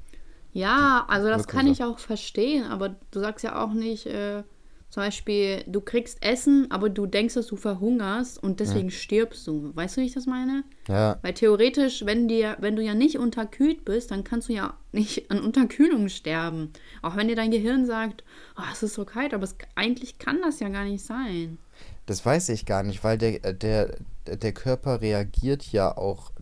Ja, 0.52 1.04
also 1.09 1.28
das 1.28 1.48
kann 1.48 1.66
ich 1.66 1.83
auch 1.83 1.98
verstehen, 1.98 2.64
aber 2.64 2.94
du 3.11 3.20
sagst 3.20 3.42
ja 3.42 3.64
auch 3.64 3.72
nicht, 3.72 4.06
äh, 4.06 4.42
zum 4.90 5.05
Beispiel, 5.05 5.62
du 5.68 5.81
kriegst 5.81 6.20
Essen, 6.20 6.68
aber 6.70 6.88
du 6.88 7.07
denkst, 7.07 7.35
dass 7.35 7.46
du 7.46 7.55
verhungerst 7.55 8.42
und 8.42 8.59
deswegen 8.59 8.90
stirbst 8.90 9.46
du. 9.46 9.70
Weißt 9.76 9.96
du, 9.96 10.00
wie 10.00 10.07
ich 10.07 10.14
das 10.14 10.26
meine? 10.26 10.64
Ja, 10.88 11.16
Weil 11.22 11.35
theoretisch, 11.35 12.05
wenn, 12.05 12.26
dir, 12.26 12.57
wenn 12.59 12.74
du 12.74 12.83
ja 12.83 12.94
nicht 12.94 13.16
unterkühlt 13.16 13.85
bist, 13.85 14.11
dann 14.11 14.24
kannst 14.24 14.48
du 14.48 14.53
ja 14.53 14.74
nicht 14.90 15.31
an 15.31 15.40
Unterkühlung 15.42 16.09
sterben. 16.09 16.72
Auch 17.03 17.16
wenn 17.16 17.29
dir 17.29 17.37
dein 17.37 17.53
Gehirn 17.53 17.87
sagt, 17.87 18.24
oh, 18.59 18.62
es 18.72 18.83
ist 18.83 18.94
so 18.94 19.05
kalt, 19.05 19.33
aber 19.33 19.44
es, 19.44 19.55
eigentlich 19.76 20.18
kann 20.18 20.40
das 20.42 20.59
ja 20.59 20.68
gar 20.68 20.85
nicht 20.85 21.05
sein. 21.05 21.59
das 22.07 22.26
weiß 22.26 22.48
ich 22.48 22.66
gar 22.66 22.83
nicht, 22.83 23.05
weil 23.05 23.16
der, 23.16 23.44
äh, 23.44 23.55
der, 23.55 23.96
der 24.26 24.53
Körper 24.53 25.00
reagiert 25.00 25.70
ja 25.70 25.96
auch 25.96 26.33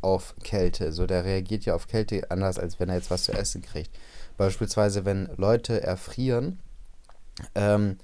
auf 0.00 0.34
Kälte. 0.42 0.92
So, 0.92 1.04
der 1.04 1.26
reagiert 1.26 1.66
ja 1.66 1.74
auf 1.74 1.88
Kälte 1.88 2.30
anders, 2.30 2.58
als 2.58 2.80
wenn 2.80 2.88
er 2.88 2.94
jetzt 2.94 3.10
was 3.10 3.24
zu 3.24 3.32
essen 3.32 3.60
kriegt. 3.60 3.90
Beispielsweise, 4.38 5.04
wenn 5.04 5.28
Leute 5.36 5.82
erfrieren, 5.82 6.58
ähm, 7.54 7.98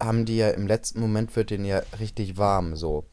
haben 0.00 0.24
die 0.24 0.36
ja 0.36 0.50
im 0.50 0.66
letzten 0.66 1.00
Moment 1.00 1.34
wird 1.36 1.50
denen 1.50 1.64
ja 1.64 1.82
richtig 1.98 2.36
warm, 2.36 2.76
so. 2.76 3.04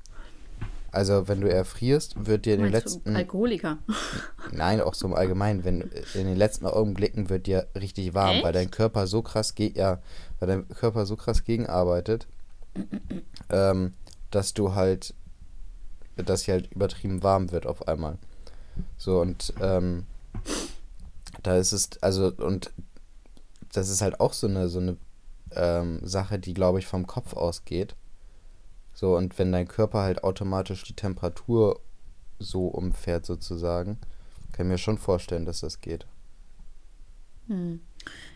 Also, 0.94 1.30
wenn 1.30 1.40
du 1.40 1.50
erfrierst, 1.50 2.26
wird 2.26 2.46
dir 2.46 2.56
in 2.56 2.64
den 2.64 2.72
letzten. 2.72 3.16
Alkoholiker. 3.16 3.78
Nein, 4.52 4.82
auch 4.82 4.94
so 4.94 5.08
im 5.08 5.14
Allgemeinen, 5.14 5.64
wenn 5.64 5.82
in 6.14 6.26
den 6.26 6.36
letzten 6.36 6.66
Augenblicken 6.66 7.30
wird 7.30 7.48
dir 7.48 7.68
richtig 7.80 8.14
warm, 8.14 8.42
weil 8.42 8.48
Echt? 8.48 8.56
dein 8.56 8.72
Körper 8.72 9.08
so 9.08 9.22
krass 9.22 9.56
geht, 9.56 9.78
ja, 9.78 10.02
weil 10.40 10.50
dein 10.50 10.68
Körper 10.68 11.06
so 11.06 11.16
krass 11.16 11.46
gegenarbeitet, 11.46 12.28
ähm, 13.50 13.94
dass 14.32 14.54
du 14.54 14.76
halt, 14.76 15.14
dass 16.18 16.44
hier 16.44 16.56
halt 16.56 16.74
übertrieben 16.74 17.24
warm 17.24 17.54
wird 17.54 17.68
auf 17.68 17.88
einmal. 17.88 18.18
So 18.98 19.22
und 19.22 19.54
ähm, 19.62 20.06
da 21.42 21.56
ist 21.56 21.72
es, 21.72 21.90
also 22.02 22.34
und 22.36 22.72
das 23.72 23.90
ist 23.90 24.02
halt 24.02 24.20
auch 24.20 24.34
so 24.34 24.48
eine, 24.48 24.68
so 24.68 24.80
eine 24.80 24.98
ähm, 25.56 26.00
Sache, 26.04 26.40
die, 26.40 26.54
glaube 26.54 26.80
ich, 26.80 26.88
vom 26.88 27.08
Kopf 27.08 27.34
ausgeht. 27.34 27.96
So, 28.94 29.16
und 29.16 29.38
wenn 29.40 29.52
dein 29.52 29.68
Körper 29.68 30.00
halt 30.00 30.24
automatisch 30.24 30.84
die 30.84 30.96
Temperatur 30.96 31.80
so 32.40 32.68
umfährt, 32.68 33.26
sozusagen, 33.26 33.98
kann 34.52 34.66
ich 34.66 34.72
mir 34.72 34.78
schon 34.78 34.98
vorstellen, 34.98 35.46
dass 35.46 35.62
das 35.62 35.80
geht. 35.80 36.06
Hm. 37.48 37.82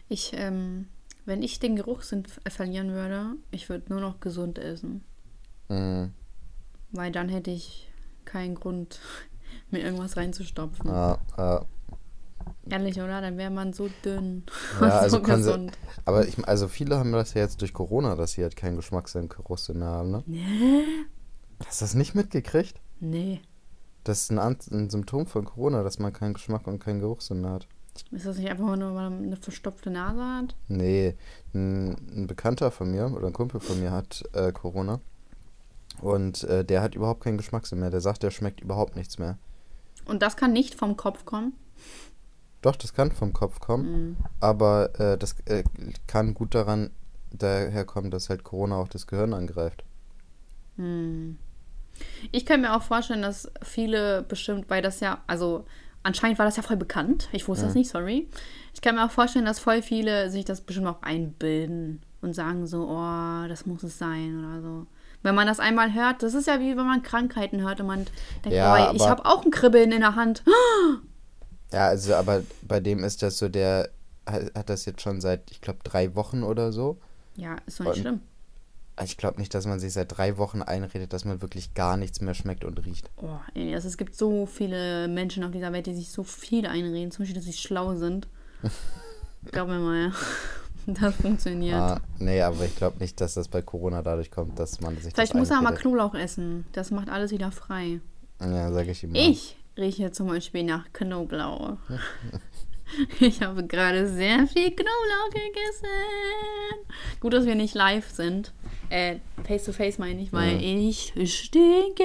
Ich, 0.08 0.34
ähm, 0.36 0.88
wenn 1.26 1.42
ich 1.42 1.60
den 1.60 1.76
Geruchssinn 1.76 2.24
verlieren 2.48 2.92
würde, 2.92 3.36
ich 3.52 3.70
würde 3.70 3.92
nur 3.92 4.00
noch 4.00 4.20
gesund 4.20 4.60
essen. 4.60 5.04
Mhm. 5.70 6.14
Weil 6.92 7.12
dann 7.12 7.30
hätte 7.30 7.52
ich 7.52 7.90
keinen 8.26 8.56
Grund, 8.56 9.00
mir 9.72 9.80
irgendwas 9.80 10.18
reinzustopfen. 10.18 10.90
Ja, 10.90 11.20
ja. 11.38 11.66
Ehrlich, 12.70 12.98
oder? 13.00 13.22
Dann 13.22 13.38
wäre 13.38 13.52
man 13.52 13.74
so 13.74 13.90
dünn. 14.04 14.44
Ja, 14.80 14.86
und 14.86 14.92
also 14.92 15.18
so 15.18 15.24
gesund. 15.24 15.78
Aber 16.06 16.28
ich, 16.28 16.48
also 16.48 16.68
viele 16.68 16.98
haben 16.98 17.12
das 17.12 17.34
ja 17.34 17.42
jetzt 17.42 17.62
durch 17.62 17.74
Corona, 17.74 18.16
dass 18.16 18.34
sie 18.34 18.44
halt 18.44 18.56
keinen 18.56 18.76
Geschmackssinn, 18.76 19.30
Geruchssinn 19.30 19.80
mehr 19.80 19.90
haben, 19.90 20.12
ne? 20.12 20.24
Nee. 20.26 20.84
Hast 21.66 21.82
du 21.82 21.86
das 21.86 21.94
nicht 21.94 22.16
mitgekriegt? 22.16 22.80
Nee. 23.00 23.42
Das 24.04 24.22
ist 24.22 24.32
ein, 24.32 24.58
ein 24.72 24.90
Symptom 24.90 25.26
von 25.26 25.46
Corona, 25.46 25.84
dass 25.84 26.00
man 26.00 26.14
keinen 26.14 26.34
Geschmack 26.34 26.68
und 26.68 26.80
keinen 26.80 27.00
Geruchssinn 27.00 27.42
mehr 27.42 27.52
hat. 27.52 27.68
Ist 28.12 28.26
das 28.26 28.38
nicht 28.38 28.50
einfach 28.50 28.76
nur, 28.76 28.94
weil 28.94 29.10
man 29.10 29.24
eine 29.24 29.38
verstopfte 29.38 29.90
Nase 29.90 30.22
hat? 30.22 30.56
Nee, 30.68 31.16
ein, 31.54 31.92
ein 31.92 32.28
Bekannter 32.28 32.72
von 32.72 32.92
mir 32.92 33.12
oder 33.12 33.28
ein 33.28 33.34
Kumpel 33.34 33.62
von 33.62 33.80
mir 33.80 33.92
hat 33.92 34.24
äh, 34.34 34.52
Corona. 34.52 35.00
Und 36.02 36.44
äh, 36.44 36.66
der 36.66 36.82
hat 36.82 36.96
überhaupt 36.96 37.24
keinen 37.24 37.38
Geschmackssinn 37.38 37.80
mehr. 37.80 37.90
Der 37.90 38.02
sagt, 38.02 38.24
der 38.24 38.32
schmeckt 38.32 38.60
überhaupt 38.60 38.96
nichts 38.96 39.18
mehr. 39.18 39.38
Und 40.06 40.22
das 40.22 40.36
kann 40.36 40.52
nicht 40.52 40.76
vom 40.76 40.98
Kopf 40.98 41.26
kommen? 41.26 41.54
Doch, 42.66 42.76
das 42.76 42.94
kann 42.96 43.12
vom 43.12 43.32
Kopf 43.32 43.60
kommen, 43.60 43.86
Mhm. 43.86 44.16
aber 44.40 45.00
äh, 45.00 45.18
das 45.20 45.36
äh, 45.46 45.64
kann 46.08 46.34
gut 46.34 46.56
daran 46.56 46.90
daherkommen, 47.32 48.10
dass 48.10 48.30
halt 48.30 48.44
Corona 48.44 48.78
auch 48.78 48.88
das 48.88 49.06
Gehirn 49.06 49.34
angreift. 49.36 49.84
Hm. 50.78 51.38
Ich 52.32 52.46
kann 52.46 52.62
mir 52.62 52.76
auch 52.76 52.82
vorstellen, 52.82 53.22
dass 53.22 53.52
viele 53.62 54.24
bestimmt, 54.24 54.68
weil 54.70 54.82
das 54.82 55.00
ja, 55.00 55.20
also 55.28 55.66
anscheinend 56.02 56.40
war 56.40 56.46
das 56.46 56.58
ja 56.58 56.64
voll 56.64 56.76
bekannt. 56.76 57.30
Ich 57.34 57.48
wusste 57.48 57.66
das 57.66 57.76
nicht, 57.76 57.90
sorry. 57.92 58.28
Ich 58.74 58.82
kann 58.82 58.96
mir 58.96 59.06
auch 59.06 59.12
vorstellen, 59.12 59.46
dass 59.46 59.60
voll 59.60 59.84
viele 59.84 60.32
sich 60.32 60.44
das 60.44 60.62
bestimmt 60.62 60.88
auch 60.88 61.02
einbilden 61.04 62.02
und 62.22 62.34
sagen 62.34 62.66
so, 62.66 62.88
oh, 62.90 63.48
das 63.48 63.66
muss 63.68 63.84
es 63.84 64.00
sein 64.00 64.44
oder 64.44 64.62
so. 64.62 64.88
Wenn 65.22 65.36
man 65.36 65.46
das 65.48 65.60
einmal 65.60 65.94
hört, 65.94 66.24
das 66.24 66.34
ist 66.34 66.48
ja 66.48 66.60
wie 66.60 66.76
wenn 66.76 66.86
man 66.86 67.04
Krankheiten 67.04 67.62
hört 67.62 67.80
und 67.80 67.88
man 67.88 68.06
denkt, 68.44 68.58
Ja, 68.58 68.90
oh, 68.90 68.96
ich 68.96 69.08
habe 69.08 69.24
auch 69.26 69.46
ein 69.46 69.52
Kribbeln 69.52 69.92
in 69.92 70.02
der 70.02 70.16
Hand. 70.16 70.44
Ja, 71.76 71.88
also 71.88 72.16
aber 72.16 72.42
bei 72.62 72.80
dem 72.80 73.04
ist 73.04 73.22
das 73.22 73.38
so, 73.38 73.50
der 73.50 73.90
hat 74.26 74.70
das 74.70 74.86
jetzt 74.86 75.02
schon 75.02 75.20
seit, 75.20 75.52
ich 75.52 75.60
glaube, 75.62 75.80
drei 75.84 76.16
Wochen 76.16 76.42
oder 76.44 76.72
so. 76.72 76.98
Ja, 77.36 77.58
ist 77.66 77.80
doch 77.82 77.86
nicht 77.86 77.96
Und- 77.98 78.02
schlimm. 78.02 78.20
Ich 79.04 79.18
glaube 79.18 79.42
nicht, 79.42 79.54
dass 79.54 79.66
man 79.68 79.78
sich 79.78 79.92
seit 79.92 80.16
drei 80.18 80.38
Wochen 80.38 80.62
einredet, 80.62 81.12
dass 81.12 81.26
man 81.26 81.42
wirklich 81.42 81.74
gar 81.74 81.98
nichts 81.98 82.22
mehr 82.22 82.34
schmeckt 82.34 82.64
und 82.64 82.86
riecht. 82.86 83.10
Oh, 83.18 83.28
Elias, 83.54 83.84
es 83.84 83.98
gibt 83.98 84.16
so 84.16 84.46
viele 84.46 85.10
Menschen 85.10 85.44
auf 85.44 85.52
dieser 85.52 85.74
Welt, 85.74 85.86
die 85.88 85.94
sich 85.96 86.08
so 86.10 86.24
viel 86.24 86.66
einreden, 86.66 87.12
zum 87.12 87.24
Beispiel, 87.24 87.36
dass 87.36 87.44
sie 87.44 87.52
schlau 87.52 87.96
sind. 87.96 88.30
Glaub 89.52 89.68
mir 89.68 89.80
mal, 89.80 90.14
das 90.88 91.14
funktioniert. 91.16 91.76
Ah, 91.76 92.00
nee, 92.20 92.42
aber 92.42 92.64
ich 92.64 92.76
glaube 92.78 93.00
nicht, 93.00 93.20
dass 93.20 93.34
das 93.34 93.50
bei 93.50 93.62
Corona 93.62 94.02
dadurch 94.02 94.32
kommt, 94.32 94.58
dass 94.60 94.80
man 94.80 94.98
sich 94.98 95.14
Vielleicht 95.14 95.34
muss 95.36 95.50
er 95.50 95.62
mal. 95.62 95.76
Knoblauch 95.76 96.16
essen. 96.16 96.66
Das 96.72 96.90
macht 96.90 97.10
alles 97.10 97.32
wieder 97.32 97.52
frei. 97.52 98.00
Ja, 98.40 98.72
sage 98.72 98.92
ich 98.92 99.04
ihm 99.04 99.12
mal. 99.12 99.20
Ich 99.20 99.58
rieche 99.78 100.12
zum 100.12 100.28
Beispiel 100.28 100.64
nach 100.64 100.86
Knoblauch. 100.94 101.78
Ich 103.20 103.42
habe 103.42 103.66
gerade 103.66 104.08
sehr 104.08 104.46
viel 104.46 104.70
Knoblauch 104.70 105.30
gegessen. 105.32 105.88
Gut, 107.20 107.34
dass 107.34 107.48
wir 107.48 107.56
nicht 107.56 107.74
live 107.74 108.08
sind. 108.12 108.54
Äh, 108.92 109.18
face 109.44 109.64
to 109.66 109.72
face 109.72 109.98
meine 109.98 110.22
ich, 110.22 110.32
weil 110.32 110.62
ich 110.62 111.12
stinke. 111.26 112.04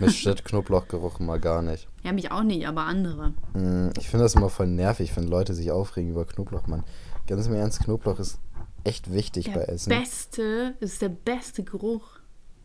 Mich 0.00 0.18
stört 0.18 0.44
Knoblauchgeruch 0.44 1.20
mal 1.20 1.38
gar 1.38 1.62
nicht. 1.62 1.86
Ja, 2.02 2.12
mich 2.12 2.32
auch 2.32 2.42
nicht, 2.42 2.66
aber 2.66 2.82
andere. 2.86 3.32
Mm, 3.54 3.90
Ich 4.00 4.08
finde 4.08 4.24
das 4.24 4.34
immer 4.34 4.48
voll 4.50 4.66
nervig, 4.66 5.16
wenn 5.16 5.28
Leute 5.28 5.54
sich 5.54 5.70
aufregen 5.70 6.10
über 6.10 6.24
Knoblauch, 6.24 6.66
Mann. 6.66 6.82
Ganz 7.28 7.46
im 7.46 7.54
Ernst, 7.54 7.78
Knoblauch 7.84 8.18
ist 8.18 8.40
echt 8.82 9.12
wichtig 9.12 9.46
bei 9.46 9.60
Der 9.60 9.68
Essen. 9.68 9.90
beste, 9.90 10.74
ist 10.80 11.00
der 11.02 11.10
beste 11.10 11.62
Geruch. 11.62 12.17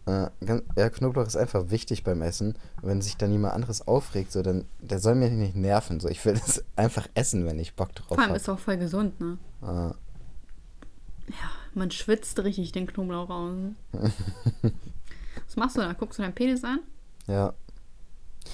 Äh, 0.05 0.27
ganz, 0.45 0.63
ja, 0.75 0.89
Knoblauch 0.89 1.25
ist 1.25 1.37
einfach 1.37 1.69
wichtig 1.69 2.03
beim 2.03 2.21
Essen. 2.21 2.55
Und 2.81 2.89
wenn 2.89 3.01
sich 3.01 3.15
dann 3.17 3.31
jemand 3.31 3.53
anderes 3.53 3.87
aufregt, 3.87 4.31
so, 4.31 4.41
dann 4.41 4.65
der 4.81 4.99
soll 4.99 5.15
mich 5.15 5.31
nicht 5.31 5.55
nerven. 5.55 5.99
So, 5.99 6.09
ich 6.09 6.23
will 6.25 6.33
das 6.33 6.63
einfach 6.75 7.07
essen, 7.15 7.45
wenn 7.45 7.59
ich 7.59 7.75
Bock 7.75 7.93
drauf 7.95 8.07
Vor 8.09 8.17
allem 8.19 8.29
habe. 8.29 8.37
ist 8.37 8.49
auch 8.49 8.59
voll 8.59 8.77
gesund, 8.77 9.19
ne? 9.21 9.37
Ah, 9.61 9.93
Man 11.73 11.89
schwitzt 11.91 12.37
richtig 12.43 12.71
den 12.73 12.85
Knoblauch 12.87 13.29
raus. 13.29 13.53
Was 15.47 15.55
machst 15.55 15.77
du 15.77 15.81
da? 15.81 15.93
Guckst 15.93 16.19
du 16.19 16.23
deinen 16.23 16.35
Penis 16.35 16.63
an? 16.63 16.79
ja. 17.27 17.53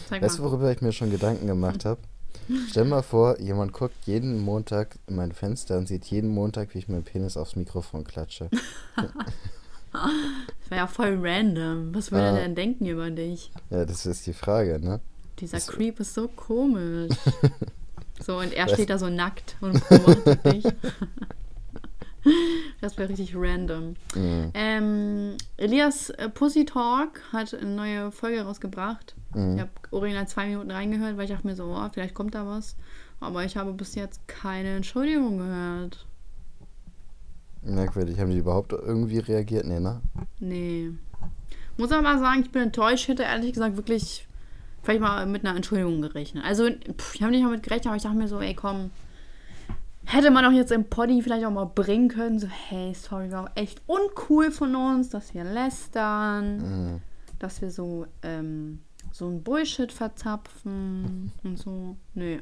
Zeig 0.08 0.22
Weißt 0.22 0.38
du, 0.38 0.44
worüber 0.44 0.72
ich 0.72 0.82
mir 0.82 0.92
schon 0.94 1.10
Gedanken 1.10 1.48
gemacht 1.48 1.84
habe? 1.84 2.00
Stell 2.70 2.86
mal 2.86 3.02
vor, 3.02 3.40
jemand 3.40 3.74
guckt 3.74 3.96
jeden 4.06 4.40
Montag 4.40 5.00
in 5.08 5.16
mein 5.16 5.32
Fenster 5.32 5.80
und 5.80 5.88
sieht 5.88 6.06
jeden 6.06 6.30
Montag, 6.30 6.76
wie 6.76 6.78
ich 6.78 6.88
meinen 6.88 7.04
Penis 7.04 7.38
aufs 7.38 7.56
Mikrofon 7.56 8.04
klatsche. 8.04 8.50
Das 10.62 10.70
wäre 10.72 10.82
ja 10.82 10.88
voll 10.88 11.18
random. 11.22 11.94
Was 11.96 12.12
würde 12.12 12.26
Ah. 12.26 12.36
er 12.38 12.44
denn 12.44 12.56
denken 12.56 12.86
über 12.86 13.10
dich? 13.10 13.52
Ja, 13.72 13.86
das 13.86 14.06
ist 14.06 14.28
die 14.28 14.34
Frage, 14.34 14.80
ne? 14.80 15.00
Dieser 15.40 15.58
Das- 15.58 15.68
Creep 15.68 16.00
ist 16.00 16.14
so 16.14 16.28
komisch. 16.28 17.14
so, 18.24 18.38
und 18.38 18.54
er 18.54 18.66
Was? 18.66 18.74
steht 18.74 18.90
da 18.92 18.98
so 19.00 19.10
nackt 19.10 19.56
und 19.62 19.88
beobachtet 19.90 20.46
dich. 20.46 20.64
Das 22.82 22.98
wäre 22.98 23.10
richtig 23.10 23.34
random. 23.36 23.96
Mhm. 24.14 24.52
Ähm, 24.54 25.38
Elias 25.58 26.10
äh, 26.12 26.28
Pussy 26.30 26.66
Talk 26.66 27.22
hat 27.32 27.54
eine 27.54 27.70
neue 27.72 28.12
Folge 28.12 28.42
rausgebracht. 28.42 29.16
Mhm. 29.34 29.56
Ich 29.56 29.62
habe 29.62 29.70
original 29.92 30.28
zwei 30.28 30.48
Minuten 30.48 30.70
reingehört, 30.70 31.16
weil 31.18 31.24
ich 31.26 31.32
dachte 31.32 31.48
mir 31.48 31.56
so, 31.56 31.66
oh, 31.74 31.90
vielleicht 31.94 32.14
kommt 32.14 32.36
da 32.36 32.46
was. 32.46 32.76
Aber 33.22 33.46
ich 33.46 33.56
habe 33.58 33.72
bis 33.74 33.96
jetzt 33.96 34.28
keine 34.28 34.76
Entschuldigung 34.76 35.38
gehört. 35.38 36.06
Merkwürdig. 37.62 38.20
Haben 38.20 38.30
die 38.32 38.38
überhaupt 38.38 38.72
irgendwie 38.74 39.20
reagiert? 39.20 39.66
Nee, 39.66 39.80
ne? 39.80 40.02
Nee. 40.40 40.92
Muss 41.78 41.92
aber 41.92 42.02
mal 42.02 42.20
sagen, 42.20 42.42
ich 42.42 42.52
bin 42.52 42.64
enttäuscht. 42.64 43.08
Hätte 43.08 43.24
ehrlich 43.24 43.54
gesagt 43.54 43.76
wirklich 43.78 44.28
vielleicht 44.84 45.02
mal 45.02 45.26
mit 45.26 45.46
einer 45.46 45.56
Entschuldigung 45.56 46.02
gerechnet. 46.02 46.44
Also, 46.46 46.70
pff, 46.70 47.16
ich 47.16 47.22
habe 47.22 47.32
nicht 47.32 47.44
damit 47.44 47.64
gerechnet, 47.64 47.88
aber 47.88 47.96
ich 47.98 48.04
dachte 48.04 48.18
mir 48.18 48.28
so, 48.28 48.40
ey, 48.40 48.54
komm. 48.54 48.92
Hätte 50.06 50.32
man 50.32 50.44
doch 50.44 50.52
jetzt 50.52 50.72
im 50.72 50.86
Poddy 50.86 51.22
vielleicht 51.22 51.46
auch 51.46 51.52
mal 51.52 51.66
bringen 51.66 52.08
können. 52.08 52.40
So, 52.40 52.48
hey, 52.48 52.94
sorry, 52.96 53.32
war 53.32 53.52
echt 53.56 53.82
uncool 53.86 54.50
von 54.52 54.76
uns, 54.76 55.10
dass 55.10 55.34
wir 55.34 55.44
lästern, 55.44 56.58
Mhm. 56.94 57.02
dass 57.38 57.62
wir 57.62 57.70
so, 57.70 58.08
ähm, 58.24 58.80
so 59.12 59.28
ein 59.28 59.44
Bullshit 59.44 59.92
verzapfen 59.92 61.32
und 61.44 61.58
so. 61.60 61.96
Nee. 62.16 62.40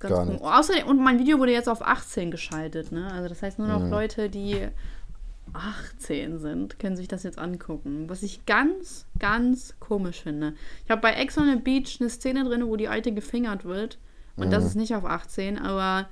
Das 0.00 0.10
ganz 0.10 0.14
Gar 0.14 0.26
cool. 0.26 0.32
nicht. 0.32 0.42
Außerdem, 0.44 0.86
und 0.88 0.98
mein 1.02 1.18
Video 1.18 1.38
wurde 1.38 1.52
jetzt 1.52 1.68
auf 1.68 1.82
18 1.86 2.30
geschaltet, 2.30 2.90
ne? 2.92 3.10
Also 3.12 3.28
das 3.28 3.42
heißt 3.42 3.58
nur 3.58 3.68
noch 3.68 3.80
Mhm. 3.80 3.90
Leute, 3.90 4.28
die 4.28 4.66
18 5.52 6.38
sind, 6.38 6.78
können 6.78 6.96
sich 6.96 7.08
das 7.08 7.22
jetzt 7.22 7.38
angucken. 7.38 8.08
Was 8.08 8.22
ich 8.22 8.46
ganz, 8.46 9.06
ganz 9.18 9.74
komisch 9.80 10.22
finde. 10.22 10.54
Ich 10.84 10.90
habe 10.90 11.00
bei 11.00 11.12
Ex 11.14 11.36
on 11.38 11.48
the 11.50 11.56
Beach 11.56 11.98
eine 12.00 12.08
Szene 12.10 12.44
drin, 12.44 12.66
wo 12.66 12.76
die 12.76 12.88
Alte 12.88 13.12
gefingert 13.12 13.64
wird. 13.64 13.98
Und 14.36 14.52
das 14.52 14.62
Mhm. 14.62 14.68
ist 14.68 14.74
nicht 14.76 14.94
auf 14.94 15.04
18, 15.04 15.58
aber 15.58 16.08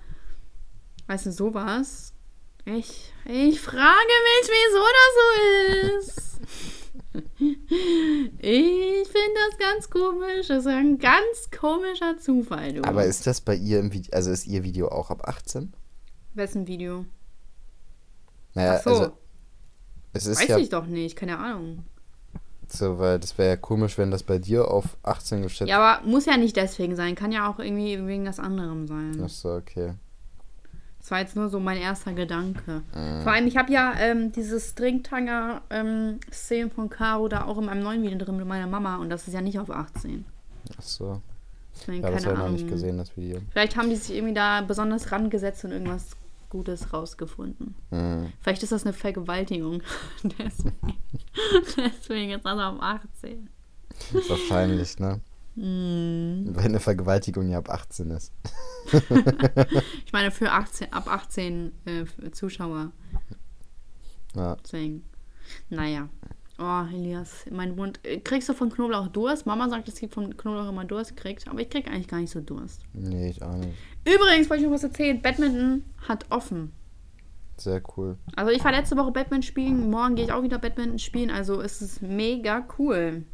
weißt 1.07 1.27
du, 1.27 1.33
sowas. 1.33 2.13
Ich, 2.65 3.13
ich 3.25 3.61
frage 3.61 3.79
mich, 3.79 4.51
wieso 4.51 4.85
das 4.99 6.11
so 6.11 6.11
ist. 6.11 6.41
Ich 7.39 9.09
finde 9.09 9.39
das 9.51 9.59
ganz 9.59 9.91
komisch. 9.91 10.49
Das 10.49 10.59
ist 10.59 10.67
ein 10.67 10.99
ganz 10.99 11.51
komischer 11.59 12.19
Zufall, 12.19 12.75
du. 12.75 12.85
Aber 12.85 13.05
ist 13.05 13.27
das 13.27 13.41
bei 13.41 13.55
ihr 13.55 13.81
im 13.81 13.93
Video, 13.93 14.13
also 14.15 14.31
ist 14.31 14.47
ihr 14.47 14.63
Video 14.65 14.89
auch 14.89 15.11
ab 15.11 15.27
18? 15.29 15.73
Wessen 16.35 16.67
Video? 16.67 17.05
Naja, 18.55 18.77
Ach 18.79 18.83
so, 18.83 18.91
also 18.91 19.13
es 20.13 20.27
ist 20.27 20.41
weiß 20.41 20.49
ja 20.49 20.59
ich 20.59 20.69
doch 20.69 20.87
nicht, 20.87 21.17
keine 21.17 21.39
Ahnung. 21.39 21.85
so, 22.69 22.99
weil 22.99 23.19
das 23.19 23.37
wäre 23.39 23.51
ja 23.51 23.57
komisch, 23.57 23.99
wenn 23.99 24.11
das 24.11 24.23
bei 24.23 24.39
dir 24.39 24.71
auf 24.71 24.97
18 25.03 25.43
geschätzt 25.43 25.69
Ja, 25.69 25.79
aber 25.79 26.07
muss 26.07 26.27
ja 26.27 26.37
nicht 26.37 26.57
deswegen 26.57 26.97
sein. 26.97 27.15
Kann 27.15 27.33
ja 27.33 27.51
auch 27.51 27.59
irgendwie 27.59 28.05
wegen 28.07 28.27
was 28.27 28.39
anderem 28.39 28.87
sein. 28.87 29.21
Ach 29.25 29.29
so, 29.29 29.51
okay. 29.55 29.95
Das 30.99 31.11
war 31.11 31.21
jetzt 31.21 31.37
nur 31.37 31.49
so 31.49 31.61
mein 31.61 31.79
erster 31.79 32.13
Gedanke. 32.13 32.83
Mhm. 32.95 33.23
Vor 33.23 33.33
allem, 33.33 33.47
ich 33.47 33.57
habe 33.57 33.73
ja 33.73 33.95
ähm, 33.99 34.33
diese 34.33 34.61
Stringtanger-Szenen 34.61 36.71
von 36.71 36.91
Caro 36.91 37.29
da 37.29 37.45
auch 37.45 37.59
in 37.59 37.67
meinem 37.67 37.83
neuen 37.83 38.03
Video 38.03 38.19
drin 38.19 38.37
mit 38.37 38.47
meiner 38.47 38.67
Mama 38.67 38.97
und 38.97 39.09
das 39.11 39.29
ist 39.29 39.35
ja 39.35 39.41
nicht 39.41 39.59
auf 39.59 39.71
18. 39.71 40.25
Ach 40.77 40.83
so. 40.83 41.23
Deswegen, 41.75 42.03
Ja, 42.03 42.11
das 42.11 42.27
habe 42.27 42.35
ich 42.35 42.41
noch 42.41 42.51
nicht 42.51 42.69
gesehen, 42.69 42.99
das 42.99 43.17
Video. 43.17 43.41
Vielleicht 43.51 43.77
haben 43.77 43.89
die 43.89 43.97
sich 43.97 44.17
irgendwie 44.17 44.35
da 44.35 44.61
besonders 44.63 45.13
rangesetzt 45.13 45.65
und 45.65 45.73
irgendwas 45.73 46.11
Gutes 46.51 46.93
rausgefunden. 46.93 47.75
Hm. 47.91 48.33
Vielleicht 48.41 48.63
ist 48.63 48.73
das 48.73 48.85
eine 48.85 48.93
Vergewaltigung. 48.93 49.83
deswegen, 50.23 50.97
deswegen 51.77 52.31
ist 52.33 52.45
das 52.45 52.59
auf 52.59 52.81
18. 52.81 53.49
Wahrscheinlich, 54.29 54.99
ne? 54.99 55.21
Hm. 55.61 56.45
Wenn 56.55 56.65
eine 56.65 56.81
Vergewaltigung 56.81 57.49
ja 57.49 57.59
ab 57.59 57.71
18 57.71 58.11
ist. 58.11 58.33
Ich 60.07 60.13
meine, 60.13 60.31
für 60.31 60.51
18, 60.51 60.93
ab 60.95 61.09
18 61.09 61.73
äh, 61.85 62.31
Zuschauer. 62.31 62.93
Ja. 64.35 64.57
Deswegen. 64.65 65.05
Naja. 65.69 66.09
Oh, 66.59 66.85
Elias, 66.93 67.45
mein 67.51 67.77
Mund. 67.77 68.01
Äh, 68.03 68.19
Kriegst 68.21 68.49
du 68.49 68.55
von 68.55 68.71
Knoblauch 68.71 69.09
Durst? 69.09 69.47
Mama 69.47 69.69
sagt, 69.69 69.89
dass 69.89 69.97
sie 69.97 70.09
von 70.09 70.37
Knoblauch 70.37 70.69
immer 70.69 70.85
Durst 70.85 71.17
kriegt, 71.17 71.47
aber 71.49 71.61
ich 71.61 71.71
krieg 71.71 71.87
eigentlich 71.87 72.09
gar 72.09 72.19
nicht 72.19 72.33
so 72.33 72.41
Durst. 72.41 72.83
Nee, 72.95 73.31
ich 73.31 73.43
auch 73.43 73.57
nicht. 73.57 73.75
Übrigens 74.05 74.49
wollte 74.49 74.63
ich 74.63 74.69
noch 74.69 74.75
was 74.75 74.85
erzählen. 74.85 75.21
Badminton 75.21 75.85
hat 76.09 76.27
offen. 76.31 76.73
Sehr 77.59 77.83
cool. 77.97 78.17
Also 78.35 78.51
ich 78.53 78.65
war 78.65 78.73
letzte 78.73 78.97
Woche 78.97 79.11
Badminton 79.13 79.43
spielen, 79.43 79.91
morgen 79.91 80.15
gehe 80.15 80.25
ich 80.25 80.33
auch 80.33 80.43
wieder 80.43 80.59
Badminton 80.59 80.99
spielen, 80.99 81.31
also 81.31 81.61
es 81.61 81.83
ist 81.83 82.03
mega 82.03 82.67
cool. 82.79 83.25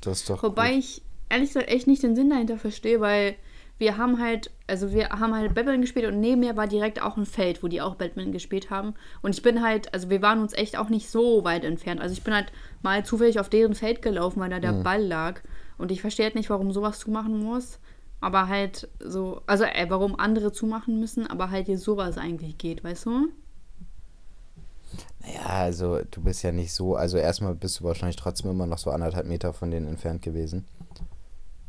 Das 0.00 0.20
ist 0.20 0.30
doch. 0.30 0.42
Wobei 0.42 0.70
gut. 0.70 0.78
ich 0.78 1.02
ehrlich 1.28 1.48
gesagt 1.48 1.68
echt 1.68 1.86
nicht 1.86 2.02
den 2.02 2.16
Sinn 2.16 2.30
dahinter 2.30 2.58
verstehe, 2.58 3.00
weil 3.00 3.36
wir 3.78 3.96
haben 3.96 4.20
halt, 4.20 4.50
also 4.68 4.92
wir 4.92 5.08
haben 5.08 5.34
halt 5.34 5.54
Badminton 5.54 5.80
gespielt 5.80 6.06
und 6.06 6.20
neben 6.20 6.40
mir 6.40 6.56
war 6.56 6.68
direkt 6.68 7.02
auch 7.02 7.16
ein 7.16 7.26
Feld, 7.26 7.62
wo 7.62 7.68
die 7.68 7.80
auch 7.80 7.96
Badminton 7.96 8.32
gespielt 8.32 8.70
haben. 8.70 8.94
Und 9.20 9.34
ich 9.34 9.42
bin 9.42 9.62
halt, 9.62 9.92
also 9.92 10.10
wir 10.10 10.22
waren 10.22 10.40
uns 10.40 10.52
echt 10.52 10.78
auch 10.78 10.88
nicht 10.88 11.10
so 11.10 11.42
weit 11.44 11.64
entfernt. 11.64 12.00
Also 12.00 12.12
ich 12.12 12.22
bin 12.22 12.34
halt 12.34 12.52
mal 12.82 13.04
zufällig 13.04 13.40
auf 13.40 13.48
deren 13.48 13.74
Feld 13.74 14.00
gelaufen, 14.00 14.40
weil 14.40 14.50
da 14.50 14.60
der 14.60 14.72
Ball 14.72 15.02
lag. 15.02 15.40
Und 15.76 15.90
ich 15.90 16.00
verstehe 16.00 16.26
halt 16.26 16.36
nicht, 16.36 16.50
warum 16.50 16.72
sowas 16.72 17.00
zumachen 17.00 17.40
muss. 17.40 17.80
Aber 18.20 18.48
halt 18.48 18.88
so, 19.00 19.42
also 19.46 19.64
äh, 19.64 19.86
warum 19.88 20.18
andere 20.18 20.52
zumachen 20.52 21.00
müssen, 21.00 21.26
aber 21.26 21.50
halt 21.50 21.66
hier 21.66 21.78
sowas 21.78 22.16
eigentlich 22.16 22.56
geht, 22.56 22.84
weißt 22.84 23.06
du? 23.06 23.28
Ja, 25.26 25.46
also 25.46 26.00
du 26.10 26.22
bist 26.22 26.42
ja 26.42 26.52
nicht 26.52 26.72
so. 26.72 26.94
Also 26.94 27.18
erstmal 27.18 27.54
bist 27.54 27.80
du 27.80 27.84
wahrscheinlich 27.84 28.16
trotzdem 28.16 28.50
immer 28.50 28.66
noch 28.66 28.78
so 28.78 28.90
anderthalb 28.90 29.26
Meter 29.26 29.52
von 29.52 29.70
denen 29.70 29.88
entfernt 29.88 30.22
gewesen. 30.22 30.64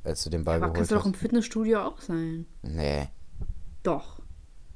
Als 0.06 0.24
du 0.24 0.30
den 0.30 0.44
Ball 0.44 0.58
Aber 0.58 0.68
geholt 0.68 0.76
kannst 0.78 0.92
du 0.92 0.96
doch 0.96 1.06
im. 1.06 1.14
Fitnessstudio 1.14 1.82
auch 1.82 2.00
sein. 2.00 2.46
Nee. 2.62 3.08
Doch. 3.84 4.20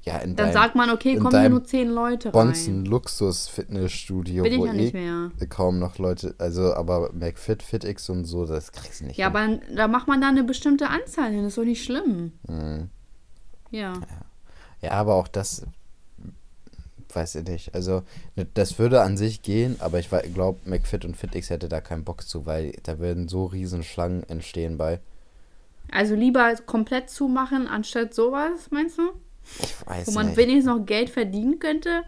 Ja, 0.03 0.17
in 0.19 0.35
Dann 0.35 0.47
deinem 0.47 0.53
sagt 0.53 0.75
man, 0.75 0.89
okay, 0.91 1.15
kommen 1.17 1.29
hier 1.31 1.39
deinem 1.41 1.51
nur 1.51 1.65
zehn 1.65 1.89
Leute 1.89 2.27
rein. 2.29 2.31
Bonzen 2.31 2.85
Luxus-Fitnessstudio, 2.85 4.43
Bin 4.43 4.53
ich 4.53 4.59
wo 4.59 4.65
ja 4.65 4.73
eh 4.73 4.75
nicht 4.75 4.93
mehr. 4.93 5.29
kaum 5.49 5.77
noch 5.79 5.97
Leute. 5.97 6.35
Also, 6.37 6.73
aber 6.73 7.11
McFit, 7.13 7.61
FitX 7.61 8.09
und 8.09 8.25
so, 8.25 8.45
das 8.45 8.71
kriegst 8.71 9.01
du 9.01 9.05
nicht. 9.05 9.17
Ja, 9.17 9.27
hin. 9.31 9.59
aber 9.69 9.75
da 9.75 9.87
macht 9.87 10.07
man 10.07 10.21
da 10.21 10.29
eine 10.29 10.43
bestimmte 10.43 10.89
Anzahl 10.89 11.31
hin, 11.31 11.43
das 11.43 11.49
ist 11.49 11.57
doch 11.57 11.63
nicht 11.65 11.83
schlimm. 11.83 12.31
Mhm. 12.47 12.89
Ja. 13.71 13.93
Ja, 14.81 14.91
aber 14.91 15.15
auch 15.15 15.27
das. 15.27 15.65
Weiß 17.11 17.35
ich 17.35 17.47
nicht. 17.47 17.73
Also, 17.75 18.03
ne, 18.35 18.47
das 18.53 18.77
würde 18.77 19.01
an 19.01 19.17
sich 19.17 19.41
gehen, 19.41 19.77
aber 19.79 19.99
ich 19.99 20.09
glaube, 20.33 20.59
McFit 20.65 21.05
und 21.05 21.17
FitX 21.17 21.49
hätte 21.49 21.67
da 21.67 21.81
keinen 21.81 22.03
Bock 22.03 22.21
zu, 22.27 22.45
weil 22.45 22.73
da 22.83 22.99
würden 22.99 23.27
so 23.27 23.45
riesen 23.45 23.83
Schlangen 23.83 24.23
entstehen 24.29 24.77
bei. 24.77 24.99
Also 25.91 26.15
lieber 26.15 26.55
komplett 26.65 27.09
zumachen, 27.09 27.67
anstatt 27.67 28.13
sowas, 28.13 28.69
meinst 28.71 28.97
du? 28.97 29.11
Ich 29.61 29.75
weiß 29.87 30.07
Wo 30.07 30.11
man 30.11 30.27
nicht. 30.27 30.37
wenigstens 30.37 30.65
noch 30.65 30.85
Geld 30.85 31.09
verdienen 31.09 31.59
könnte? 31.59 32.03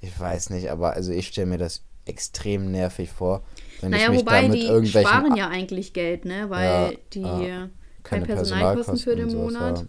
Ich 0.00 0.18
weiß 0.18 0.50
nicht, 0.50 0.70
aber 0.70 0.92
also 0.92 1.12
ich 1.12 1.26
stelle 1.28 1.46
mir 1.48 1.58
das 1.58 1.82
extrem 2.04 2.70
nervig 2.70 3.10
vor, 3.10 3.42
wenn 3.80 3.90
Naja, 3.90 4.04
ich 4.04 4.10
mich 4.10 4.20
wobei 4.20 4.42
da 4.42 4.48
mit 4.48 4.56
die 4.56 4.66
irgendwelchen 4.66 5.10
sparen 5.10 5.36
ja 5.36 5.48
eigentlich 5.48 5.92
Geld, 5.92 6.24
ne? 6.24 6.48
Weil 6.50 6.64
Ja, 6.64 6.92
die 7.12 7.20
ja. 7.48 7.68
keine 8.04 8.26
Personalkosten 8.26 8.98
für 8.98 9.16
den 9.16 9.32
Monat. 9.34 9.78
haben. 9.78 9.88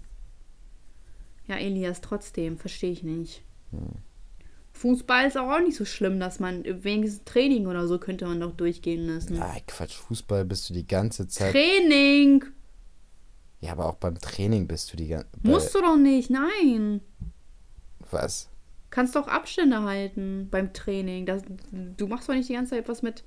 Ja, 1.47 1.55
Elias, 1.57 2.01
trotzdem, 2.01 2.57
verstehe 2.57 2.91
ich 2.91 3.03
nicht. 3.03 3.43
Hm. 3.71 4.01
Fußball 4.73 5.25
ist 5.25 5.37
auch 5.37 5.59
nicht 5.59 5.75
so 5.77 5.85
schlimm, 5.85 6.19
dass 6.19 6.39
man 6.39 6.63
wenigstens 6.83 7.23
Training 7.25 7.67
oder 7.67 7.87
so 7.87 7.97
könnte 7.99 8.25
man 8.27 8.39
doch 8.39 8.51
durchgehen 8.53 9.07
lassen. 9.07 9.35
Ja, 9.35 9.55
Quatsch, 9.65 9.95
Fußball 9.95 10.45
bist 10.45 10.69
du 10.69 10.73
die 10.73 10.85
ganze 10.85 11.27
Zeit. 11.27 11.51
Training! 11.51 12.43
Ja, 13.59 13.71
aber 13.71 13.85
auch 13.87 13.95
beim 13.95 14.19
Training 14.19 14.67
bist 14.67 14.91
du 14.93 14.97
die 14.97 15.07
ganze 15.07 15.27
Musst 15.43 15.73
du 15.73 15.81
doch 15.81 15.97
nicht, 15.97 16.29
nein. 16.29 17.01
Was? 18.11 18.49
Kannst 18.89 19.15
doch 19.15 19.27
Abstände 19.27 19.81
halten 19.83 20.47
beim 20.49 20.71
Training. 20.73 21.25
Das, 21.25 21.43
du 21.71 22.07
machst 22.07 22.29
doch 22.29 22.33
nicht 22.33 22.47
die 22.49 22.53
ganze 22.53 22.71
Zeit 22.75 22.87
was 22.87 23.01
mit. 23.01 23.23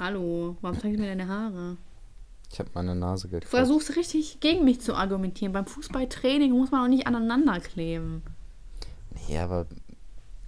Hallo, 0.00 0.56
warum 0.60 0.78
zeigst 0.80 0.96
du 0.98 1.02
mir 1.02 1.08
deine 1.08 1.28
Haare? 1.28 1.76
Ich 2.50 2.58
habe 2.58 2.68
meine 2.74 2.94
Nase 2.94 3.28
Du 3.28 3.34
gekriegt. 3.34 3.50
versuchst 3.50 3.96
richtig 3.96 4.40
gegen 4.40 4.64
mich 4.64 4.80
zu 4.80 4.94
argumentieren. 4.94 5.52
Beim 5.52 5.66
Fußballtraining 5.66 6.52
muss 6.52 6.70
man 6.70 6.84
auch 6.84 6.88
nicht 6.88 7.06
aneinander 7.06 7.60
kleben. 7.60 8.22
Nee, 9.28 9.38
aber 9.38 9.66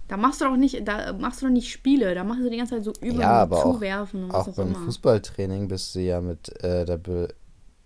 Da 0.07 0.17
machst 0.17 0.41
du 0.41 0.45
doch 0.45 0.57
nicht, 0.57 0.87
da 0.87 1.13
machst 1.13 1.41
du 1.41 1.45
doch 1.47 1.53
nicht 1.53 1.71
Spiele, 1.71 2.13
da 2.13 2.23
machst 2.23 2.43
du 2.43 2.49
die 2.49 2.57
ganze 2.57 2.75
Zeit 2.75 2.83
so 2.83 2.93
über 3.01 3.21
Ja, 3.21 3.29
aber 3.43 3.57
auch- 3.57 3.75
zuwerfen 3.75 4.25
und 4.25 4.33
was 4.33 4.47
auch 4.47 4.51
auch 4.51 4.55
beim 4.55 4.67
immer. 4.67 4.79
Fußballtraining 4.85 5.67
bist 5.67 5.95
du 5.95 5.99
ja 6.01 6.21
mit, 6.21 6.61
äh, 6.63 6.85
da 6.85 6.97
be 6.97 7.33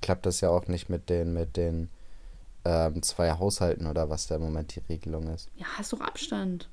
klappt 0.02 0.26
das 0.26 0.42
ja 0.42 0.50
auch 0.50 0.68
nicht 0.68 0.90
mit 0.90 1.10
den, 1.10 1.34
mit 1.34 1.58
den 1.58 1.90
ähm, 2.66 3.02
zwei 3.04 3.32
Haushalten 3.32 3.88
oder 3.88 4.10
was 4.10 4.28
da 4.28 4.36
im 4.36 4.42
Moment 4.42 4.76
die 4.76 4.82
Regelung 4.90 5.28
ist. 5.28 5.50
Ja, 5.56 5.66
hast 5.78 5.94
doch 5.94 6.02
Abstand. 6.02 6.70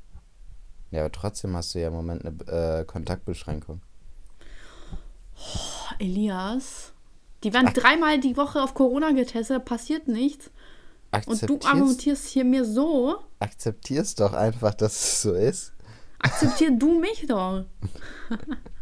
Ja, 0.90 1.00
aber 1.00 1.12
trotzdem 1.12 1.56
hast 1.56 1.74
du 1.74 1.80
ja 1.80 1.88
im 1.88 1.94
Moment 1.94 2.24
eine 2.24 2.80
äh, 2.80 2.84
Kontaktbeschränkung. 2.84 3.80
Boah, 5.34 5.94
Elias, 5.98 6.92
die 7.44 7.52
werden 7.52 7.72
dreimal 7.74 8.20
die 8.20 8.36
Woche 8.36 8.62
auf 8.62 8.74
Corona 8.74 9.12
getestet, 9.12 9.64
passiert 9.64 10.08
nichts. 10.08 10.50
Und 11.26 11.48
du 11.48 11.58
argumentierst 11.64 12.26
hier 12.26 12.44
mir 12.44 12.64
so. 12.64 13.18
akzeptierst 13.38 14.20
doch 14.20 14.32
einfach, 14.32 14.74
dass 14.74 14.92
es 14.94 15.22
so 15.22 15.32
ist. 15.32 15.72
Akzeptier 16.18 16.76
du 16.76 16.98
mich 17.00 17.26
doch. 17.26 17.64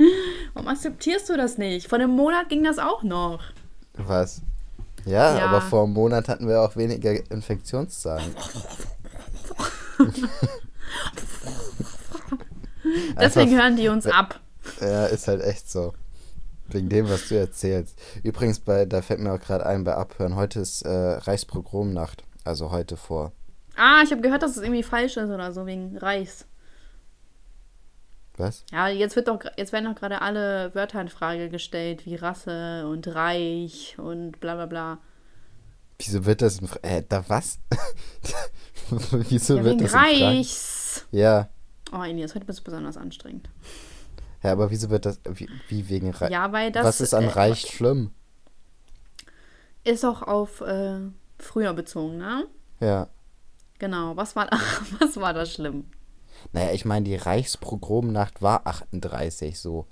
Warum 0.54 0.68
akzeptierst 0.68 1.28
du 1.28 1.36
das 1.36 1.58
nicht? 1.58 1.88
Vor 1.88 1.98
einem 1.98 2.10
Monat 2.10 2.48
ging 2.48 2.64
das 2.64 2.78
auch 2.78 3.02
noch. 3.02 3.40
Was? 3.94 4.42
Ja, 5.04 5.36
Ja. 5.38 5.46
aber 5.46 5.60
vor 5.60 5.84
einem 5.84 5.92
Monat 5.92 6.28
hatten 6.28 6.46
wir 6.48 6.60
auch 6.62 6.76
weniger 6.76 7.12
Infektionszahlen. 7.30 8.34
Deswegen 13.20 13.56
hören 13.56 13.76
die 13.76 13.88
uns 13.88 14.06
ab. 14.06 14.40
Ja, 14.80 15.06
ist 15.06 15.28
halt 15.28 15.42
echt 15.42 15.70
so. 15.70 15.92
Wegen 16.68 16.88
dem, 16.88 17.08
was 17.08 17.28
du 17.28 17.34
erzählst. 17.38 17.98
Übrigens, 18.22 18.60
bei, 18.60 18.84
da 18.84 19.02
fällt 19.02 19.20
mir 19.20 19.32
auch 19.32 19.40
gerade 19.40 19.66
ein 19.66 19.84
bei 19.84 19.94
Abhören, 19.94 20.36
heute 20.36 20.60
ist 20.60 20.82
äh, 20.82 20.88
Reichspogromnacht. 20.90 22.22
Also 22.44 22.70
heute 22.70 22.96
vor. 22.96 23.32
Ah, 23.76 24.02
ich 24.04 24.10
habe 24.12 24.20
gehört, 24.22 24.42
dass 24.42 24.52
es 24.56 24.62
irgendwie 24.62 24.82
falsch 24.82 25.16
ist 25.16 25.30
oder 25.30 25.52
so, 25.52 25.66
wegen 25.66 25.96
Reichs. 25.98 26.46
Was? 28.40 28.64
Ja, 28.72 28.88
jetzt, 28.88 29.16
wird 29.16 29.28
doch, 29.28 29.38
jetzt 29.56 29.72
werden 29.72 29.84
doch 29.84 29.94
gerade 29.94 30.22
alle 30.22 30.74
Wörter 30.74 31.00
in 31.00 31.08
Frage 31.08 31.48
gestellt, 31.50 32.06
wie 32.06 32.16
Rasse 32.16 32.86
und 32.88 33.06
Reich 33.08 33.96
und 33.98 34.40
bla 34.40 34.54
bla 34.54 34.66
bla. 34.66 34.98
Wieso 35.98 36.24
wird 36.24 36.40
das 36.40 36.58
in 36.58 36.66
Fra 36.66 36.78
äh, 36.82 37.02
da 37.06 37.24
was? 37.28 37.58
Wieso 39.28 39.58
Ja, 39.58 39.64
wird 39.64 39.80
wegen 39.80 39.84
das 39.84 39.92
in 39.92 39.98
Frage? 39.98 40.24
Reichs. 40.24 41.06
Ja. 41.10 41.48
Oh, 41.92 42.02
Elias, 42.02 42.34
heute 42.34 42.46
bist 42.46 42.60
du 42.60 42.64
besonders 42.64 42.96
anstrengend. 42.96 43.50
Ja, 44.42 44.52
aber 44.52 44.70
wieso 44.70 44.88
wird 44.88 45.04
das, 45.04 45.20
wie, 45.28 45.48
wie 45.68 45.88
wegen 45.88 46.10
Reich? 46.10 46.30
Ja, 46.30 46.50
weil 46.52 46.72
das 46.72 46.84
was 46.84 47.00
ist 47.00 47.14
an 47.14 47.24
äh, 47.24 47.28
Reich 47.28 47.60
schlimm? 47.60 48.10
ist 49.84 50.04
auch 50.04 50.22
auf 50.22 50.60
äh, 50.60 51.00
früher 51.38 51.72
bezogen, 51.74 52.18
ne? 52.18 52.46
Ja. 52.80 53.08
Genau. 53.78 54.16
Was 54.16 54.36
war, 54.36 54.48
was 54.98 55.16
war 55.16 55.32
da 55.34 55.44
schlimm? 55.46 55.84
Naja, 56.52 56.72
ich 56.72 56.84
meine, 56.84 57.04
die 57.04 57.16
Reichspogromnacht 57.16 58.42
war 58.42 58.66
38 58.66 59.58
so. 59.58 59.86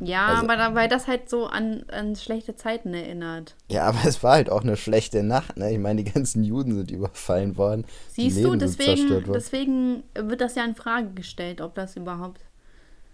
Ja, 0.00 0.26
Also- 0.28 0.48
aber 0.48 0.74
weil 0.76 0.88
das 0.88 1.08
halt 1.08 1.28
so 1.28 1.46
an, 1.46 1.84
an 1.88 2.14
schlechte 2.14 2.54
Zeiten 2.54 2.94
erinnert. 2.94 3.56
Ja, 3.68 3.84
aber 3.88 3.98
es 4.04 4.22
war 4.22 4.34
halt 4.34 4.48
auch 4.50 4.62
eine 4.62 4.76
schlechte 4.76 5.22
Nacht, 5.24 5.56
ne? 5.56 5.72
Ich 5.72 5.78
meine, 5.78 6.04
die 6.04 6.12
ganzen 6.12 6.44
Juden 6.44 6.74
sind 6.76 6.90
überfallen 6.92 7.56
worden. 7.56 7.84
Siehst 8.10 8.38
du, 8.44 8.54
deswegen, 8.54 8.96
zerstört 8.96 9.26
worden. 9.26 9.32
deswegen 9.32 10.02
wird 10.14 10.40
das 10.40 10.54
ja 10.54 10.64
in 10.64 10.76
Frage 10.76 11.10
gestellt, 11.14 11.60
ob 11.60 11.74
das 11.74 11.96
überhaupt. 11.96 12.40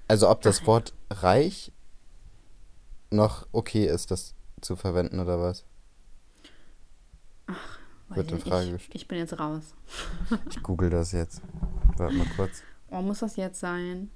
Also 0.08 0.28
ob 0.28 0.42
das 0.42 0.66
Wort 0.66 0.92
reich 1.10 1.72
noch 3.10 3.46
okay 3.52 3.86
ist, 3.86 4.10
das 4.10 4.34
zu 4.60 4.76
verwenden 4.76 5.20
oder 5.20 5.40
was? 5.40 5.64
Wird 8.10 8.30
in 8.30 8.38
Frage 8.40 8.66
ich, 8.66 8.72
gestellt. 8.72 8.94
ich 8.94 9.08
bin 9.08 9.18
jetzt 9.18 9.38
raus. 9.38 9.74
Ich 10.50 10.62
google 10.62 10.90
das 10.90 11.12
jetzt. 11.12 11.40
Warte 11.96 12.14
mal 12.14 12.26
kurz. 12.36 12.62
Oh, 12.90 13.00
muss 13.00 13.20
das 13.20 13.36
jetzt 13.36 13.60
sein? 13.60 14.10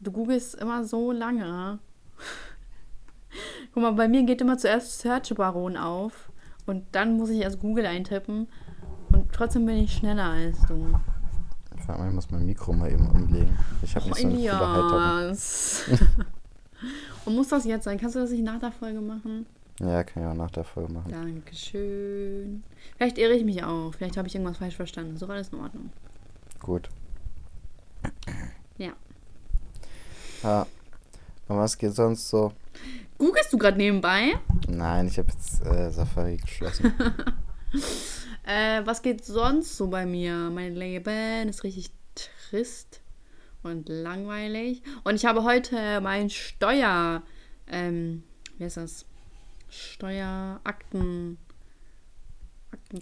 Du 0.00 0.10
googelst 0.12 0.54
immer 0.56 0.84
so 0.84 1.12
lange. 1.12 1.78
Guck 3.72 3.82
mal, 3.82 3.92
bei 3.92 4.08
mir 4.08 4.22
geht 4.24 4.40
immer 4.40 4.58
zuerst 4.58 4.98
Search 5.00 5.34
Baron 5.34 5.76
auf 5.76 6.32
und 6.66 6.84
dann 6.92 7.16
muss 7.16 7.30
ich 7.30 7.40
erst 7.40 7.60
Google 7.60 7.86
eintippen 7.86 8.48
und 9.12 9.32
trotzdem 9.32 9.66
bin 9.66 9.76
ich 9.76 9.92
schneller 9.92 10.24
als 10.30 10.60
du. 10.66 10.92
Warte 11.86 12.00
mal, 12.02 12.08
ich 12.08 12.14
muss 12.14 12.30
mein 12.30 12.46
Mikro 12.46 12.72
mal 12.72 12.90
eben 12.90 13.08
umlegen. 13.10 13.56
Ich 13.82 13.94
habe 13.94 14.06
Oh, 14.06 14.08
nicht 14.08 14.50
so 14.50 14.56
eine 14.56 15.36
und 17.26 17.34
muss 17.34 17.48
das 17.48 17.64
jetzt 17.64 17.84
sein? 17.84 17.98
Kannst 17.98 18.16
du 18.16 18.20
das 18.20 18.30
nicht 18.30 18.44
nach 18.44 18.58
der 18.58 18.72
Folge 18.72 19.00
machen? 19.00 19.46
Ja, 19.80 20.04
kann 20.04 20.22
ich 20.22 20.28
auch 20.28 20.34
nach 20.34 20.50
der 20.50 20.64
Folge 20.64 20.92
machen. 20.92 21.10
Dankeschön. 21.10 22.62
Vielleicht 22.96 23.16
irre 23.18 23.32
ich 23.32 23.44
mich 23.44 23.64
auch. 23.64 23.92
Vielleicht 23.94 24.16
habe 24.16 24.28
ich 24.28 24.34
irgendwas 24.34 24.58
falsch 24.58 24.76
verstanden. 24.76 25.16
So 25.16 25.26
war 25.26 25.36
alles 25.36 25.48
in 25.50 25.58
Ordnung. 25.60 25.90
Gut. 26.60 26.88
Ja. 28.78 28.92
Ja. 30.42 30.66
Und 31.48 31.56
was 31.56 31.76
geht 31.76 31.94
sonst 31.94 32.28
so? 32.28 32.52
Googlest 33.18 33.52
du 33.52 33.58
gerade 33.58 33.76
nebenbei? 33.76 34.38
Nein, 34.68 35.08
ich 35.08 35.18
habe 35.18 35.28
jetzt 35.32 35.64
äh, 35.66 35.90
Safari 35.90 36.36
geschlossen. 36.36 36.92
Äh, 38.42 38.84
was 38.84 39.02
geht 39.02 39.24
sonst 39.24 39.76
so 39.76 39.88
bei 39.88 40.06
mir? 40.06 40.34
Mein 40.50 40.74
Leben 40.74 41.48
ist 41.48 41.62
richtig 41.62 41.92
trist 42.16 43.00
und 43.62 43.88
langweilig. 43.88 44.82
Und 45.04 45.14
ich 45.14 45.24
habe 45.24 45.44
heute 45.44 46.00
mein 46.00 46.30
Steuer, 46.30 47.22
ähm, 47.68 48.24
wie 48.58 48.64
heißt 48.64 48.78
das? 48.78 49.06
Steuerakten, 49.68 51.38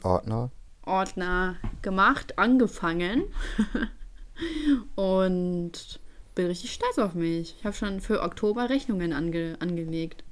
Ordner? 0.02 0.50
Ordner 0.88 1.56
gemacht, 1.82 2.38
angefangen. 2.38 3.24
und 4.96 6.00
bin 6.34 6.46
richtig 6.46 6.72
stolz 6.72 6.98
auf 6.98 7.14
mich. 7.14 7.56
Ich 7.58 7.64
habe 7.64 7.74
schon 7.74 8.00
für 8.00 8.22
Oktober 8.22 8.70
Rechnungen 8.70 9.12
ange 9.12 9.56
angelegt. 9.60 10.24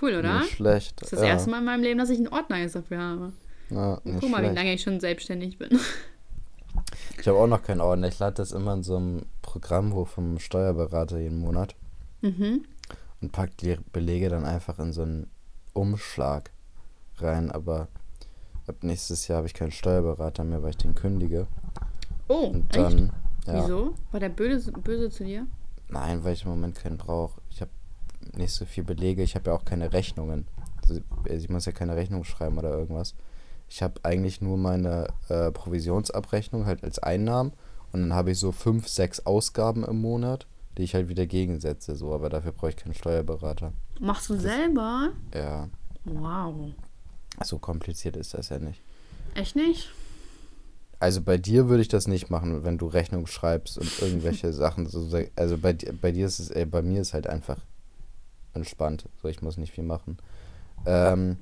Cool, 0.00 0.14
oder? 0.14 0.40
Nicht 0.40 0.52
schlecht. 0.52 1.00
Das 1.00 1.08
ist 1.08 1.12
das 1.14 1.20
ja. 1.22 1.28
erste 1.28 1.50
Mal 1.50 1.58
in 1.58 1.64
meinem 1.64 1.82
Leben, 1.82 1.98
dass 1.98 2.10
ich 2.10 2.18
einen 2.18 2.28
Ordner 2.28 2.58
jetzt 2.58 2.76
dafür 2.76 2.98
habe. 2.98 3.32
Ja, 3.70 4.00
Guck 4.04 4.30
mal, 4.30 4.38
wie 4.38 4.44
schlecht. 4.44 4.54
lange 4.54 4.74
ich 4.74 4.82
schon 4.82 5.00
selbstständig 5.00 5.58
bin. 5.58 5.78
Ich 7.18 7.26
habe 7.26 7.38
auch 7.38 7.46
noch 7.46 7.62
keinen 7.62 7.80
Ordner. 7.80 8.08
Ich 8.08 8.18
lade 8.18 8.34
das 8.34 8.52
immer 8.52 8.74
in 8.74 8.82
so 8.82 8.96
einem 8.96 9.26
Programm 9.42 9.94
hoch 9.94 10.08
vom 10.08 10.38
Steuerberater 10.38 11.18
jeden 11.18 11.38
Monat 11.38 11.74
mhm. 12.20 12.64
und 13.20 13.32
pack 13.32 13.56
die 13.58 13.76
Belege 13.92 14.28
dann 14.28 14.44
einfach 14.44 14.78
in 14.78 14.92
so 14.92 15.02
einen 15.02 15.28
Umschlag 15.72 16.50
rein. 17.18 17.50
Aber 17.50 17.88
ab 18.68 18.76
nächstes 18.82 19.28
Jahr 19.28 19.38
habe 19.38 19.46
ich 19.46 19.54
keinen 19.54 19.70
Steuerberater 19.70 20.44
mehr, 20.44 20.62
weil 20.62 20.70
ich 20.70 20.76
den 20.76 20.94
kündige. 20.94 21.46
Oh, 22.28 22.48
Und 22.52 22.74
dann, 22.76 23.12
ja. 23.46 23.64
Wieso? 23.64 23.94
War 24.12 24.20
der 24.20 24.28
böse, 24.28 24.72
böse 24.72 25.10
zu 25.10 25.24
dir? 25.24 25.46
Nein, 25.88 26.22
weil 26.24 26.34
ich 26.34 26.44
im 26.44 26.50
Moment 26.50 26.76
keinen 26.76 26.98
brauche. 26.98 27.40
Ich 27.50 27.60
habe 27.60 27.70
nicht 28.34 28.52
so 28.52 28.64
viel 28.66 28.84
Belege. 28.84 29.22
Ich 29.22 29.34
habe 29.34 29.50
ja 29.50 29.56
auch 29.56 29.64
keine 29.64 29.92
Rechnungen. 29.92 30.46
Also 30.82 31.00
ich 31.24 31.48
muss 31.48 31.64
ja 31.66 31.72
keine 31.72 31.96
Rechnung 31.96 32.24
schreiben 32.24 32.58
oder 32.58 32.70
irgendwas. 32.76 33.14
Ich 33.68 33.82
habe 33.82 34.00
eigentlich 34.02 34.40
nur 34.40 34.56
meine 34.56 35.08
äh, 35.28 35.50
Provisionsabrechnung 35.50 36.66
halt 36.66 36.82
als 36.84 36.98
Einnahmen 36.98 37.52
und 37.92 38.00
dann 38.00 38.14
habe 38.14 38.30
ich 38.30 38.38
so 38.38 38.52
fünf, 38.52 38.88
sechs 38.88 39.20
Ausgaben 39.26 39.84
im 39.84 40.00
Monat, 40.00 40.46
die 40.76 40.82
ich 40.82 40.94
halt 40.94 41.08
wieder 41.08 41.26
gegensetze. 41.26 41.94
So, 41.96 42.14
aber 42.14 42.30
dafür 42.30 42.52
brauche 42.52 42.70
ich 42.70 42.76
keinen 42.76 42.94
Steuerberater. 42.94 43.72
Machst 44.00 44.30
du 44.30 44.36
selber? 44.36 45.10
Ja, 45.34 45.68
Wow. 46.04 46.72
So 47.44 47.58
kompliziert 47.58 48.16
ist 48.16 48.34
das 48.34 48.48
ja 48.48 48.58
nicht. 48.58 48.80
Echt 49.34 49.56
nicht? 49.56 49.90
Also 51.00 51.22
bei 51.22 51.38
dir 51.38 51.68
würde 51.68 51.82
ich 51.82 51.88
das 51.88 52.08
nicht 52.08 52.28
machen, 52.30 52.64
wenn 52.64 52.76
du 52.78 52.86
Rechnung 52.86 53.26
schreibst 53.26 53.78
und 53.78 54.00
irgendwelche 54.02 54.52
Sachen. 54.52 54.86
So, 54.88 55.08
also 55.36 55.58
bei, 55.58 55.74
bei 55.74 56.10
dir 56.12 56.26
ist 56.26 56.38
es, 56.40 56.50
äh, 56.50 56.66
bei 56.66 56.82
mir 56.82 57.00
ist 57.00 57.14
halt 57.14 57.26
einfach 57.28 57.58
entspannt. 58.54 59.04
So, 59.22 59.28
ich 59.28 59.40
muss 59.42 59.56
nicht 59.58 59.72
viel 59.72 59.84
machen. 59.84 60.18
Ähm, 60.86 61.36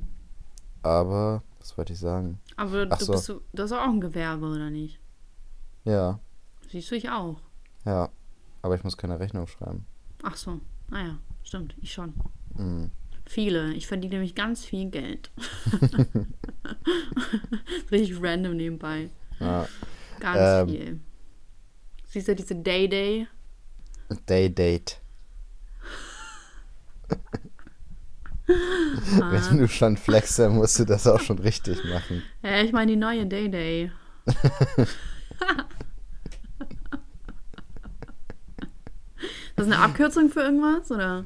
aber, 0.82 1.42
was 1.60 1.76
wollte 1.78 1.94
ich 1.94 1.98
sagen? 1.98 2.38
Aber 2.56 2.86
Ach 2.90 2.98
du 2.98 3.04
so. 3.04 3.12
bist 3.12 3.28
du 3.28 3.62
hast 3.62 3.72
auch 3.72 3.88
ein 3.88 4.00
Gewerbe, 4.00 4.46
oder 4.46 4.70
nicht? 4.70 4.98
Ja, 5.84 6.20
Siehst 6.70 6.90
du, 6.90 6.96
ich 6.96 7.08
auch. 7.10 7.36
ja. 7.84 8.08
Aber 8.62 8.74
ich 8.74 8.82
muss 8.82 8.96
keine 8.96 9.20
Rechnung 9.20 9.46
schreiben. 9.46 9.86
Ach 10.24 10.36
so. 10.36 10.60
Naja, 10.88 11.18
stimmt. 11.44 11.76
Ich 11.82 11.92
schon. 11.92 12.12
Mhm. 12.56 12.90
Viele. 13.26 13.74
Ich 13.74 13.86
verdiene 13.86 14.14
nämlich 14.14 14.34
ganz 14.34 14.64
viel 14.64 14.88
Geld. 14.90 15.30
Richtig 17.90 18.22
random 18.22 18.56
nebenbei. 18.56 19.10
Ja. 19.40 19.68
Ganz 20.20 20.38
Ähm. 20.38 20.68
viel. 20.68 21.00
Siehst 22.06 22.28
du 22.28 22.34
diese 22.34 22.54
Day-Day? 22.54 23.26
Day 24.28 24.48
Date. 24.48 25.00
Ah. 27.10 27.16
Wenn 29.50 29.58
du 29.58 29.68
schon 29.68 29.96
dann 30.38 30.54
musst 30.54 30.78
du 30.78 30.84
das 30.84 31.06
auch 31.06 31.20
schon 31.20 31.38
richtig 31.40 31.82
machen. 31.84 32.22
Ja, 32.42 32.62
ich 32.62 32.72
meine 32.72 32.92
die 32.92 32.96
neue 32.96 33.26
Day-Day. 33.26 33.90
das 39.56 39.66
ist 39.66 39.72
eine 39.72 39.78
Abkürzung 39.78 40.30
für 40.30 40.40
irgendwas, 40.42 40.90
oder? 40.90 41.24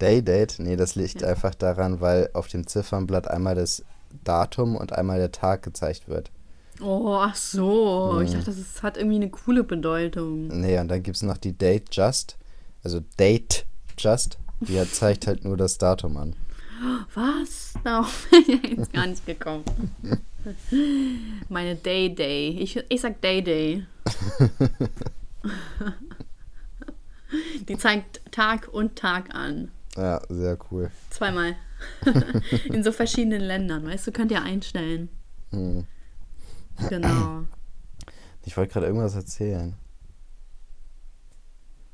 Day 0.00 0.22
Date? 0.22 0.56
Nee, 0.58 0.76
das 0.76 0.94
liegt 0.94 1.20
Ja. 1.22 1.28
einfach 1.28 1.54
daran, 1.54 2.00
weil 2.00 2.30
auf 2.32 2.48
dem 2.48 2.66
Ziffernblatt 2.66 3.28
einmal 3.28 3.54
das 3.54 3.84
Datum 4.24 4.76
und 4.76 4.92
einmal 4.92 5.18
der 5.18 5.32
Tag 5.32 5.62
gezeigt 5.62 6.08
wird. 6.08 6.30
Oh, 6.80 7.16
ach 7.20 7.34
so. 7.36 8.20
Ich 8.22 8.30
Mhm. 8.30 8.34
dachte, 8.34 8.46
das 8.46 8.58
ist, 8.58 8.82
hat 8.82 8.96
irgendwie 8.96 9.16
eine 9.16 9.30
coole 9.30 9.62
Bedeutung. 9.64 10.48
Nee, 10.48 10.78
und 10.78 10.88
dann 10.88 11.02
gibt 11.02 11.16
es 11.16 11.22
noch 11.22 11.36
die 11.36 11.52
Date 11.56 11.94
Just. 11.94 12.36
Also 12.82 13.00
Date 13.18 13.64
Just. 13.98 14.38
Die 14.60 14.82
zeigt 14.90 15.26
halt 15.26 15.44
nur 15.44 15.56
das 15.56 15.78
Datum 15.78 16.16
an. 16.16 16.34
Was? 17.14 17.74
Darauf 17.84 18.26
bin 18.30 18.42
ich 18.62 18.70
jetzt 18.78 18.92
gar 18.92 19.06
nicht 19.06 19.24
gekommen. 19.26 19.64
Meine 21.48 21.76
Day-Day. 21.76 22.50
Ich, 22.60 22.82
ich 22.88 23.00
sag 23.00 23.20
Day-Day. 23.20 23.86
Die 27.68 27.76
zeigt 27.78 28.20
Tag 28.32 28.68
und 28.72 28.96
Tag 28.96 29.34
an. 29.34 29.70
Ja, 29.96 30.20
sehr 30.28 30.58
cool. 30.70 30.90
Zweimal. 31.10 31.54
In 32.64 32.82
so 32.82 32.90
verschiedenen 32.92 33.40
Ländern. 33.42 33.86
Weißt 33.86 34.06
du, 34.06 34.12
könnt 34.12 34.30
ihr 34.32 34.42
einstellen. 34.42 35.08
Hm. 35.50 35.86
Genau. 36.88 37.42
Ich 38.46 38.58
wollte 38.58 38.74
gerade 38.74 38.86
irgendwas 38.88 39.14
erzählen. 39.14 39.74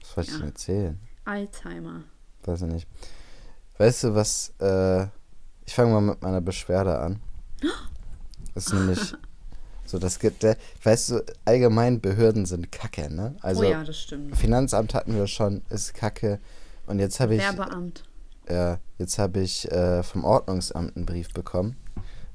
Was 0.01 0.17
wollte 0.17 0.31
ich 0.31 0.35
Ja. 0.35 0.39
denn 0.41 0.49
erzählen? 0.49 1.01
Alzheimer. 1.25 2.03
Weiß 2.43 2.63
ich 2.63 2.73
nicht. 2.73 2.89
Weißt 3.79 4.03
du, 4.03 4.15
was, 4.17 4.53
äh, 4.61 5.03
ich 5.65 5.75
fange 5.75 5.93
mal 5.93 6.01
mit 6.01 6.21
meiner 6.23 6.41
Beschwerde 6.41 6.99
an. 6.99 7.21
Das 8.55 8.67
ist 8.67 8.73
nämlich 8.73 9.15
so, 9.87 10.01
das 10.01 10.19
gibt, 10.19 10.43
der, 10.43 10.57
weißt 10.83 11.11
du, 11.11 11.25
allgemein 11.45 12.01
Behörden 12.01 12.47
sind 12.47 12.73
kacke, 12.73 13.09
ne? 13.15 13.37
Also, 13.43 13.63
oh 13.63 13.71
ja, 13.71 13.85
das 13.85 14.01
stimmt. 14.01 14.37
Finanzamt 14.37 14.93
hatten 14.93 15.15
wir 15.15 15.29
schon, 15.29 15.63
ist 15.71 15.95
kacke. 15.95 16.41
Und 16.91 16.99
jetzt 16.99 17.21
habe 17.21 17.37
ich, 17.37 17.41
Werbeamt. 17.41 18.03
ja, 18.51 18.79
jetzt 18.99 19.19
habe 19.19 19.41
ich 19.41 19.71
äh, 19.71 20.03
vom 20.03 20.25
Ordnungsamt 20.25 20.97
einen 20.97 21.07
Brief 21.07 21.33
bekommen, 21.33 21.77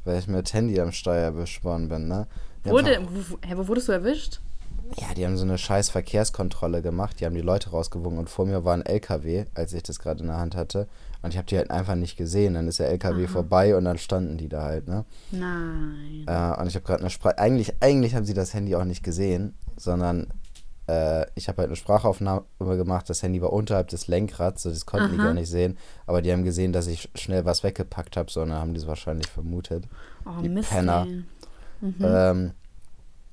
weil 0.06 0.18
ich 0.18 0.28
mit 0.28 0.54
Handy 0.54 0.80
am 0.80 0.94
Steuer 0.94 1.32
beschworen 1.32 1.90
bin, 1.90 2.08
ne? 2.08 2.28
Die 2.64 2.70
Wurde, 2.70 3.00
wo, 3.12 3.38
hä, 3.46 3.54
wo 3.58 3.68
wurdest 3.68 3.90
du 3.90 3.92
erwischt? 3.92 4.40
Ja, 4.98 5.14
die 5.14 5.26
haben 5.26 5.36
so 5.36 5.44
eine 5.44 5.58
scheiß 5.58 5.90
Verkehrskontrolle 5.90 6.82
gemacht. 6.82 7.20
Die 7.20 7.26
haben 7.26 7.36
die 7.36 7.42
Leute 7.42 7.72
rausgewogen 7.72 8.18
und 8.18 8.30
vor 8.30 8.46
mir 8.46 8.64
war 8.64 8.76
ein 8.76 8.86
LKW, 8.86 9.46
als 9.56 9.74
ich 9.74 9.84
das 9.84 10.00
gerade 10.00 10.22
in 10.22 10.28
der 10.28 10.38
Hand 10.38 10.56
hatte. 10.56 10.88
Und 11.22 11.32
ich 11.32 11.38
habe 11.38 11.48
die 11.48 11.58
halt 11.58 11.72
einfach 11.72 11.96
nicht 11.96 12.18
gesehen. 12.18 12.54
Dann 12.54 12.68
ist 12.68 12.80
der 12.80 12.90
LKW 12.90 13.28
vorbei 13.28 13.76
und 13.76 13.86
dann 13.86 13.98
standen 13.98 14.38
die 14.38 14.48
da 14.48 14.62
halt, 14.62 14.88
ne? 14.88 15.04
Nein. 15.32 16.24
Äh, 16.28 16.62
und 16.62 16.68
ich 16.68 16.76
habe 16.76 16.86
gerade 16.86 17.02
eine 17.02 17.10
Sprache. 17.10 17.40
Eigentlich, 17.40 17.74
eigentlich 17.82 18.16
haben 18.16 18.26
sie 18.26 18.36
das 18.36 18.54
Handy 18.54 18.76
auch 18.76 18.86
nicht 18.86 19.04
gesehen, 19.04 19.56
sondern 19.76 20.28
äh, 20.88 21.26
ich 21.36 21.48
habe 21.48 21.60
halt 21.60 21.70
eine 21.70 21.76
Sprachaufnahme 21.76 22.44
gemacht. 22.60 23.10
Das 23.10 23.24
Handy 23.24 23.42
war 23.42 23.54
unterhalb 23.54 23.88
des 23.88 24.08
Lenkrads, 24.08 24.64
so 24.64 24.70
das 24.70 24.86
konnten 24.86 25.12
die 25.14 25.18
Aha. 25.20 25.28
gar 25.28 25.34
nicht 25.34 25.50
sehen. 25.50 25.78
Aber 26.06 26.22
die 26.22 26.32
haben 26.32 26.44
gesehen, 26.44 26.74
dass 26.74 26.88
ich 26.88 27.10
schnell 27.16 27.46
was 27.46 27.64
weggepackt 27.64 28.18
habe, 28.18 28.32
sondern 28.32 28.60
haben 28.60 28.74
die 28.74 28.80
es 28.80 28.88
wahrscheinlich 28.88 29.28
vermutet. 29.28 29.86
Oh, 30.26 30.42
die 30.42 30.50
Mist. 30.50 30.70
Penner. 30.70 31.06
Mhm. 31.06 31.96
Ähm, 32.02 32.52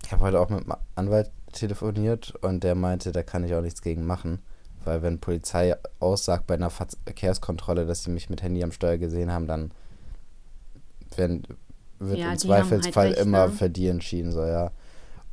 ich 0.05 0.13
habe 0.13 0.23
heute 0.23 0.41
auch 0.41 0.49
mit 0.49 0.65
dem 0.65 0.75
Anwalt 0.95 1.31
telefoniert 1.53 2.35
und 2.43 2.65
der 2.65 2.75
meinte, 2.75 3.13
da 3.13 3.23
kann 3.23 3.45
ich 3.45 3.55
auch 3.55 3.61
nichts 3.63 3.83
gegen 3.83 4.05
machen. 4.07 4.41
Weil 4.85 5.03
wenn 5.03 5.21
Polizei 5.21 5.77
aussagt 6.01 6.47
bei 6.47 6.55
einer 6.55 6.71
Verkehrskontrolle, 6.71 7.87
dass 7.87 8.03
sie 8.03 8.11
mich 8.11 8.31
mit 8.31 8.43
Handy 8.43 8.65
am 8.65 8.73
Steuer 8.73 8.99
gesehen 8.99 9.31
haben, 9.31 9.47
dann 9.47 9.71
werden, 11.17 11.45
wird 11.99 12.19
Ja, 12.19 12.25
im 12.25 12.25
die 12.25 12.25
halt 12.31 12.41
Zweifelsfall 12.41 13.09
recht, 13.09 13.19
immer 13.21 13.47
ne? 13.47 13.53
für 13.53 13.71
die 13.71 13.87
entschieden. 13.87 14.33
So, 14.33 14.45
ja. 14.45 14.73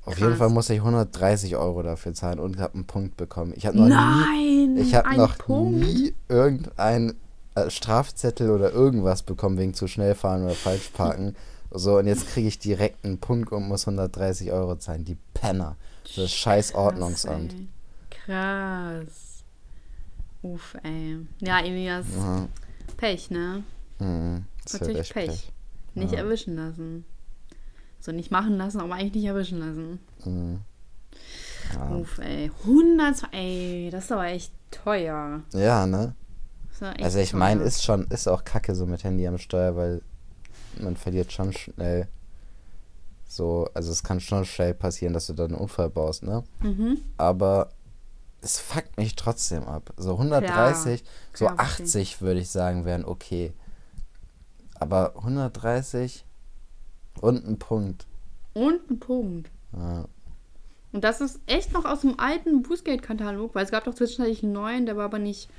Auf 0.10 0.16
Krass. 0.16 0.24
jeden 0.28 0.38
Fall 0.38 0.50
muss 0.50 0.70
ich 0.70 0.80
130 0.80 1.56
Euro 1.56 1.84
dafür 1.84 2.14
zahlen 2.14 2.40
und 2.40 2.58
habe 2.60 2.74
einen 2.74 2.86
Punkt 2.86 3.16
bekommen. 3.16 3.54
Ich 3.56 3.66
habe 3.68 3.78
noch 3.78 3.86
nie, 3.86 3.92
Nein! 3.94 4.78
ich 4.78 4.96
habe 4.96 5.16
noch 5.16 5.38
Punkt. 5.38 5.80
nie 5.80 6.14
irgendein 6.28 7.14
äh, 7.56 7.70
Strafzettel 7.70 8.50
oder 8.50 8.72
irgendwas 8.72 9.22
bekommen 9.24 9.58
wegen 9.58 9.74
zu 9.76 9.88
schnell 9.88 10.16
fahren 10.16 10.44
oder 10.44 10.56
falsch 10.56 10.90
parken. 10.90 11.36
So, 11.72 12.00
und 12.00 12.08
jetzt 12.08 12.28
kriege 12.28 12.48
ich 12.48 12.58
direkt 12.58 13.06
einen 13.06 13.20
Punkt 13.20 13.52
und 13.52 13.68
muss 13.68 13.88
130 13.88 14.52
Euro 14.52 14.76
zahlen. 14.78 15.06
Die 15.06 15.18
Penner. 15.36 15.76
Das 16.16 16.32
scheiß 16.32 16.74
Ordnungsamt. 16.74 17.54
Krass, 18.10 18.26
ey. 18.28 19.06
Krass. 19.06 19.44
Uff, 20.42 20.76
ey. 20.84 21.18
Ja, 21.42 21.60
Elias, 21.60 22.06
Ja. 22.18 22.48
Pech, 22.98 23.30
ne? 23.30 23.64
Mhm. 24.00 24.46
Das 24.64 24.80
Natürlich 24.82 25.14
Pech. 25.14 25.28
Pech. 25.30 25.52
Nicht 25.94 26.14
Ja. 26.14 26.20
erwischen 26.20 26.56
lassen. 26.56 27.06
So 28.00 28.12
nicht 28.12 28.32
machen 28.32 28.58
lassen, 28.58 28.80
aber 28.80 28.94
eigentlich 28.94 29.16
nicht 29.16 29.26
erwischen 29.26 29.60
lassen. 29.60 30.00
Mhm. 30.26 30.60
Ja. 31.74 31.96
Uff, 31.96 32.18
ey. 32.20 32.52
100, 32.62 33.24
ey, 33.32 33.90
das 33.92 34.06
ist 34.06 34.12
aber 34.12 34.26
echt 34.26 34.52
teuer. 34.72 35.42
ja, 35.54 35.86
ne? 35.86 36.16
Also 37.02 37.20
ich 37.20 37.34
meine, 37.34 37.64
ist 37.64 37.84
schon, 37.84 38.08
ist 38.08 38.30
auch 38.30 38.46
kacke 38.46 38.74
so 38.74 38.86
mit 38.86 39.04
Handy 39.04 39.28
am 39.28 39.38
Steuer, 39.38 39.76
weil 39.76 40.02
man 40.80 40.96
verliert 40.96 41.34
schon 41.34 41.52
schnell 41.52 42.08
so, 43.30 43.70
also 43.76 43.92
es 43.92 44.02
kann 44.02 44.20
schon 44.20 44.44
schnell 44.44 44.74
passieren, 44.74 45.14
dass 45.14 45.28
du 45.28 45.34
da 45.34 45.46
einen 45.46 45.54
Unfall 45.54 45.92
baust, 45.92 46.24
ne? 46.24 46.44
Mhm. 46.62 46.98
Aber 47.18 47.70
es 48.42 48.60
fuckt 48.60 48.98
mich 48.98 49.16
trotzdem 49.16 49.68
ab. 49.68 49.94
So 49.98 50.14
130, 50.14 51.04
so 51.34 51.46
Klar, 51.46 51.56
verstehe. 51.56 51.86
80 51.86 52.22
würde 52.22 52.40
ich 52.40 52.50
sagen, 52.50 52.86
wären 52.86 53.06
okay. 53.06 53.54
Aber 54.80 55.16
130 55.18 56.26
und 57.22 57.48
ein 57.48 57.60
Punkt. 57.60 58.06
Und 58.54 58.90
ein 58.90 59.00
Punkt. 59.00 59.50
Ja. 59.74 60.06
Und 60.92 61.04
das 61.04 61.22
ist 61.22 61.40
echt 61.46 61.72
noch 61.74 61.86
aus 61.86 62.02
dem 62.02 62.20
alten 62.20 62.64
Bußgeldkatalog, 62.64 63.54
weil 63.54 63.64
es 63.66 63.72
gab 63.72 63.84
doch 63.84 63.94
zwischenzeitlich 63.94 64.44
einen 64.44 64.54
neuen, 64.54 64.86
der 64.88 64.98
war 64.98 65.06
aber 65.06 65.20
nicht 65.20 65.50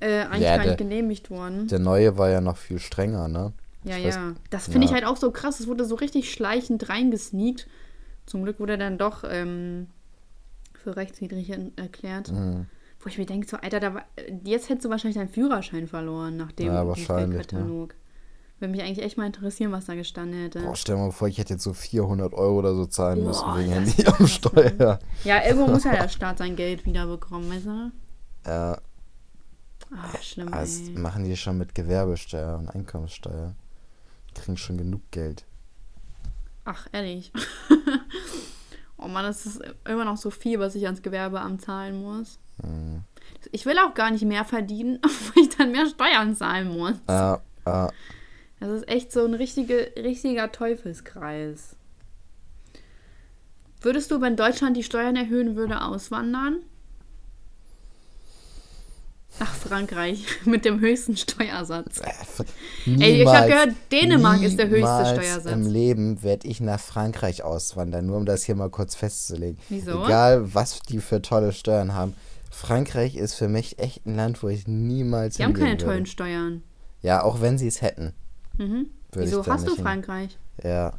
äh, 0.00 0.22
eigentlich 0.22 0.42
Ja, 0.42 0.56
gar 0.56 0.64
der- 0.64 0.66
nicht 0.72 0.78
genehmigt 0.78 1.30
worden. 1.30 1.68
Der 1.68 1.78
neue 1.78 2.16
war 2.16 2.30
ja 2.30 2.40
noch 2.40 2.56
viel 2.56 2.78
strenger, 2.78 3.28
ne? 3.28 3.52
ja, 3.84 3.96
ich 3.98 4.06
weiß- 4.06 4.14
ja. 4.14 4.34
Das 4.48 4.64
finde 4.68 4.86
ich 4.86 4.90
ja. 4.90 4.94
halt 4.96 5.04
auch 5.06 5.16
so 5.18 5.30
krass. 5.30 5.60
Es 5.60 5.66
wurde 5.66 5.84
so 5.84 5.94
richtig 5.96 6.32
schleichend 6.32 6.88
reingesneakt. 6.88 7.68
Zum 8.26 8.42
Glück 8.44 8.58
wurde 8.60 8.72
er 8.74 8.78
dann 8.78 8.96
doch 8.98 9.24
ähm, 9.28 9.88
für 10.74 10.96
rechtswidrig 10.96 11.50
erklärt. 11.76 12.32
Mhm. 12.32 12.66
Wo 13.00 13.08
ich 13.08 13.16
mir 13.18 13.26
denke, 13.26 13.46
so, 13.48 13.56
Alter, 13.58 13.80
da 13.80 13.94
war, 13.94 14.04
jetzt 14.44 14.68
hättest 14.68 14.84
du 14.84 14.90
wahrscheinlich 14.90 15.16
deinen 15.16 15.28
Führerschein 15.30 15.86
verloren 15.86 16.36
nach 16.36 16.52
dem 16.52 16.66
Ja, 16.68 16.86
wahrscheinlich, 16.86 17.50
ne? 17.52 17.88
Würde 18.60 18.72
mich 18.72 18.82
eigentlich 18.82 19.02
echt 19.04 19.16
mal 19.16 19.26
interessieren, 19.26 19.72
was 19.72 19.86
da 19.86 19.94
gestanden 19.94 20.38
hätte. 20.42 20.60
Boah, 20.60 20.76
stell 20.76 20.96
mal 20.96 21.10
vor, 21.10 21.28
ich 21.28 21.38
hätte 21.38 21.54
jetzt 21.54 21.62
so 21.64 21.72
400 21.72 22.34
Euro 22.34 22.58
oder 22.58 22.74
so 22.74 22.84
zahlen 22.86 23.20
Boah, 23.20 23.28
müssen 23.28 23.56
wegen 23.58 23.72
Handy 23.72 24.06
am 24.06 24.26
Steuer. 24.26 24.98
Ja, 25.24 25.42
irgendwo 25.44 25.66
muss 25.66 25.84
ja 25.84 25.92
der 25.92 26.08
Staat 26.08 26.38
sein 26.38 26.56
Geld 26.56 26.84
wiederbekommen, 26.84 27.50
weißt 27.50 27.66
du? 27.66 27.90
Ja, 28.46 28.78
Ah, 29.92 30.16
schlimm, 30.22 30.52
das 30.52 30.80
ey. 30.88 30.90
machen 30.90 31.24
die 31.24 31.36
schon 31.36 31.58
mit 31.58 31.74
Gewerbesteuer 31.74 32.56
und 32.58 32.68
Einkommenssteuer. 32.68 33.54
Die 34.28 34.40
kriegen 34.40 34.56
schon 34.56 34.78
genug 34.78 35.00
Geld. 35.10 35.44
Ach, 36.64 36.86
ehrlich. 36.92 37.32
oh 38.98 39.08
Mann, 39.08 39.24
das 39.24 39.46
ist 39.46 39.60
immer 39.88 40.04
noch 40.04 40.16
so 40.16 40.30
viel, 40.30 40.60
was 40.60 40.76
ich 40.76 40.84
ans 40.86 41.02
Gewerbeamt 41.02 41.62
zahlen 41.62 42.00
muss. 42.02 42.38
Mhm. 42.62 43.02
Ich 43.50 43.66
will 43.66 43.78
auch 43.78 43.94
gar 43.94 44.10
nicht 44.12 44.24
mehr 44.24 44.44
verdienen, 44.44 45.00
wo 45.02 45.40
ich 45.40 45.56
dann 45.56 45.72
mehr 45.72 45.86
Steuern 45.86 46.36
zahlen 46.36 46.68
muss. 46.68 46.94
Ja, 47.08 47.40
ja. 47.66 47.90
Das 48.60 48.70
ist 48.70 48.88
echt 48.88 49.10
so 49.10 49.24
ein 49.24 49.34
richtige, 49.34 49.92
richtiger 49.96 50.52
Teufelskreis. 50.52 51.76
Würdest 53.80 54.10
du, 54.10 54.20
wenn 54.20 54.36
Deutschland 54.36 54.76
die 54.76 54.82
Steuern 54.82 55.16
erhöhen 55.16 55.56
würde, 55.56 55.80
auswandern? 55.80 56.58
Nach 59.38 59.54
Frankreich 59.54 60.26
mit 60.44 60.66
dem 60.66 60.80
höchsten 60.80 61.16
Steuersatz. 61.16 62.02
Ey, 62.84 63.22
ich 63.22 63.26
hab 63.26 63.46
gehört, 63.46 63.70
Dänemark 63.90 64.42
ist 64.42 64.58
der 64.58 64.68
höchste 64.68 64.80
niemals 64.80 65.08
Steuersatz. 65.10 65.52
Im 65.52 65.66
Leben 65.66 66.22
werde 66.22 66.46
ich 66.46 66.60
nach 66.60 66.80
Frankreich 66.80 67.42
auswandern, 67.42 68.04
nur 68.06 68.18
um 68.18 68.26
das 68.26 68.42
hier 68.44 68.56
mal 68.56 68.68
kurz 68.68 68.94
festzulegen. 68.94 69.58
Wieso? 69.70 70.04
Egal, 70.04 70.52
was 70.52 70.80
die 70.80 70.98
für 70.98 71.22
tolle 71.22 71.52
Steuern 71.52 71.94
haben. 71.94 72.14
Frankreich 72.50 73.16
ist 73.16 73.34
für 73.34 73.48
mich 73.48 73.78
echt 73.78 74.04
ein 74.04 74.16
Land, 74.16 74.42
wo 74.42 74.48
ich 74.48 74.66
niemals 74.66 75.36
Die 75.36 75.44
haben 75.44 75.54
keine 75.54 75.70
würde. 75.70 75.84
tollen 75.84 76.06
Steuern. 76.06 76.62
Ja, 77.00 77.22
auch 77.22 77.40
wenn 77.40 77.56
sie 77.56 77.68
es 77.68 77.80
hätten. 77.80 78.12
Mhm. 78.60 78.90
Wieso 79.12 79.40
ich 79.40 79.46
hast 79.48 79.62
du 79.66 79.70
nicht 79.70 79.76
hin. 79.76 79.84
Frankreich? 79.84 80.38
Ja. 80.62 80.92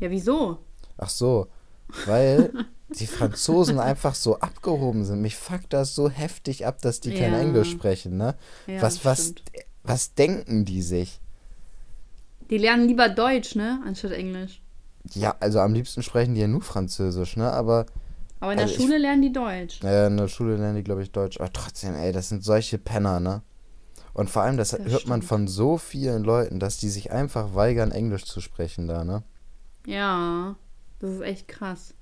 Ja, 0.00 0.10
wieso? 0.10 0.58
Ach 0.98 1.08
so, 1.08 1.48
weil 2.06 2.52
die 2.90 3.06
Franzosen 3.06 3.78
einfach 3.78 4.14
so 4.14 4.38
abgehoben 4.40 5.04
sind. 5.04 5.22
Mich 5.22 5.36
fuckt 5.36 5.72
das 5.72 5.94
so 5.94 6.10
heftig 6.10 6.66
ab, 6.66 6.80
dass 6.82 7.00
die 7.00 7.14
kein 7.14 7.32
Ja. 7.32 7.40
Englisch 7.40 7.70
sprechen, 7.70 8.16
ne? 8.16 8.34
Ja, 8.66 8.82
was, 8.82 9.04
was, 9.04 9.34
was 9.82 10.14
denken 10.14 10.64
die 10.64 10.82
sich? 10.82 11.20
Die 12.50 12.58
lernen 12.58 12.88
lieber 12.88 13.08
Deutsch, 13.08 13.54
ne? 13.56 13.80
Anstatt 13.86 14.12
Englisch. 14.12 14.60
Ja, 15.14 15.36
also 15.40 15.60
am 15.60 15.72
liebsten 15.74 16.02
sprechen 16.02 16.34
die 16.34 16.40
ja 16.42 16.48
nur 16.48 16.62
Französisch, 16.62 17.36
ne? 17.36 17.50
Aber 17.52 17.86
Aber 18.40 18.52
in 18.52 18.58
der 18.58 18.66
Also 18.66 18.76
ich- 18.76 18.82
Schule 18.82 18.98
lernen 18.98 19.22
die 19.22 19.32
Deutsch. 19.32 19.82
äh, 19.82 20.08
in 20.08 20.16
der 20.16 20.28
Schule 20.28 20.56
lernen 20.56 20.76
die, 20.76 20.84
glaube 20.84 21.02
ich, 21.02 21.10
Deutsch. 21.10 21.38
Aber 21.40 21.52
trotzdem, 21.52 21.94
ey, 21.94 22.12
das 22.12 22.28
sind 22.28 22.44
solche 22.44 22.78
Penner, 22.78 23.18
ne? 23.20 23.42
Und 24.16 24.30
vor 24.30 24.42
allem, 24.42 24.56
das, 24.56 24.70
Das 24.70 24.80
hört 24.80 25.06
man 25.08 25.20
stimmt. 25.20 25.24
von 25.24 25.46
so 25.46 25.76
vielen 25.76 26.24
Leuten, 26.24 26.58
dass 26.58 26.78
die 26.78 26.88
sich 26.88 27.12
einfach 27.12 27.54
weigern, 27.54 27.90
Englisch 27.92 28.24
zu 28.24 28.40
sprechen 28.40 28.86
da, 28.88 29.04
ne? 29.04 29.22
Ja, 29.86 30.56
das 31.00 31.10
ist 31.10 31.20
echt 31.20 31.48
krass. 31.48 31.92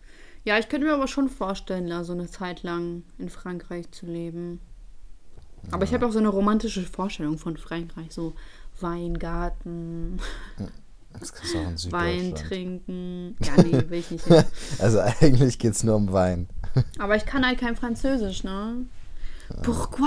Ja, 0.44 0.56
ich 0.58 0.68
könnte 0.68 0.86
mir 0.86 0.94
aber 0.94 1.08
schon 1.08 1.28
vorstellen, 1.28 1.88
da 1.88 2.04
so 2.04 2.12
eine 2.12 2.30
Zeit 2.30 2.62
lang 2.62 3.02
in 3.18 3.30
Frankreich 3.30 3.90
zu 3.90 4.06
leben. 4.06 4.60
Aber 5.72 5.82
ich 5.82 5.92
habe 5.92 6.06
auch 6.06 6.12
so 6.12 6.20
eine 6.20 6.28
romantische 6.28 6.82
Vorstellung 6.82 7.36
von 7.36 7.56
Frankreich. 7.56 8.12
So 8.12 8.34
Weingarten, 8.80 10.20
Das 11.18 11.32
kannst 11.32 11.54
du 11.54 11.58
auch 11.58 11.68
in 11.68 11.76
Wein 11.92 12.34
trinken. 12.36 13.36
Ja, 13.42 13.60
nee, 13.60 13.90
will 13.90 13.98
ich 13.98 14.12
nicht. 14.12 14.24
hin. 14.24 14.44
Also 14.78 15.00
eigentlich 15.00 15.58
geht's 15.58 15.82
nur 15.82 15.96
um 15.96 16.12
Wein. 16.12 16.48
Aber 17.00 17.16
ich 17.16 17.26
kann 17.26 17.44
halt 17.44 17.58
kein 17.58 17.74
Französisch, 17.74 18.44
ne? 18.44 18.76
Pourquoi? 19.62 20.06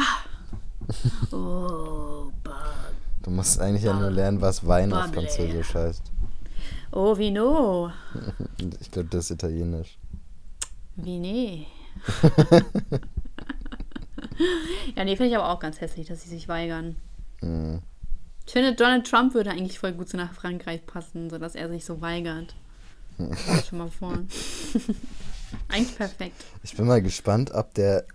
Oh, 1.31 2.31
Du 3.23 3.31
musst 3.31 3.59
eigentlich 3.59 3.83
ja 3.83 3.93
nur 3.93 4.09
lernen, 4.09 4.39
was 4.39 4.65
Wein 4.65 4.93
auf. 4.93 5.11
Französisch 5.13 5.73
heißt. 5.73 6.03
oh 6.91 7.17
Vino. 7.17 7.91
Ich 8.79 8.89
glaube, 8.91 9.09
das 9.09 9.25
ist 9.25 9.31
Italienisch. 9.31 9.97
Vine. 10.95 11.65
ja, 14.95 15.03
nee, 15.03 15.15
finde 15.15 15.29
ich 15.31 15.37
aber 15.37 15.49
auch 15.49 15.59
ganz 15.59 15.81
hässlich, 15.81 16.07
dass 16.07 16.23
sie 16.23 16.29
sich 16.29 16.47
weigern. 16.47 16.95
Mhm. 17.41 17.81
Ich 18.45 18.53
finde, 18.53 18.73
Donald 18.73 19.05
Trump 19.05 19.33
würde 19.33 19.51
eigentlich 19.51 19.77
voll 19.79 19.91
gut 19.91 20.07
so 20.09 20.17
nach 20.17 20.33
Frankreich 20.33 20.85
passen, 20.85 21.29
sodass 21.29 21.55
er 21.55 21.67
sich 21.69 21.83
so 21.83 21.99
weigert. 22.01 22.55
Schon 23.67 23.79
mal 23.79 23.89
vor. 23.91 24.13
eigentlich 25.67 25.97
perfekt. 25.97 26.45
Ich 26.63 26.75
bin 26.77 26.87
mal 26.87 27.01
gespannt, 27.01 27.51
ob 27.51 27.73
der 27.73 28.05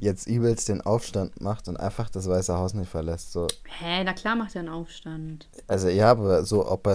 jetzt 0.00 0.26
übelst 0.26 0.68
den 0.68 0.80
Aufstand 0.80 1.40
macht 1.40 1.68
und 1.68 1.78
einfach 1.78 2.10
das 2.10 2.28
Weiße 2.28 2.56
Haus 2.56 2.74
nicht 2.74 2.90
verlässt. 2.90 3.32
So. 3.32 3.46
Hä, 3.78 4.02
na 4.04 4.12
klar 4.12 4.36
macht 4.36 4.54
er 4.54 4.60
einen 4.60 4.68
Aufstand. 4.68 5.48
Also 5.68 5.88
ja, 5.88 6.10
aber 6.10 6.44
so, 6.44 6.68
ob 6.68 6.86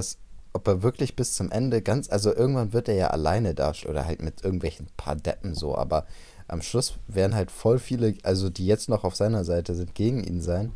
ob 0.54 0.68
er 0.70 0.84
wirklich 0.84 1.18
bis 1.18 1.34
zum 1.34 1.52
Ende 1.52 1.82
ganz, 1.82 2.10
also 2.10 2.34
irgendwann 2.34 2.72
wird 2.72 2.88
er 2.88 2.96
ja 2.96 3.08
alleine 3.08 3.54
da 3.54 3.74
oder 3.90 4.06
halt 4.06 4.22
mit 4.22 4.42
irgendwelchen 4.42 4.88
paar 4.96 5.18
Deppen 5.18 5.54
so, 5.54 5.78
aber 5.78 6.06
am 6.48 6.62
Schluss 6.62 6.98
werden 7.08 7.36
halt 7.36 7.52
voll 7.52 7.78
viele, 7.78 8.16
also 8.24 8.50
die 8.50 8.66
jetzt 8.66 8.88
noch 8.88 9.04
auf 9.04 9.16
seiner 9.16 9.44
Seite 9.44 9.76
sind, 9.76 9.96
gegen 9.96 10.24
ihn 10.24 10.42
sein. 10.42 10.72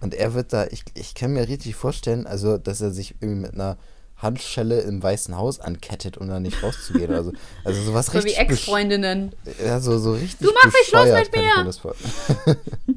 Und 0.00 0.14
er 0.14 0.34
wird 0.34 0.52
da, 0.52 0.66
ich, 0.66 0.84
ich 0.94 1.14
kann 1.14 1.32
mir 1.32 1.48
richtig 1.48 1.76
vorstellen, 1.76 2.26
also, 2.26 2.58
dass 2.58 2.80
er 2.80 2.90
sich 2.90 3.14
irgendwie 3.20 3.42
mit 3.42 3.54
einer 3.54 3.76
Handschelle 4.24 4.80
im 4.80 5.00
Weißen 5.00 5.36
Haus 5.36 5.60
ankettet, 5.60 6.18
um 6.18 6.26
da 6.26 6.40
nicht 6.40 6.60
rauszugehen. 6.64 7.12
Also, 7.14 7.30
also 7.64 7.80
sowas 7.84 8.06
So 8.06 8.14
wie 8.14 8.18
richtig. 8.18 8.38
besch- 8.38 8.50
Ex-Freundinnen. 8.50 9.32
Ja, 9.64 9.78
so, 9.78 9.96
so 9.98 10.14
richtig. 10.14 10.40
Du 10.44 10.52
machst 10.52 10.74
nicht 10.76 10.88
Schluss 10.88 11.12
mit 11.12 11.32
mir! 11.36 12.94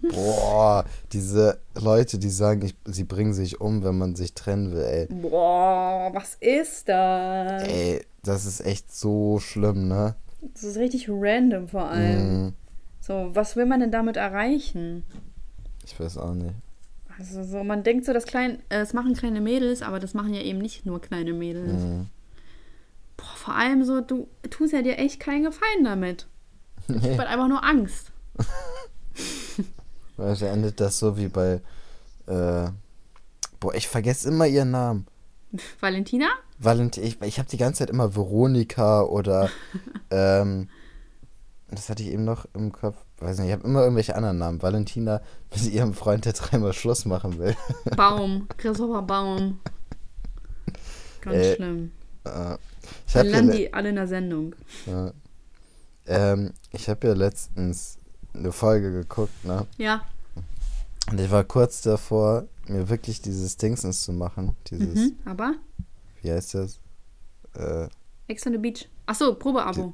Boah, 0.10 0.84
diese 1.12 1.58
Leute, 1.80 2.18
die 2.18 2.28
sagen, 2.28 2.62
ich, 2.66 2.74
sie 2.84 3.04
bringen 3.04 3.32
sich 3.32 3.60
um, 3.62 3.82
wenn 3.82 3.96
man 3.96 4.14
sich 4.16 4.34
trennen 4.34 4.70
will, 4.72 4.82
ey. 4.84 5.06
Boah, 5.06 6.10
was 6.12 6.34
ist 6.40 6.88
das? 6.90 7.62
Ey, 7.66 8.04
das 8.22 8.44
ist 8.44 8.60
echt 8.66 8.94
so 8.94 9.38
schlimm, 9.38 9.88
ne? 9.88 10.14
Das 10.52 10.62
ist 10.62 10.76
richtig 10.76 11.08
random 11.08 11.68
vor 11.68 11.88
allem. 11.88 12.42
Mhm, 12.44 12.52
So, 13.00 13.30
was 13.32 13.56
will 13.56 13.64
man 13.64 13.80
denn 13.80 13.90
damit 13.92 14.16
erreichen? 14.18 15.04
ich 15.86 15.98
weiß 15.98 16.18
auch 16.18 16.34
nicht. 16.34 16.54
Also 17.18 17.44
so, 17.44 17.62
man 17.62 17.82
denkt 17.84 18.06
so, 18.06 18.12
das 18.12 18.24
klein, 18.24 18.58
äh, 18.68 18.80
das 18.80 18.92
machen 18.92 19.14
kleine 19.14 19.40
Mädels, 19.40 19.82
aber 19.82 20.00
das 20.00 20.14
machen 20.14 20.34
ja 20.34 20.40
eben 20.42 20.58
nicht 20.58 20.84
nur 20.84 21.00
kleine 21.00 21.32
Mädels. 21.32 21.82
Mhm. 21.82 22.08
Boah, 23.16 23.36
vor 23.36 23.54
allem 23.54 23.84
so, 23.84 24.00
du 24.00 24.28
tust 24.50 24.72
ja 24.72 24.82
dir 24.82 24.98
echt 24.98 25.20
keinen 25.20 25.44
Gefallen 25.44 25.84
damit. 25.84 26.26
Ich 26.88 26.96
Nee, 26.96 27.16
hab 27.16 27.26
einfach 27.26 27.48
nur 27.48 27.64
Angst. 27.64 28.10
weil 30.16 30.36
da 30.36 30.46
endet 30.46 30.80
das 30.80 30.98
so 30.98 31.16
wie 31.16 31.28
bei. 31.28 31.60
Äh, 32.26 32.70
boah, 33.60 33.74
ich 33.74 33.88
vergesse 33.88 34.28
immer 34.28 34.46
ihren 34.46 34.72
Namen. 34.72 35.06
Valentina? 35.80 36.26
Valentin, 36.58 37.04
ich, 37.04 37.20
ich 37.22 37.38
habe 37.38 37.48
die 37.48 37.56
ganze 37.56 37.80
Zeit 37.80 37.90
immer 37.90 38.14
Veronika 38.14 39.02
oder. 39.02 39.50
ähm, 40.10 40.68
das 41.70 41.88
hatte 41.88 42.02
ich 42.02 42.10
eben 42.12 42.24
noch 42.24 42.46
im 42.54 42.72
Kopf. 42.72 42.96
Weiß 43.24 43.38
nicht, 43.38 43.46
ich 43.48 43.52
habe 43.54 43.64
immer 43.64 43.80
irgendwelche 43.82 44.14
anderen 44.16 44.38
Namen. 44.38 44.62
Valentina 44.62 45.22
mit 45.50 45.72
ihrem 45.72 45.94
Freund, 45.94 46.24
der 46.26 46.34
dreimal 46.34 46.72
Schluss 46.74 47.04
machen 47.06 47.38
will. 47.38 47.56
Baum. 47.96 48.46
Christopher 48.58 49.02
Baum. 49.02 49.60
Ganz 51.22 51.36
Äh, 51.36 51.56
schlimm. 51.56 51.92
Äh, 52.24 52.54
ich 53.06 53.12
Dann 53.14 53.20
habe 53.22 53.28
ja, 53.28 53.32
landen 53.36 53.50
le 53.52 53.56
die 53.56 53.72
alle 53.74 53.88
in 53.88 53.94
der 53.96 54.08
Sendung. 54.08 54.54
ja, 54.86 55.12
ähm, 56.06 56.52
ich 56.72 56.88
hab 56.90 57.02
ja 57.02 57.14
letztens 57.14 57.96
eine 58.34 58.52
Folge 58.52 58.92
geguckt, 58.92 59.44
ne? 59.44 59.66
Ja. 59.78 60.02
Und 61.10 61.18
ich 61.20 61.30
war 61.30 61.44
kurz 61.44 61.80
davor, 61.82 62.44
mir 62.66 62.88
wirklich 62.88 63.22
dieses 63.22 63.56
Dingsens 63.56 64.02
zu 64.02 64.12
machen. 64.12 64.54
Dieses, 64.70 64.94
Mhm. 65.12 65.16
Aber? 65.24 65.54
wie 66.22 66.30
heißt 66.32 66.54
das? 66.54 66.78
Äh, 67.56 67.88
Ex 68.28 68.46
on 68.46 68.52
the 68.52 68.58
Beach. 68.58 68.88
Achso, 69.06 69.34
Probeabo. 69.34 69.92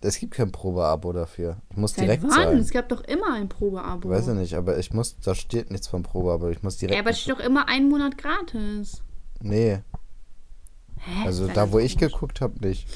Es 0.00 0.18
gibt 0.18 0.34
kein 0.34 0.52
Probeabo 0.52 1.12
dafür. 1.12 1.56
Ich 1.70 1.76
muss 1.76 1.92
Seit 1.94 2.04
direkt 2.04 2.22
wann? 2.24 2.30
zahlen. 2.30 2.58
Es 2.58 2.70
gab 2.70 2.88
doch 2.88 3.02
immer 3.02 3.32
ein 3.34 3.48
Probeabo. 3.48 4.08
Weiß 4.08 4.28
ich 4.28 4.34
nicht, 4.34 4.54
aber 4.54 4.78
ich 4.78 4.92
muss, 4.92 5.16
da 5.20 5.34
steht 5.34 5.70
nichts 5.70 5.88
vom 5.88 6.02
Probeabo. 6.02 6.48
Ich 6.48 6.62
muss 6.62 6.76
direkt. 6.76 6.94
Ja, 6.94 7.00
aber 7.00 7.10
es 7.10 7.20
steht 7.20 7.34
doch 7.34 7.40
immer 7.40 7.68
einen 7.68 7.88
Monat 7.88 8.16
gratis. 8.18 9.02
nee, 9.40 9.78
Hä? 10.98 11.26
also 11.26 11.46
da, 11.48 11.70
wo 11.72 11.78
ich 11.78 11.98
geguckt 11.98 12.40
habe, 12.40 12.58
nicht. 12.66 12.88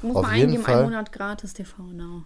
Du 0.00 0.08
musst 0.08 0.16
auf 0.18 0.22
mal 0.26 0.36
jeden 0.36 0.48
eingeben, 0.50 0.64
Fall- 0.64 0.74
einen 0.76 0.84
Monat 0.90 1.12
gratis 1.12 1.52
TV 1.52 1.82
Now. 1.82 2.22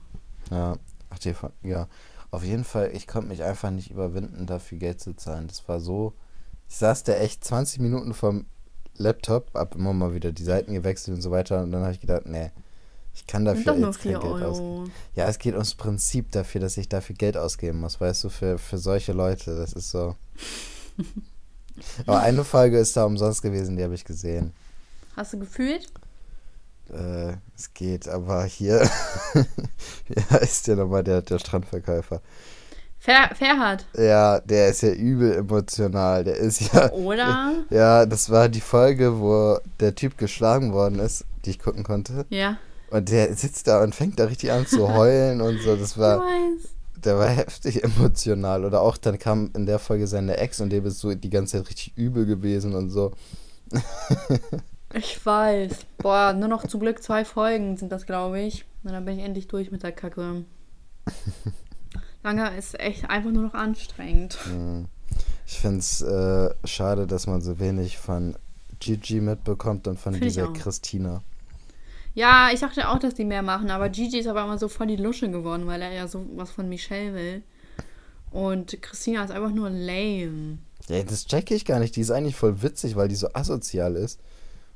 Ja, 0.51 0.77
ach, 1.11 1.19
die, 1.19 1.35
ja. 1.63 1.89
Auf 2.31 2.45
jeden 2.45 2.65
Fall, 2.65 2.91
ich 2.95 3.07
konnte 3.07 3.29
mich 3.29 3.43
einfach 3.45 3.71
nicht 3.71 3.91
überwinden, 3.91 4.47
dafür 4.47 4.79
Geld 4.79 5.01
zu 5.01 5.15
zahlen. 5.15 5.47
Das 5.47 5.67
war 5.69 5.81
so. 5.81 6.15
Ich 6.69 6.77
saß 6.77 7.05
da 7.05 7.15
echt 7.15 7.45
20 7.45 7.81
Minuten 7.81 8.15
vom 8.15 8.47
Laptop, 8.97 9.51
hab 9.55 9.75
immer 9.75 9.93
mal 9.93 10.15
wieder 10.15 10.33
die 10.33 10.43
Seiten 10.45 10.73
gewechselt 10.75 11.17
und 11.17 11.23
so 11.23 11.31
weiter. 11.31 11.63
Und 11.63 11.73
dann 11.73 11.83
habe 11.83 11.93
ich 11.93 12.01
gedacht, 12.01 12.27
nee, 12.27 12.51
ich 13.15 13.27
kann 13.27 13.45
dafür 13.45 13.65
doch 13.65 13.77
nur 13.77 13.91
jetzt 13.91 14.01
kein 14.01 14.13
4 14.13 14.21
Geld 14.21 14.43
ausgeben. 14.43 14.69
Euro. 14.69 14.85
Ja, 15.15 15.29
es 15.29 15.39
geht 15.39 15.55
ums 15.55 15.75
Prinzip 15.75 16.33
dafür, 16.33 16.61
dass 16.61 16.77
ich 16.77 16.89
dafür 16.89 17.17
Geld 17.17 17.37
ausgeben 17.37 17.81
muss, 17.81 18.01
weißt 18.01 18.25
du, 18.25 18.29
für, 18.29 18.59
für 18.59 18.79
solche 18.79 19.13
Leute. 19.13 19.57
Das 19.57 19.73
ist 19.73 19.91
so. 19.91 20.17
Aber 22.07 22.21
eine 22.21 22.45
Folge 22.45 22.79
ist 22.79 22.97
da 22.97 23.05
umsonst 23.05 23.43
gewesen, 23.43 23.77
die 23.77 23.85
habe 23.85 23.95
ich 23.95 24.05
gesehen. 24.05 24.53
Hast 25.17 25.33
du 25.33 25.39
gefühlt? 25.39 25.89
Äh, 26.93 27.37
es 27.57 27.73
geht, 27.73 28.09
aber 28.09 28.45
hier. 28.45 28.81
Wie 30.09 30.21
heißt 30.31 30.69
der 30.69 30.77
nochmal, 30.77 31.03
der, 31.03 31.23
der 31.23 31.39
Strandverkäufer? 31.39 32.21
Fer 32.99 33.35
Ferhat. 33.35 33.87
Ja, 33.97 34.41
der 34.41 34.69
ist 34.69 34.83
ja 34.83 34.91
übel 34.91 35.35
emotional. 35.35 36.25
Der 36.25 36.37
ist 36.37 36.73
ja. 36.73 36.91
Oder? 36.93 37.65
Ja, 37.71 38.07
das 38.07 38.31
war 38.31 38.49
die 38.49 38.61
Folge, 38.61 39.19
wo 39.19 39.59
der 39.81 39.95
Typ 39.95 40.19
geschlagen 40.19 40.73
worden 40.73 40.99
ist, 40.99 41.25
die 41.45 41.51
ich 41.51 41.59
gucken 41.59 41.85
konnte. 41.85 42.27
Ja. 42.29 42.59
Und 42.95 43.09
der 43.09 43.35
sitzt 43.35 43.67
da 43.67 43.83
und 43.83 43.93
fängt 43.93 44.21
da 44.21 44.27
richtig 44.27 44.53
an 44.53 44.69
zu 44.69 44.95
heulen 44.95 45.41
und 45.41 45.61
so. 45.61 45.75
Das 45.75 45.99
war. 45.99 46.23
Der 47.05 47.19
war 47.19 47.27
heftig 47.29 47.83
emotional. 47.83 48.65
Oder 48.65 48.83
auch 48.83 48.97
dann 48.97 49.19
kam 49.19 49.51
in 49.57 49.67
der 49.67 49.81
Folge 49.81 50.07
seine 50.07 50.37
Ex 50.37 50.61
und 50.61 50.71
dem 50.71 50.87
ist 50.87 51.01
so 51.01 51.13
die 51.13 51.29
ganze 51.29 51.59
Zeit 51.59 51.71
richtig 51.71 51.97
übel 51.97 52.25
gewesen 52.25 52.75
und 52.75 52.91
so. 52.91 53.13
Ich 54.97 55.27
weiß. 55.27 55.87
Boah, 55.99 56.33
nur 56.33 56.47
noch 56.47 56.69
zum 56.69 56.79
Glück 56.79 57.03
zwei 57.03 57.25
Folgen 57.25 57.77
sind 57.77 57.91
das, 57.91 58.07
glaube 58.07 58.39
ich. 58.41 58.65
Und 58.85 58.93
dann 58.93 59.05
bin 59.05 59.19
ich 59.19 59.25
endlich 59.25 59.49
durch 59.49 59.73
mit 59.73 59.83
der 59.83 59.91
Kacke. 59.91 60.45
Lange 62.23 62.57
ist 62.57 62.79
echt 62.79 63.11
einfach 63.11 63.33
nur 63.33 63.43
noch 63.43 63.55
anstrengend. 63.55 64.39
Hm. 64.45 64.87
Ich 65.49 65.59
finde 65.59 65.79
es 65.79 66.01
äh, 66.01 66.55
schade, 66.65 67.09
dass 67.09 67.27
man 67.27 67.41
so 67.41 67.59
wenig 67.59 67.99
von 67.99 68.37
Gigi 68.79 69.21
mitbekommt 69.21 69.89
und 69.89 69.99
von 69.99 70.13
Find 70.13 70.27
dieser. 70.27 70.53
Christina. 70.53 71.25
Ja, 72.15 72.51
ich 72.53 72.61
dachte 72.61 72.89
auch, 72.89 72.99
dass 72.99 73.15
die 73.15 73.25
mehr 73.25 73.43
machen, 73.43 73.71
aber 73.71 73.89
Gigi 73.89 74.19
ist 74.19 74.29
aber 74.29 74.45
immer 74.45 74.59
so 74.59 74.69
voll 74.69 74.87
die 74.87 74.97
Lusche 74.97 75.31
geworden, 75.31 75.67
weil 75.67 75.83
er 75.83 75.93
ja 75.93 76.07
so 76.07 76.25
was 76.37 76.51
von 76.51 76.69
Michelle 76.69 77.15
will. 77.15 77.43
Und 78.31 78.81
Christina 78.83 79.25
ist 79.25 79.31
einfach 79.31 79.53
nur 79.53 79.71
lame. 79.71 80.59
Ja, 80.89 81.03
das 81.03 81.27
checke 81.27 81.55
ich 81.55 81.65
gar 81.65 81.79
nicht. 81.81 81.97
Die 81.97 82.01
ist 82.01 82.11
eigentlich 82.11 82.37
voll 82.37 82.63
witzig, 82.63 82.95
weil 82.97 83.09
die 83.09 83.15
so 83.15 83.29
asozial 83.33 83.97
ist. 83.97 84.21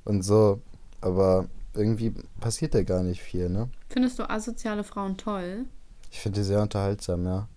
Und 0.04 0.22
so. 0.22 0.60
Aber 1.00 1.48
irgendwie 1.74 2.12
passiert 2.40 2.74
da 2.74 2.82
gar 2.82 3.02
nicht 3.02 3.20
viel, 3.20 3.48
ne? 3.48 3.68
Findest 3.88 4.18
du 4.18 4.28
asoziale 4.28 4.84
Frauen 4.84 5.16
toll? 5.16 5.66
Ich 6.10 6.20
finde 6.20 6.40
die 6.40 6.44
sehr 6.46 6.62
unterhaltsam, 6.62 7.24
ja. 7.24 7.48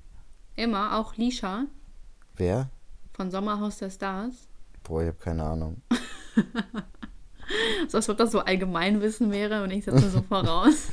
Immer, 0.56 0.98
auch 1.00 1.16
Lisha 1.16 1.66
Wer? 2.36 2.70
von 3.14 3.32
Sommerhaus 3.32 3.78
der 3.78 3.90
Stars. 3.90 4.34
Boah, 4.84 5.02
ich 5.02 5.08
habe 5.08 5.18
keine 5.18 5.44
Ahnung. 5.44 5.82
So, 7.88 7.98
als 7.98 8.10
ob 8.10 8.18
das 8.18 8.32
so 8.32 8.40
Allgemeinwissen 8.40 9.32
wäre 9.32 9.64
und 9.64 9.72
ich 9.72 9.86
setze 9.86 10.10
so 10.10 10.22
voraus. 10.22 10.90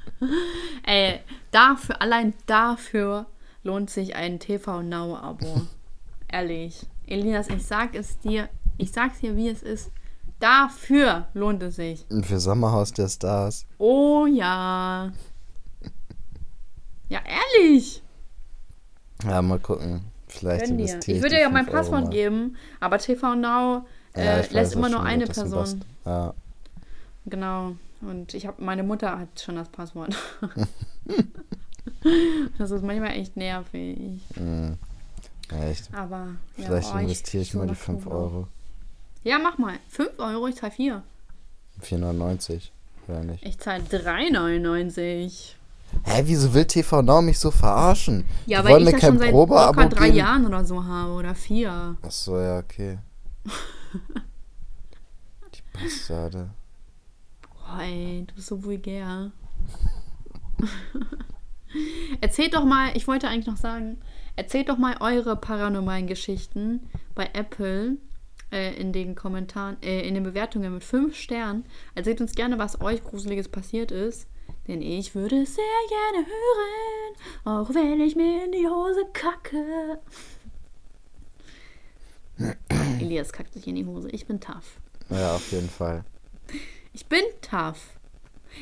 Ey, 0.86 1.20
dafür, 1.50 2.00
allein 2.00 2.34
dafür 2.46 3.26
lohnt 3.62 3.90
sich 3.90 4.14
ein 4.14 4.38
TV 4.38 4.82
Now-Abo. 4.82 5.62
Ehrlich. 6.28 6.86
Elias, 7.06 7.48
ich 7.48 7.66
sag 7.66 7.94
es 7.94 8.18
dir, 8.20 8.48
ich 8.78 8.92
sag's 8.92 9.20
dir, 9.20 9.36
wie 9.36 9.48
es 9.48 9.62
ist. 9.62 9.90
Dafür 10.40 11.28
lohnt 11.34 11.62
es 11.62 11.76
sich. 11.76 12.06
Für 12.22 12.40
Sommerhaus 12.40 12.92
der 12.92 13.08
Stars. 13.08 13.66
Oh 13.78 14.26
ja. 14.26 15.12
Ja, 17.08 17.20
ehrlich. 17.24 18.02
Ja, 19.24 19.42
mal 19.42 19.60
gucken. 19.60 20.00
Vielleicht 20.26 20.68
investiere 20.68 21.16
Ich 21.16 21.22
würde 21.22 21.36
die 21.36 21.42
ja 21.42 21.50
mein 21.50 21.66
5 21.66 21.68
Euro 21.68 21.82
Passwort 21.82 22.10
geben, 22.10 22.56
aber 22.80 22.98
TV 22.98 23.34
Now 23.34 23.84
Ja, 24.16 24.38
weiß, 24.38 24.50
lässt 24.50 24.74
immer 24.74 24.88
nur 24.88 25.02
eine 25.02 25.26
Person. 25.26 25.82
Ja. 26.04 26.34
Genau. 27.26 27.76
Und 28.00 28.34
ich 28.34 28.46
habe, 28.46 28.62
meine 28.62 28.82
Mutter 28.82 29.18
hat 29.18 29.40
schon 29.40 29.56
das 29.56 29.68
Passwort. 29.68 30.16
das 32.58 32.70
ist 32.70 32.82
manchmal 32.82 33.12
echt 33.12 33.36
nervig. 33.36 34.20
Mhm. 34.34 34.76
Ja, 35.50 35.64
echt. 35.64 35.94
Aber 35.94 36.28
ja, 36.56 36.66
Vielleicht 36.66 36.94
oh, 36.94 36.98
investiere 36.98 37.42
ich 37.42 37.52
so 37.52 37.58
mal 37.58 37.66
die 37.66 37.72
nach 37.72 37.78
5 37.78 38.02
Knoblauch. 38.02 38.20
Euro. 38.20 38.48
Ja, 39.24 39.38
mach 39.38 39.58
mal. 39.58 39.74
5 39.88 40.18
Euro, 40.18 40.48
ich 40.48 40.56
zahle 40.56 40.72
4. 40.72 41.02
4,99. 41.82 42.70
Oder 43.08 43.24
nicht? 43.24 43.44
Ich 43.44 43.58
zahle 43.58 43.84
3,99. 43.84 45.54
Hä, 46.04 46.22
wieso 46.24 46.52
will 46.54 46.64
TV 46.64 47.02
Now 47.02 47.20
mich 47.20 47.38
so 47.38 47.50
verarschen? 47.50 48.24
Ja, 48.46 48.62
Die 48.62 48.68
weil 48.68 48.78
ich 48.78 48.86
mir 48.86 48.92
das 48.92 49.00
schon 49.02 49.18
seit 49.18 49.30
Probeabo 49.30 49.80
locker 49.80 49.94
drei? 49.94 50.08
Jahren 50.08 50.46
oder 50.46 50.64
so 50.64 50.82
habe. 50.82 51.12
Oder 51.12 51.34
vier. 51.34 51.96
Achso, 52.02 52.40
ja, 52.40 52.58
okay. 52.58 52.98
Die 55.54 55.62
Bastarde. 55.72 56.50
Boah, 57.42 57.80
ey, 57.82 58.24
du 58.26 58.34
bist 58.34 58.48
so 58.48 58.62
vulgär. 58.64 59.32
erzählt 62.20 62.54
doch 62.54 62.64
mal, 62.64 62.96
ich 62.96 63.06
wollte 63.06 63.28
eigentlich 63.28 63.46
noch 63.46 63.56
sagen, 63.56 63.98
erzählt 64.36 64.68
doch 64.68 64.78
mal 64.78 64.96
eure 65.00 65.36
paranormalen 65.36 66.06
Geschichten 66.06 66.88
bei 67.14 67.30
Apple 67.32 67.98
äh, 68.50 68.74
in 68.76 68.92
den 68.92 69.14
Kommentaren, 69.14 69.76
äh, 69.82 70.06
in 70.06 70.14
den 70.14 70.22
Bewertungen 70.22 70.72
mit 70.74 70.84
fünf 70.84 71.16
Sternen. 71.16 71.64
Erzählt 71.94 72.20
uns 72.20 72.34
gerne, 72.34 72.58
was 72.58 72.80
euch 72.80 73.02
Gruseliges 73.02 73.48
passiert 73.48 73.90
ist. 73.90 74.28
Denn 74.68 74.80
ich 74.80 75.14
würde 75.14 75.42
es 75.42 75.56
sehr 75.56 75.64
gerne 75.88 76.26
hören, 76.26 77.16
auch 77.44 77.74
wenn 77.74 78.00
ich 78.00 78.14
mir 78.14 78.44
in 78.44 78.52
die 78.52 78.68
Hose 78.68 79.04
kacke. 79.12 79.98
Elias 83.00 83.32
kackt 83.32 83.52
sich 83.54 83.66
in 83.66 83.74
die 83.74 83.86
Hose. 83.86 84.08
Ich 84.10 84.26
bin 84.26 84.40
tough. 84.40 84.78
Ja, 85.10 85.34
auf 85.34 85.50
jeden 85.52 85.68
Fall. 85.68 86.04
Ich 86.92 87.06
bin 87.06 87.22
tough. 87.40 87.98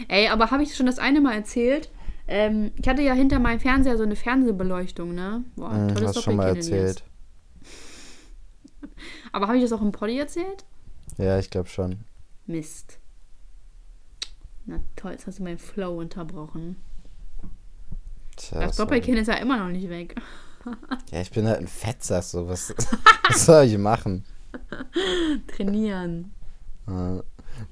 Ey, 0.09 0.29
aber 0.29 0.51
habe 0.51 0.63
ich 0.63 0.75
schon 0.77 0.87
das 0.87 0.99
eine 0.99 1.21
Mal 1.21 1.35
erzählt? 1.35 1.91
Ähm, 2.29 2.71
ich 2.81 2.89
hatte 2.89 3.03
ja 3.03 3.13
hinter 3.13 3.41
meinem 3.41 3.61
Fernseher 3.61 3.97
so 3.97 4.05
eine 4.05 4.17
Fernsehbeleuchtung, 4.17 5.15
ne? 5.15 5.45
Boah, 5.57 5.73
Hm, 5.73 5.89
tolles 5.95 6.17
hast 6.17 6.23
schon 6.23 6.37
mal 6.37 6.55
erzählt. 6.57 7.03
Aber 9.33 9.49
habe 9.49 9.57
ich 9.57 9.63
das 9.65 9.73
auch 9.73 9.83
im 9.83 9.93
Poddy 9.93 10.19
erzählt? 10.19 10.65
Ja, 11.19 11.39
ich 11.39 11.51
glaube 11.51 11.69
schon. 11.69 12.01
Mist. 12.47 12.99
Na 14.67 14.81
toll, 14.97 15.13
jetzt 15.13 15.27
hast 15.27 15.39
du 15.39 15.43
meinen 15.43 15.59
Flow 15.59 15.99
unterbrochen. 15.99 16.77
Tja, 18.37 18.61
Das 18.61 18.77
Doppelkinn 18.77 19.17
ist 19.17 19.27
ja 19.27 19.35
immer 19.35 19.59
noch 19.59 19.69
nicht 19.69 19.89
weg. 19.89 20.15
Ja, 21.11 21.21
ich 21.21 21.31
bin 21.31 21.47
halt 21.47 21.59
ein 21.59 21.69
Fettsack, 21.69 22.23
so 22.23 22.49
was, 22.49 22.75
was 23.29 23.47
soll 23.47 23.65
ich 23.65 23.79
machen? 23.79 24.25
Trainieren. 25.49 26.33
Äh, 26.87 27.23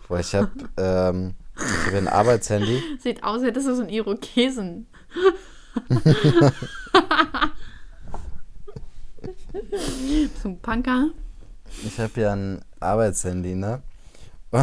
Boah, 0.06 0.20
ich 0.20 0.34
habe 0.34 0.50
ähm, 0.76 1.34
ich 1.56 1.86
hab 1.86 1.94
ein 1.94 2.08
Arbeitshandy. 2.08 2.82
Sieht 3.00 3.22
aus, 3.22 3.36
als 3.36 3.44
hättest 3.44 3.68
du 3.68 3.74
so 3.74 3.82
einen 3.82 3.90
Irokesen. 3.90 4.86
so 10.42 10.48
ein 10.48 10.58
Punker. 10.60 11.08
Ich 11.84 11.98
habe 12.00 12.20
ja 12.20 12.32
ein 12.32 12.60
Arbeitshandy, 12.80 13.54
ne? 13.54 13.82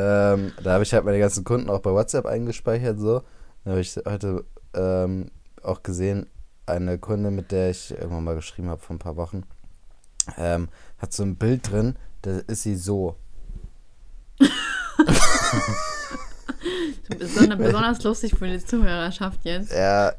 Ähm, 0.00 0.52
da 0.62 0.74
habe 0.74 0.84
ich 0.84 0.94
halt 0.94 1.04
meine 1.04 1.18
ganzen 1.18 1.42
Kunden 1.42 1.68
auch 1.68 1.80
bei 1.80 1.90
WhatsApp 1.90 2.24
eingespeichert, 2.24 3.00
so. 3.00 3.22
Da 3.64 3.72
habe 3.72 3.80
ich 3.80 3.96
heute 3.96 4.44
ähm, 4.72 5.26
auch 5.60 5.82
gesehen, 5.82 6.28
eine 6.68 6.98
Kunde, 6.98 7.30
mit 7.30 7.52
der 7.52 7.70
ich 7.70 7.90
irgendwann 7.90 8.24
mal 8.24 8.34
geschrieben 8.34 8.68
habe 8.68 8.80
vor 8.80 8.96
ein 8.96 9.00
paar 9.00 9.16
Wochen, 9.16 9.44
ähm, 10.36 10.68
hat 10.98 11.12
so 11.12 11.22
ein 11.22 11.36
Bild 11.36 11.70
drin, 11.70 11.96
da 12.22 12.38
ist 12.46 12.62
sie 12.62 12.76
so. 12.76 13.16
Besonders, 17.08 17.58
besonders 17.58 18.02
lustig 18.02 18.34
für 18.38 18.48
die 18.48 18.62
Zuhörerschaft 18.64 19.44
jetzt. 19.44 19.72
Ja, 19.72 20.12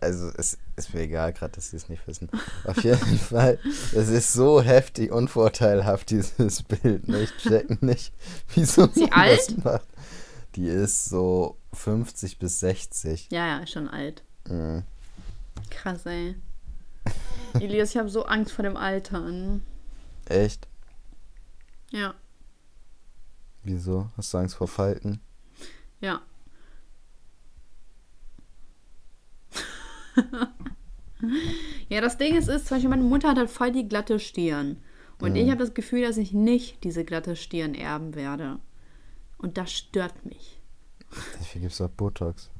also 0.00 0.30
es 0.36 0.58
ist 0.76 0.94
mir 0.94 1.00
egal 1.02 1.32
gerade, 1.32 1.52
dass 1.52 1.70
sie 1.70 1.76
es 1.76 1.88
nicht 1.88 2.06
wissen. 2.06 2.28
Auf 2.64 2.82
jeden 2.84 3.18
Fall, 3.18 3.58
es 3.92 4.08
ist 4.08 4.32
so 4.32 4.60
heftig 4.60 5.10
unvorteilhaft, 5.10 6.10
dieses 6.10 6.62
Bild. 6.62 7.08
Ne? 7.08 7.22
Ich 7.22 7.36
check 7.38 7.82
nicht, 7.82 8.12
wieso 8.54 8.86
Sie 8.88 9.06
das 9.06 9.12
alt? 9.12 9.64
macht. 9.64 9.86
Die 10.54 10.66
ist 10.66 11.06
so 11.06 11.56
50 11.72 12.38
bis 12.38 12.60
60. 12.60 13.28
Ja, 13.30 13.58
ja, 13.60 13.66
schon 13.66 13.88
alt. 13.88 14.22
Mhm. 14.48 14.84
Krass, 15.70 16.06
ey. 16.06 16.36
Elias, 17.54 17.90
ich 17.90 17.96
habe 17.96 18.08
so 18.08 18.24
Angst 18.24 18.52
vor 18.52 18.62
dem 18.62 18.76
Altern. 18.76 19.62
Echt? 20.26 20.68
Ja. 21.90 22.14
Wieso? 23.62 24.10
Hast 24.16 24.32
du 24.32 24.38
Angst 24.38 24.56
vor 24.56 24.68
Falten? 24.68 25.20
Ja. 26.00 26.22
ja, 31.88 32.00
das 32.00 32.18
Ding 32.18 32.36
ist, 32.36 32.48
ist, 32.48 32.66
zum 32.66 32.76
Beispiel 32.76 32.90
meine 32.90 33.02
Mutter 33.02 33.28
hat 33.28 33.38
halt 33.38 33.50
voll 33.50 33.72
die 33.72 33.88
glatte 33.88 34.18
Stirn. 34.18 34.78
Und 35.20 35.30
mhm. 35.32 35.36
ich 35.36 35.50
habe 35.50 35.58
das 35.58 35.74
Gefühl, 35.74 36.02
dass 36.02 36.16
ich 36.16 36.32
nicht 36.32 36.84
diese 36.84 37.04
glatte 37.04 37.36
Stirn 37.36 37.74
erben 37.74 38.14
werde. 38.14 38.58
Und 39.38 39.58
das 39.58 39.72
stört 39.72 40.24
mich. 40.24 40.60
Dafür 41.10 41.60
gibt 41.60 41.72
es 41.72 41.80
auch 41.80 41.88
Botox. 41.88 42.50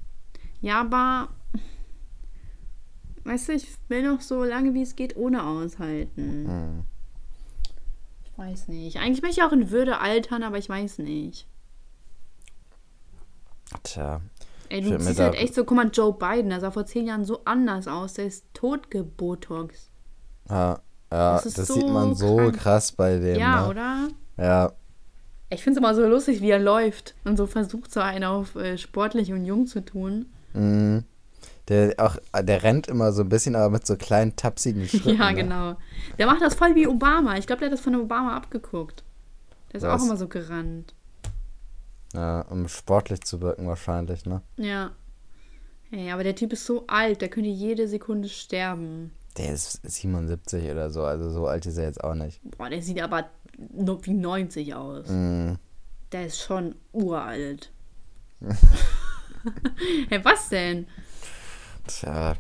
Ja, 0.61 0.81
aber 0.81 1.29
Weißt 3.25 3.49
du, 3.49 3.53
ich 3.53 3.69
will 3.89 4.03
noch 4.03 4.21
so 4.21 4.45
lange 4.45 4.75
wie 4.75 4.83
es 4.83 4.97
geht 4.97 5.17
ohne 5.17 5.45
aushalten. 5.45 6.47
Hm. 6.49 6.83
Ich 8.25 8.39
weiß 8.39 8.69
nicht. 8.69 8.99
Eigentlich 8.99 9.23
möchte 9.23 9.41
ich 9.41 9.47
auch 9.47 9.53
in 9.53 9.71
Würde 9.71 9.99
altern, 9.99 10.43
aber 10.43 10.59
ich 10.59 10.69
weiß 10.69 10.99
nicht. 10.99 11.47
Tja. 13.83 14.21
Ey, 14.71 14.83
du 14.83 14.99
siehst 15.01 15.19
halt 15.21 15.35
echt 15.35 15.55
so, 15.55 15.65
guck 15.65 15.77
mal, 15.77 15.89
Joe 15.93 16.13
Biden, 16.13 16.51
der 16.51 16.61
sah 16.61 16.71
vor 16.71 16.85
zehn 16.87 17.07
Jahren 17.07 17.25
so 17.25 17.41
anders 17.45 17.89
aus. 17.89 18.15
Der 18.15 18.27
ist 18.27 18.45
totgebotox. 18.55 19.91
Ja, 20.49 20.81
ja 21.11 21.35
Das 21.35 21.45
das, 21.45 21.59
ist 21.59 21.75
sieht 21.75 21.83
so 21.83 21.89
man 21.89 22.15
so 22.15 22.37
krank. 22.37 22.57
krass 22.57 22.93
bei 22.93 23.19
dem. 23.19 23.39
Ja, 23.39 23.63
ne? 23.63 23.69
oder? 23.69 24.09
Ja, 24.37 24.73
Ich 25.51 25.63
finde 25.63 25.79
es 25.79 25.85
immer 25.85 25.95
so 25.95 26.07
lustig, 26.07 26.41
wie 26.43 26.51
er 26.51 26.59
läuft 26.59 27.15
und 27.25 27.37
so 27.37 27.47
versucht, 27.47 27.91
so 27.93 28.01
einen 28.01 28.25
auf 28.25 28.55
äh, 28.57 28.77
sportlich 28.79 29.33
und 29.33 29.45
jung 29.45 29.67
zu 29.67 29.85
tun. 29.85 30.27
mhm. 30.53 31.05
Der 31.69 31.95
auch, 31.99 32.17
der 32.35 32.63
rennt 32.63 32.89
immer 32.89 33.13
so 33.13 33.23
ein 33.23 33.29
bisschen, 33.29 33.55
aber 33.55 33.71
mit 33.71 33.87
so 33.87 33.97
kleinen 33.97 34.37
tapsigen 34.37 34.85
Schritten. 34.89 35.19
ja, 35.19 35.31
ne? 35.31 35.35
genau. 35.35 35.77
Der 36.19 36.27
macht 36.27 36.41
das 36.41 36.55
voll 36.55 36.75
wie 36.75 36.87
Obama. 36.87 37.37
Ich 37.37 37.47
glaube, 37.47 37.61
der 37.61 37.67
hat 37.69 37.75
das 37.75 37.81
von 37.81 37.95
Obama 37.95 38.37
abgeguckt. 38.37 39.05
Der 39.73 39.79
ist 39.79 39.87
Was? 39.87 40.01
auch 40.01 40.07
immer 40.07 40.17
so 40.17 40.29
gerannt. 40.29 40.95
Ja, 42.15 42.41
um 42.43 42.69
sportlich 42.69 43.21
zu 43.21 43.41
wirken 43.43 43.67
wahrscheinlich, 43.67 44.25
ne? 44.25 44.41
Ja. 44.57 44.93
Hey, 45.91 46.11
aber 46.11 46.25
der 46.25 46.35
Typ 46.35 46.53
ist 46.53 46.65
so 46.65 46.85
alt, 46.87 47.21
der 47.21 47.29
könnte 47.29 47.51
jede 47.51 47.87
Sekunde 47.87 48.29
sterben. 48.29 49.13
Der 49.37 49.53
ist 49.53 49.81
77 49.85 50.71
oder 50.71 50.91
so, 50.91 51.05
also 51.05 51.31
so 51.31 51.47
alt 51.47 51.67
ist 51.67 51.77
er 51.77 51.85
jetzt 51.85 52.03
auch 52.03 52.15
nicht. 52.15 52.41
Boah, 52.57 52.71
der 52.71 52.83
sieht 52.83 53.01
aber 53.01 53.29
wie 53.59 54.15
90 54.15 54.75
aus. 54.75 55.09
Mhm. 55.09 55.59
Der 56.13 56.27
ist 56.27 56.41
schon 56.41 56.75
uralt. 56.93 57.71
hey, 60.09 60.25
was 60.25 60.49
denn? 60.49 60.87
Tja, 61.89 62.35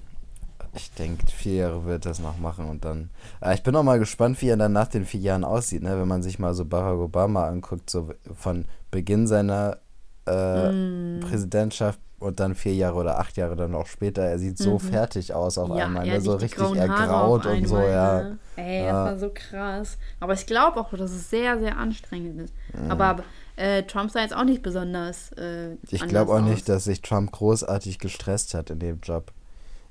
ich 0.75 0.93
denke, 0.93 1.27
vier 1.27 1.55
Jahre 1.55 1.85
wird 1.87 2.07
das 2.07 2.19
noch 2.21 2.39
machen 2.39 2.69
und 2.69 2.85
dann. 2.85 3.11
Äh, 3.41 3.55
ich 3.55 3.63
bin 3.63 3.75
auch 3.75 3.83
mal 3.83 3.99
gespannt, 3.99 4.41
wie 4.43 4.49
er 4.49 4.57
dann 4.57 4.73
nach 4.73 4.89
den 4.89 5.05
vier 5.05 5.21
Jahren 5.21 5.45
aussieht, 5.45 5.83
ne? 5.83 5.99
Wenn 5.99 6.09
man 6.09 6.23
sich 6.23 6.39
mal 6.39 6.55
so 6.55 6.65
Barack 6.65 6.99
Obama 6.99 7.47
anguckt, 7.49 7.91
so 7.91 8.11
von 8.35 8.65
Beginn 8.91 9.27
seiner 9.27 9.79
äh, 10.27 10.71
Mm. 10.71 11.21
Präsidentschaft 11.21 11.99
und 12.19 12.39
dann 12.39 12.55
vier 12.55 12.75
Jahre 12.75 12.97
oder 12.97 13.19
acht 13.19 13.37
Jahre 13.39 13.57
dann 13.57 13.75
auch 13.75 13.87
später. 13.87 14.23
Er 14.23 14.39
sieht 14.39 14.59
so 14.59 14.79
fertig 14.79 15.33
aus 15.33 15.57
auf 15.57 15.71
einmal, 15.71 16.07
ne? 16.07 16.21
so 16.21 16.35
richtig 16.35 16.61
ergraut 16.77 17.47
und 17.47 17.67
so, 17.67 17.79
ja. 17.81 18.23
ne? 18.25 18.39
Ey, 18.57 18.85
Ja. 18.85 18.93
das 18.93 19.13
war 19.13 19.19
so 19.19 19.31
krass. 19.33 19.97
Aber 20.21 20.35
ich 20.35 20.45
glaube 20.47 20.81
auch, 20.81 20.91
dass 20.91 21.13
es 21.13 21.31
sehr, 21.31 21.59
sehr 21.61 21.79
anstrengend 21.79 22.43
ist. 22.43 22.53
Aber 22.91 23.23
äh, 23.57 23.85
Trump 23.85 24.11
sah 24.11 24.21
jetzt 24.21 24.35
auch 24.37 24.45
nicht 24.45 24.63
besonders. 24.63 25.33
Äh, 25.33 25.77
Ich 25.89 26.07
glaube 26.07 26.33
auch 26.33 26.43
aus. 26.43 26.49
nicht, 26.51 26.69
dass 26.69 26.85
sich 26.85 27.01
Trump 27.01 27.33
großartig 27.33 27.99
gestresst 27.99 28.53
hat 28.53 28.69
in 28.71 28.81
dem 28.81 29.01
Job. 29.01 29.33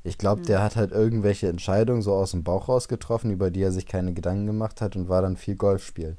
Ich 0.07 0.17
glaube, 0.17 0.39
Hm. 0.39 0.47
der 0.47 0.63
hat 0.63 0.77
halt 0.77 0.91
irgendwelche 0.91 1.49
Entscheidungen 1.49 2.01
so 2.01 2.13
aus 2.13 2.31
dem 2.31 2.43
Bauch 2.43 2.69
raus 2.69 2.87
getroffen, 2.87 3.29
über 3.29 3.51
die 3.51 3.61
er 3.61 3.73
sich 3.73 3.85
keine 3.85 4.13
Gedanken 4.13 4.45
gemacht 4.45 4.79
hat 4.79 4.95
und 4.95 5.09
war 5.09 5.21
dann 5.21 5.35
viel 5.35 5.55
Golf 5.55 5.85
spielen. 5.85 6.17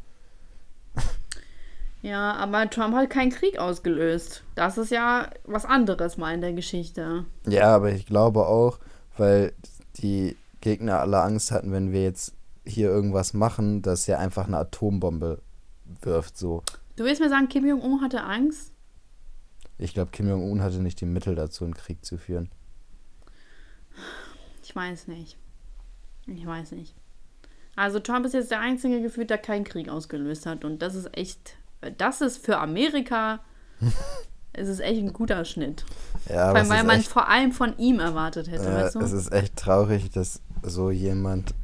Ja, 2.02 2.34
aber 2.34 2.68
Trump 2.70 2.94
hat 2.94 3.10
keinen 3.10 3.30
Krieg 3.30 3.58
ausgelöst. 3.58 4.44
Das 4.54 4.78
ist 4.78 4.90
ja 4.92 5.30
was 5.44 5.64
anderes 5.64 6.16
mal 6.16 6.32
in 6.32 6.40
der 6.40 6.52
Geschichte. 6.52 7.24
Ja, 7.46 7.74
aber 7.74 7.90
ich 7.90 8.06
glaube 8.06 8.46
auch, 8.46 8.78
weil 9.16 9.52
die 9.96 10.36
Gegner 10.60 11.00
alle 11.00 11.20
Angst 11.22 11.50
hatten, 11.50 11.72
wenn 11.72 11.90
wir 11.90 12.02
jetzt 12.04 12.34
hier 12.64 12.88
irgendwas 12.88 13.32
machen, 13.34 13.82
dass 13.82 14.06
er 14.06 14.20
einfach 14.20 14.46
eine 14.46 14.58
Atombombe 14.58 15.40
wirft, 16.02 16.36
so. 16.36 16.62
Du 16.96 17.04
willst 17.04 17.20
mir 17.20 17.30
sagen, 17.30 17.48
Kim 17.48 17.66
Jong-un 17.66 18.00
hatte 18.00 18.22
Angst? 18.22 18.70
Ich 19.78 19.94
glaube, 19.94 20.10
Kim 20.12 20.28
Jong-un 20.28 20.62
hatte 20.62 20.80
nicht 20.80 21.00
die 21.00 21.06
Mittel 21.06 21.34
dazu, 21.34 21.64
einen 21.64 21.74
Krieg 21.74 22.04
zu 22.04 22.16
führen. 22.18 22.50
Ich 24.62 24.74
weiß 24.74 25.08
nicht. 25.08 25.36
Ich 26.26 26.46
weiß 26.46 26.72
nicht. 26.72 26.94
Also 27.76 28.00
Trump 28.00 28.26
ist 28.26 28.34
jetzt 28.34 28.50
der 28.50 28.60
einzige 28.60 29.00
gefühlt, 29.00 29.30
der 29.30 29.38
keinen 29.38 29.64
Krieg 29.64 29.88
ausgelöst 29.88 30.46
hat. 30.46 30.64
Und 30.64 30.82
das 30.82 30.94
ist 30.94 31.16
echt, 31.16 31.56
das 31.96 32.20
ist 32.20 32.44
für 32.44 32.58
Amerika, 32.58 33.40
es 34.52 34.68
ist 34.68 34.80
echt 34.80 35.00
ein 35.00 35.12
guter 35.12 35.44
Schnitt. 35.44 35.84
Ja, 36.28 36.52
weil 36.52 36.62
ist 36.64 36.68
man 36.68 36.90
echt, 36.90 37.08
vor 37.08 37.28
allem 37.28 37.52
von 37.52 37.78
ihm 37.78 38.00
erwartet 38.00 38.50
hätte, 38.50 38.66
äh, 38.68 38.74
weißt 38.74 38.96
du? 38.96 39.00
es 39.00 39.12
ist 39.12 39.32
echt 39.32 39.56
traurig, 39.56 40.10
dass 40.10 40.42
so 40.62 40.90
jemand 40.90 41.54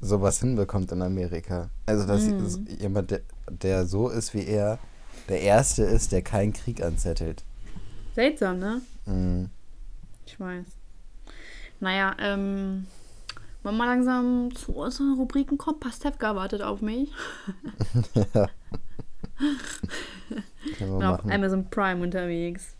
sowas 0.00 0.40
hinbekommt 0.40 0.90
in 0.92 1.02
Amerika. 1.02 1.70
Also, 1.86 2.06
dass 2.06 2.22
Mhm. 2.26 2.66
jemand, 2.80 3.10
der, 3.10 3.20
der 3.50 3.86
so 3.86 4.08
ist 4.08 4.34
wie 4.34 4.44
er, 4.46 4.78
der 5.28 5.40
Erste 5.40 5.84
ist, 5.84 6.12
der 6.12 6.22
keinen 6.22 6.52
Krieg 6.52 6.82
anzettelt. 6.82 7.44
Seltsam, 8.14 8.58
ne? 8.58 8.80
Mhm. 9.06 9.50
Ich 10.26 10.38
weiß. 10.40 10.64
Naja, 11.80 12.14
ähm, 12.18 12.86
wollen 13.62 13.76
wir 13.76 13.86
langsam 13.86 14.54
zu 14.54 14.72
unseren 14.72 15.14
Rubriken 15.14 15.58
kommen? 15.58 15.80
Pastewka 15.80 16.34
wartet 16.36 16.62
auf 16.62 16.80
mich. 16.82 17.10
Wir 20.78 20.86
Bin 20.86 21.02
auf. 21.02 21.24
Amazon 21.30 21.68
Prime 21.70 22.02
unterwegs. 22.02 22.76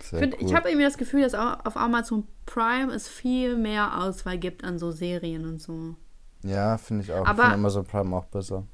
Find, 0.00 0.34
Ich 0.34 0.48
cool. 0.48 0.54
habe 0.56 0.68
irgendwie 0.68 0.84
das 0.84 0.98
Gefühl, 0.98 1.22
dass 1.22 1.34
au- 1.34 1.56
auf 1.64 1.76
Amazon 1.76 2.26
Prime 2.44 2.92
es 2.92 3.08
viel 3.08 3.56
mehr 3.56 4.02
Auswahl 4.02 4.36
gibt 4.36 4.62
an 4.64 4.78
so 4.78 4.90
Serien 4.90 5.46
und 5.46 5.62
so. 5.62 5.94
Ja, 6.42 6.76
finde 6.76 7.04
ich 7.04 7.12
auch. 7.12 7.24
Aber- 7.26 7.30
ich 7.30 7.38
finde 7.48 7.54
Amazon 7.54 7.84
Prime 7.86 8.14
auch 8.16 8.26
besser. 8.26 8.64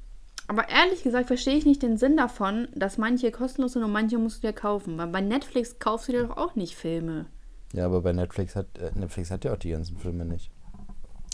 Aber 0.47 0.67
ehrlich 0.67 1.03
gesagt 1.03 1.27
verstehe 1.27 1.55
ich 1.55 1.65
nicht 1.65 1.81
den 1.83 1.97
Sinn 1.97 2.17
davon, 2.17 2.67
dass 2.75 2.97
manche 2.97 3.31
kostenlos 3.31 3.73
sind 3.73 3.83
und 3.83 3.91
manche 3.91 4.17
musst 4.17 4.43
du 4.43 4.47
dir 4.47 4.53
kaufen. 4.53 4.97
Weil 4.97 5.07
bei 5.07 5.21
Netflix 5.21 5.77
kaufst 5.79 6.07
du 6.07 6.11
dir 6.13 6.23
doch 6.27 6.35
auch 6.37 6.55
nicht 6.55 6.75
Filme. 6.75 7.27
Ja, 7.73 7.85
aber 7.85 8.01
bei 8.01 8.13
Netflix 8.13 8.55
hat 8.55 8.77
äh, 8.77 8.91
Netflix 8.95 9.31
hat 9.31 9.45
ja 9.45 9.53
auch 9.53 9.57
die 9.57 9.71
ganzen 9.71 9.97
Filme 9.97 10.25
nicht. 10.25 10.51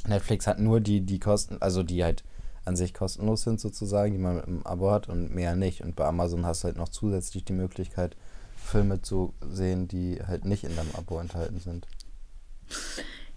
Netflix 0.07 0.47
hat 0.47 0.59
nur 0.59 0.81
die, 0.81 1.01
die 1.01 1.19
kosten, 1.19 1.61
also 1.61 1.81
die 1.81 2.03
halt 2.03 2.23
an 2.65 2.75
sich 2.75 2.93
kostenlos 2.93 3.43
sind 3.43 3.59
sozusagen, 3.59 4.11
die 4.11 4.19
man 4.19 4.43
im 4.43 4.65
Abo 4.65 4.91
hat 4.91 5.07
und 5.07 5.33
mehr 5.33 5.55
nicht. 5.55 5.81
Und 5.81 5.95
bei 5.95 6.05
Amazon 6.05 6.45
hast 6.45 6.63
du 6.63 6.65
halt 6.65 6.77
noch 6.77 6.89
zusätzlich 6.89 7.45
die 7.45 7.53
Möglichkeit, 7.53 8.15
Filme 8.55 9.01
zu 9.01 9.33
sehen, 9.41 9.87
die 9.87 10.19
halt 10.25 10.45
nicht 10.45 10.63
in 10.63 10.75
deinem 10.75 10.93
Abo 10.95 11.19
enthalten 11.19 11.59
sind. 11.59 11.87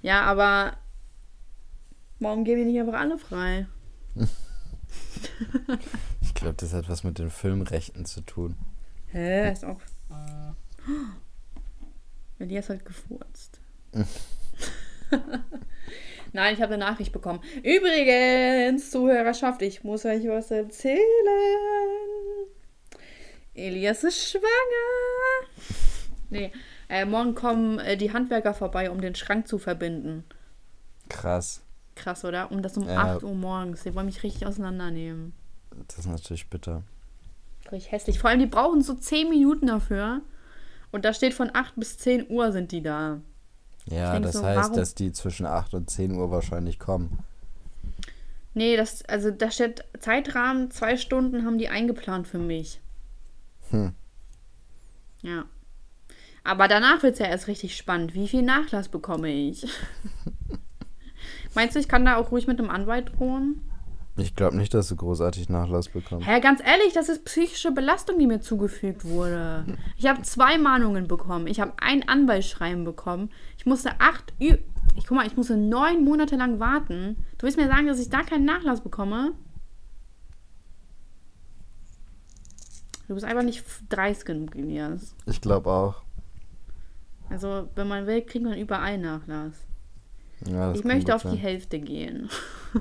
Ja, 0.01 0.22
aber 0.22 0.76
warum 2.18 2.44
geben 2.44 2.62
die 2.62 2.72
nicht 2.72 2.80
einfach 2.80 3.01
alle 3.01 3.18
frei? 3.18 3.66
Ich 6.20 6.34
glaube, 6.34 6.55
das 6.57 6.72
hat 6.72 6.88
was 6.88 7.05
mit 7.05 7.18
den 7.18 7.30
Filmrechten 7.30 8.05
zu 8.05 8.20
tun. 8.20 8.57
Hä? 9.09 9.53
Ist 9.53 9.64
auch. 9.64 9.80
Elias 12.39 12.68
hat 12.68 12.84
gefurzt. 12.84 13.61
Nein, 16.32 16.55
ich 16.55 16.61
habe 16.62 16.74
eine 16.74 16.84
Nachricht 16.84 17.12
bekommen. 17.12 17.41
Übrigens, 17.62 18.91
Zuhörerschaft, 18.91 19.62
ich 19.62 19.82
muss 19.82 20.05
euch 20.05 20.26
was 20.28 20.51
erzählen. 20.51 20.99
Elias 23.55 24.05
ist 24.05 24.30
schwanger. 24.30 25.49
Nee, 26.30 26.53
äh, 26.89 27.05
morgen 27.07 27.34
kommen 27.34 27.78
äh, 27.78 27.97
die 27.97 28.12
Handwerker 28.12 28.55
vorbei, 28.55 28.91
um 28.91 29.01
den 29.01 29.14
Schrank 29.14 29.49
zu 29.49 29.59
verbinden. 29.59 30.24
Krass. 31.09 31.62
Krass, 31.95 32.24
oder? 32.24 32.53
Um 32.53 32.62
das 32.62 32.76
um 32.76 32.86
Ja. 32.86 33.16
8 33.16 33.24
Uhr 33.24 33.34
morgens. 33.34 33.82
Die 33.82 33.95
wollen 33.95 34.07
mich 34.07 34.22
richtig 34.22 34.47
auseinandernehmen. 34.47 35.32
Das 35.89 35.99
ist 36.01 36.07
natürlich 36.07 36.49
bitter. 36.49 36.82
Richtig 37.72 37.91
hässlich. 37.91 38.18
Vor 38.18 38.30
allem, 38.30 38.39
die 38.41 38.47
brauchen 38.47 38.82
so 38.82 38.95
10 38.95 39.30
Minuten 39.30 39.66
dafür. 39.66 40.20
Und 40.91 41.05
da 41.05 41.12
steht 41.12 41.34
von 41.34 41.51
8 41.53 41.74
bis 41.76 41.99
10 41.99 42.30
Uhr 42.30 42.53
sind 42.53 42.72
die 42.72 42.82
da. 42.82 43.20
Ja, 43.86 44.18
das 44.20 44.34
so, 44.34 44.43
heißt, 44.45 44.59
warum- 44.70 44.76
dass 44.76 44.95
die 44.95 45.12
zwischen 45.12 45.47
8 45.47 45.74
und 45.74 45.91
10 45.91 46.12
Uhr 46.12 46.30
wahrscheinlich 46.30 46.78
kommen. 46.78 47.18
Nee, 48.55 48.76
das, 48.76 49.05
also 49.05 49.30
da 49.30 49.51
steht 49.51 49.84
Zeitrahmen, 50.01 50.70
zwei 50.70 50.97
Stunden 50.97 51.45
haben 51.45 51.59
die 51.59 51.68
eingeplant 51.68 52.26
für 52.26 52.39
mich. 52.39 52.80
Hm. 53.70 53.93
Ja. 55.22 55.45
Aber 56.45 56.66
danach 56.66 57.03
wird 57.03 57.14
es 57.14 57.18
ja 57.18 57.26
erst 57.26 57.47
richtig 57.47 57.76
spannend. 57.76 58.14
Wie 58.14 58.26
viel 58.28 58.43
Nachlass 58.43 58.89
bekomme 58.89 59.28
ich? 59.28 59.66
Meinst 61.55 61.76
du, 61.76 61.80
ich 61.80 61.89
kann 61.89 62.05
da 62.05 62.16
auch 62.16 62.30
ruhig 62.32 62.47
mit 62.47 62.59
einem 62.59 62.70
Anwalt 62.70 63.12
drohen? 63.18 63.62
Ich 64.18 64.34
glaube 64.34 64.56
nicht, 64.56 64.74
dass 64.74 64.88
du 64.88 64.96
großartig 64.96 65.48
Nachlass 65.48 65.88
bekommst. 65.88 66.26
Hä, 66.26 66.40
ganz 66.40 66.60
ehrlich, 66.60 66.92
das 66.92 67.08
ist 67.08 67.24
psychische 67.24 67.70
Belastung, 67.70 68.18
die 68.18 68.26
mir 68.26 68.40
zugefügt 68.40 69.04
wurde. 69.04 69.64
Ich 69.96 70.06
habe 70.06 70.22
zwei 70.22 70.58
Mahnungen 70.58 71.06
bekommen. 71.06 71.46
Ich 71.46 71.60
habe 71.60 71.72
ein 71.80 72.08
Anwaltsschreiben 72.08 72.84
bekommen. 72.84 73.30
Ich 73.58 73.66
musste 73.66 74.00
acht, 74.00 74.32
Ü 74.40 74.58
ich 74.96 75.06
guck 75.06 75.16
mal, 75.16 75.26
ich 75.26 75.36
musste 75.36 75.56
neun 75.56 76.04
Monate 76.04 76.34
lang 76.34 76.58
warten. 76.58 77.24
Du 77.38 77.44
willst 77.44 77.56
mir 77.56 77.68
sagen, 77.68 77.86
dass 77.86 78.00
ich 78.00 78.10
da 78.10 78.22
keinen 78.22 78.44
Nachlass 78.44 78.80
bekomme? 78.80 79.32
Du 83.06 83.14
bist 83.14 83.24
einfach 83.24 83.44
nicht 83.44 83.64
dreist 83.88 84.26
genug, 84.26 84.56
Elias. 84.56 85.14
Ich 85.26 85.40
glaube 85.40 85.70
auch. 85.70 86.02
Also, 87.30 87.68
wenn 87.76 87.86
man 87.86 88.06
will, 88.06 88.22
kriegt 88.22 88.44
man 88.44 88.58
überall 88.58 88.98
Nachlass. 88.98 89.54
Ja, 90.46 90.72
Ich 90.72 90.82
möchte 90.82 91.14
auf 91.14 91.22
die 91.22 91.28
sein. 91.28 91.36
Hälfte 91.38 91.78
gehen. 91.78 92.28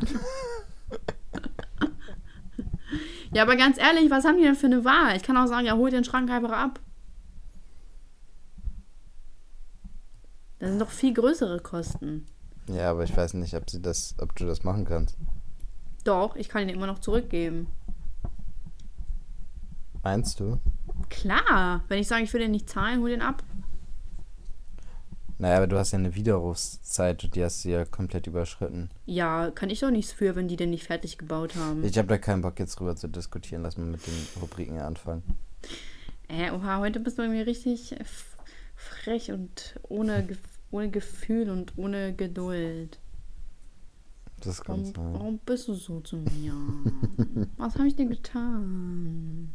ja, 3.37 3.43
aber 3.43 3.55
ganz 3.55 3.77
ehrlich, 3.77 4.09
was 4.09 4.25
haben 4.25 4.37
die 4.37 4.45
denn 4.45 4.55
für 4.55 4.65
eine 4.65 4.83
Wahl? 4.83 5.15
Ich 5.15 5.21
kann 5.21 5.37
auch 5.37 5.45
sagen, 5.45 5.67
ja, 5.67 5.75
hol 5.75 5.91
den 5.91 6.03
Schrank 6.03 6.27
einfach 6.31 6.53
ab. 6.53 6.79
Das 10.57 10.69
sind 10.69 10.79
doch 10.79 10.89
viel 10.89 11.13
größere 11.13 11.59
Kosten. 11.59 12.25
Ja, 12.67 12.89
aber 12.89 13.03
ich 13.03 13.15
weiß 13.15 13.35
nicht, 13.35 13.53
ob 13.53 13.69
sie 13.69 13.79
das, 13.79 14.15
ob 14.19 14.35
du 14.35 14.47
das 14.47 14.63
machen 14.63 14.85
kannst. 14.85 15.17
Doch, 16.03 16.35
ich 16.35 16.49
kann 16.49 16.63
ihn 16.63 16.69
immer 16.69 16.87
noch 16.87 16.97
zurückgeben. 16.97 17.67
Meinst 20.01 20.39
du? 20.39 20.59
Klar, 21.11 21.83
wenn 21.89 21.99
ich 21.99 22.07
sage, 22.07 22.23
ich 22.23 22.33
will 22.33 22.41
den 22.41 22.49
nicht 22.49 22.67
zahlen, 22.67 23.01
hol 23.01 23.11
den 23.11 23.21
ab. 23.21 23.43
Naja, 25.39 25.57
aber 25.57 25.67
du 25.67 25.77
hast 25.77 25.91
ja 25.91 25.99
eine 25.99 26.15
Widerrufszeit 26.15 27.23
und 27.23 27.35
die 27.35 27.43
hast 27.43 27.63
du 27.63 27.69
ja 27.69 27.85
komplett 27.85 28.25
überschritten. 28.25 28.89
Ja, 29.05 29.51
kann 29.51 29.69
ich 29.69 29.81
doch 29.81 29.91
nichts 29.91 30.11
für, 30.11 30.35
wenn 30.35 30.47
die 30.47 30.55
den 30.55 30.71
nicht 30.71 30.85
fertig 30.85 31.17
gebaut 31.19 31.55
haben. 31.55 31.83
Ich 31.83 31.97
habe 31.97 32.07
da 32.07 32.17
keinen 32.17 32.41
Bock 32.41 32.57
jetzt 32.59 32.79
drüber 32.79 32.95
zu 32.95 33.07
diskutieren. 33.07 33.61
Lass 33.61 33.77
mal 33.77 33.85
mit 33.85 34.05
den 34.07 34.13
Rubriken 34.41 34.79
anfangen. 34.79 35.23
Äh, 36.27 36.51
oha, 36.51 36.79
heute 36.79 36.99
bist 36.99 37.17
du 37.17 37.21
bei 37.21 37.29
mir 37.29 37.45
richtig 37.45 37.95
frech 38.75 39.31
und 39.31 39.79
ohne, 39.83 40.25
Ge 40.25 40.37
ohne 40.71 40.89
Gefühl 40.89 41.49
und 41.49 41.77
ohne 41.77 42.13
Geduld. 42.13 42.99
Das 44.41 44.63
kann 44.63 44.81
Warum, 44.81 44.93
sein. 44.93 45.13
warum 45.13 45.37
bist 45.39 45.67
du 45.67 45.73
so 45.73 45.99
zu 46.01 46.17
mir? 46.17 46.53
Was 47.57 47.75
habe 47.75 47.87
ich 47.87 47.95
dir 47.95 48.07
getan? 48.07 49.51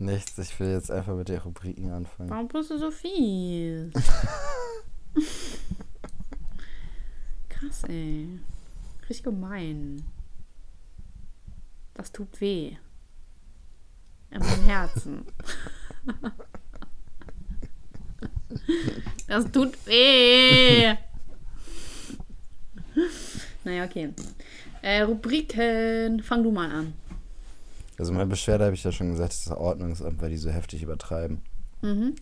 Nichts, 0.00 0.38
ich 0.38 0.58
will 0.60 0.70
jetzt 0.70 0.90
einfach 0.90 1.14
mit 1.16 1.28
den 1.28 1.38
Rubriken 1.38 1.90
anfangen. 1.90 2.30
Warum 2.30 2.46
bist 2.46 2.70
du 2.70 2.78
so 2.78 2.90
fies? 2.90 3.92
Krass, 7.48 7.82
ey. 7.88 8.38
Richtig 9.02 9.24
gemein. 9.24 10.04
Das 11.94 12.12
tut 12.12 12.40
weh. 12.40 12.76
In 14.30 14.38
meinem 14.38 14.64
Herzen. 14.64 15.26
Das 19.26 19.50
tut 19.52 19.86
weh. 19.86 20.94
Naja, 23.62 23.84
okay. 23.84 24.14
Äh, 24.80 25.02
Rubriken. 25.02 26.22
Fang 26.22 26.42
du 26.42 26.50
mal 26.50 26.70
an. 26.70 26.94
Also 27.98 28.12
meine 28.12 28.26
Beschwerde 28.26 28.64
habe 28.64 28.74
ich 28.74 28.84
ja 28.84 28.92
schon 28.92 29.10
gesagt, 29.10 29.32
ist 29.32 29.50
das 29.50 29.56
Ordnungsamt, 29.56 30.20
weil 30.22 30.30
die 30.30 30.36
so 30.36 30.50
heftig 30.50 30.82
übertreiben. 30.82 31.40
Mhm. 31.82 32.14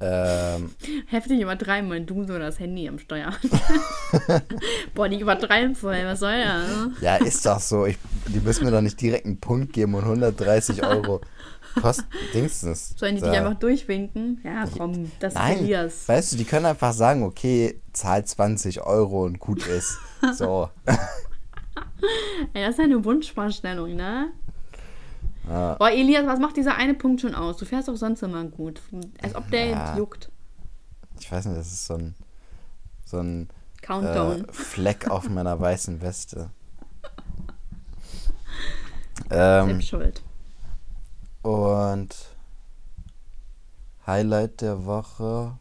Ähm, 0.00 0.70
Heftig 1.06 1.40
übertreiben, 1.40 1.90
weil 1.90 2.04
du 2.04 2.24
so 2.24 2.38
das 2.38 2.60
Handy 2.60 2.88
am 2.88 2.98
Steuer. 2.98 3.32
Boah, 4.94 5.08
die 5.08 5.18
übertreiben 5.20 5.74
voll. 5.74 6.04
Was 6.04 6.20
soll 6.20 6.40
das? 6.40 7.00
ja, 7.00 7.16
ist 7.16 7.44
doch 7.44 7.58
so. 7.58 7.86
Ich, 7.86 7.98
die 8.28 8.38
müssen 8.38 8.64
mir 8.64 8.70
doch 8.70 8.80
nicht 8.80 9.00
direkt 9.00 9.26
einen 9.26 9.40
Punkt 9.40 9.72
geben 9.72 9.94
und 9.94 10.04
130 10.04 10.84
Euro 10.84 11.20
kostet 11.80 12.06
Dingsens. 12.32 12.94
Sollen 12.96 13.16
die 13.16 13.20
da. 13.22 13.30
dich 13.30 13.40
einfach 13.40 13.58
durchwinken? 13.58 14.40
Ja, 14.44 14.66
komm, 14.76 15.10
das 15.18 15.34
Nein, 15.34 15.58
verlierst. 15.58 16.08
weißt 16.08 16.32
du, 16.32 16.36
die 16.36 16.44
können 16.44 16.66
einfach 16.66 16.92
sagen, 16.92 17.24
okay, 17.24 17.80
zahl 17.92 18.24
20 18.24 18.82
Euro 18.82 19.24
und 19.24 19.38
gut 19.40 19.66
ist. 19.66 19.98
So. 20.34 20.70
Ey, 22.54 22.64
das 22.64 22.74
ist 22.74 22.80
eine 22.80 23.04
Wunschvorstellung, 23.04 23.96
ne? 23.96 24.30
Ja. 25.48 25.74
Boah, 25.74 25.90
Elias, 25.90 26.26
was 26.26 26.38
macht 26.38 26.56
dieser 26.56 26.74
eine 26.76 26.94
Punkt 26.94 27.20
schon 27.22 27.34
aus? 27.34 27.56
Du 27.56 27.64
fährst 27.64 27.88
doch 27.88 27.96
sonst 27.96 28.22
immer 28.22 28.44
gut. 28.44 28.82
Als 29.22 29.34
ob 29.34 29.50
der 29.50 29.66
Ja. 29.66 29.96
juckt. 29.96 30.30
Ich 31.18 31.30
weiß 31.32 31.46
nicht, 31.46 31.58
das 31.58 31.68
ist 31.72 31.86
so 31.86 31.94
ein, 31.94 32.14
so 33.04 33.18
ein 33.18 33.48
Countdown. 33.82 34.44
äh, 34.48 34.52
Fleck 34.52 35.08
auf 35.10 35.28
meiner 35.30 35.58
weißen 35.58 36.00
Weste. 36.02 36.50
Ähm, 39.30 39.80
schuld. 39.82 40.22
und 41.42 42.14
Highlight 44.06 44.60
der 44.60 44.84
Woche. 44.86 45.58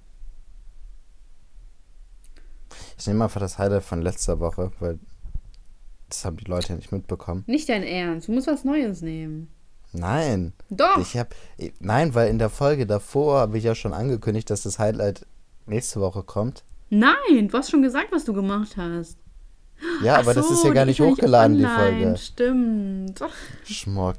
Ich 2.97 3.07
nehme 3.07 3.23
einfach 3.25 3.39
das 3.41 3.57
Highlight 3.57 3.83
von 3.83 4.01
letzter 4.01 4.39
Woche, 4.39 4.71
weil 4.79 4.99
das 6.09 6.23
haben 6.23 6.37
die 6.37 6.45
Leute 6.45 6.69
ja 6.69 6.75
nicht 6.75 6.91
mitbekommen. 6.91 7.43
Nicht 7.47 7.67
dein 7.69 7.83
Ernst. 7.83 8.27
Du 8.27 8.31
musst 8.31 8.47
was 8.47 8.63
Neues 8.63 9.01
nehmen. 9.01 9.49
Nein. 9.99 10.53
Doch. 10.69 10.97
Ich 10.99 11.17
habe 11.17 11.29
nein, 11.79 12.13
weil 12.13 12.29
in 12.29 12.39
der 12.39 12.49
Folge 12.49 12.85
davor 12.85 13.39
habe 13.39 13.57
ich 13.57 13.63
ja 13.63 13.75
schon 13.75 13.93
angekündigt, 13.93 14.49
dass 14.49 14.63
das 14.63 14.79
Highlight 14.79 15.25
nächste 15.65 15.99
Woche 15.99 16.23
kommt. 16.23 16.63
Nein, 16.89 17.47
du 17.49 17.57
hast 17.57 17.69
schon 17.71 17.81
gesagt, 17.81 18.11
was 18.11 18.25
du 18.25 18.33
gemacht 18.33 18.77
hast. 18.77 19.17
Ja, 20.03 20.15
Ach 20.15 20.19
aber 20.19 20.33
das 20.33 20.47
so, 20.47 20.53
ist 20.53 20.63
ja 20.63 20.71
gar 20.71 20.85
die 20.85 20.91
nicht 20.91 21.01
hochgeladen, 21.01 21.57
die 21.57 21.65
online. 21.65 21.99
Folge. 21.99 22.17
Stimmt. 22.17 23.21
Ach, 23.21 23.33
Schmock. 23.63 24.17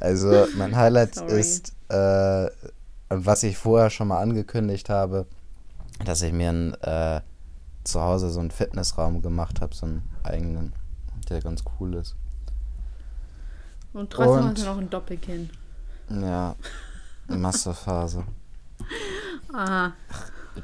also 0.00 0.46
mein 0.56 0.76
Highlight 0.76 1.14
Sorry. 1.16 1.40
ist, 1.40 1.74
äh, 1.88 2.48
was 3.08 3.42
ich 3.42 3.56
vorher 3.56 3.90
schon 3.90 4.08
mal 4.08 4.20
angekündigt 4.20 4.88
habe, 4.90 5.26
dass 6.04 6.22
ich 6.22 6.32
mir 6.32 6.50
ein, 6.50 6.74
äh, 6.82 7.20
zu 7.84 8.02
Hause 8.02 8.30
so 8.30 8.40
einen 8.40 8.50
Fitnessraum 8.50 9.22
gemacht 9.22 9.60
habe, 9.60 9.74
so 9.74 9.86
einen 9.86 10.02
eigenen, 10.22 10.72
der 11.28 11.40
ganz 11.40 11.62
cool 11.78 11.94
ist. 11.94 12.16
Und 13.96 14.10
trotzdem 14.10 14.44
Und- 14.44 14.44
hast 14.50 14.58
du 14.62 14.64
noch 14.66 14.78
ein 14.78 14.90
Doppelkinn. 14.90 15.50
Ja, 16.10 16.54
Massephase. 17.28 18.24
Aha. 19.52 19.92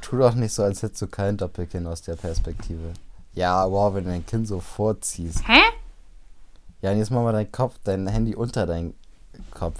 Tu 0.00 0.16
doch 0.16 0.34
nicht 0.34 0.52
so, 0.52 0.62
als 0.62 0.82
hättest 0.82 1.02
du 1.02 1.06
kein 1.06 1.36
Doppelkinn 1.36 1.86
aus 1.86 2.02
der 2.02 2.16
Perspektive. 2.16 2.92
Ja, 3.34 3.70
wow, 3.70 3.94
wenn 3.94 4.04
du 4.04 4.10
dein 4.10 4.26
Kinn 4.26 4.44
so 4.44 4.60
vorziehst. 4.60 5.46
Hä? 5.48 5.60
Ja, 6.82 6.90
und 6.92 6.98
jetzt 6.98 7.10
mach 7.10 7.22
mal 7.22 7.32
dein 7.32 7.50
Kopf, 7.50 7.76
dein 7.84 8.06
Handy 8.06 8.34
unter 8.34 8.66
deinen 8.66 8.94
Kopf. 9.50 9.78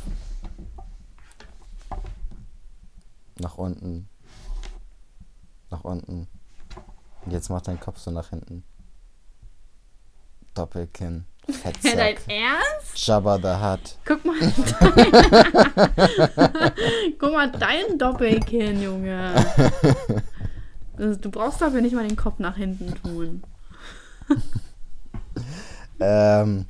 Nach 3.38 3.56
unten. 3.56 4.08
Nach 5.70 5.84
unten. 5.84 6.26
Und 7.24 7.32
jetzt 7.32 7.50
mach 7.50 7.60
dein 7.60 7.80
Kopf 7.80 7.98
so 7.98 8.10
nach 8.10 8.30
hinten. 8.30 8.64
Doppelkinn. 10.54 11.24
Dein 11.46 11.54
Fettsack. 11.54 12.20
Ernst? 12.28 13.06
Jabba 13.06 13.38
the 13.38 13.54
Hutt. 13.60 13.96
Guck 14.04 14.24
mal. 14.24 14.38
Guck 17.18 17.32
mal, 17.32 17.50
dein 17.50 17.98
Doppelkinn, 17.98 18.80
Junge. 18.82 19.34
Du 20.96 21.30
brauchst 21.30 21.60
dafür 21.60 21.80
nicht 21.80 21.94
mal 21.94 22.06
den 22.06 22.16
Kopf 22.16 22.38
nach 22.38 22.56
hinten 22.56 22.94
tun. 23.02 23.42
Ähm, 26.00 26.66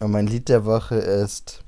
und 0.00 0.10
mein 0.10 0.26
Lied 0.26 0.48
der 0.48 0.64
Woche 0.64 0.96
ist. 0.96 1.62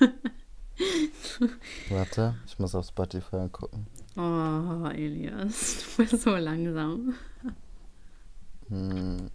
Warte, 1.90 2.34
ich 2.46 2.58
muss 2.58 2.74
auf 2.74 2.86
Spotify 2.86 3.48
gucken. 3.50 3.86
Oh, 4.22 4.86
Elias, 4.88 5.84
du 5.96 6.02
bist 6.04 6.22
so 6.22 6.36
langsam. 6.36 7.14
Hm, 8.68 9.30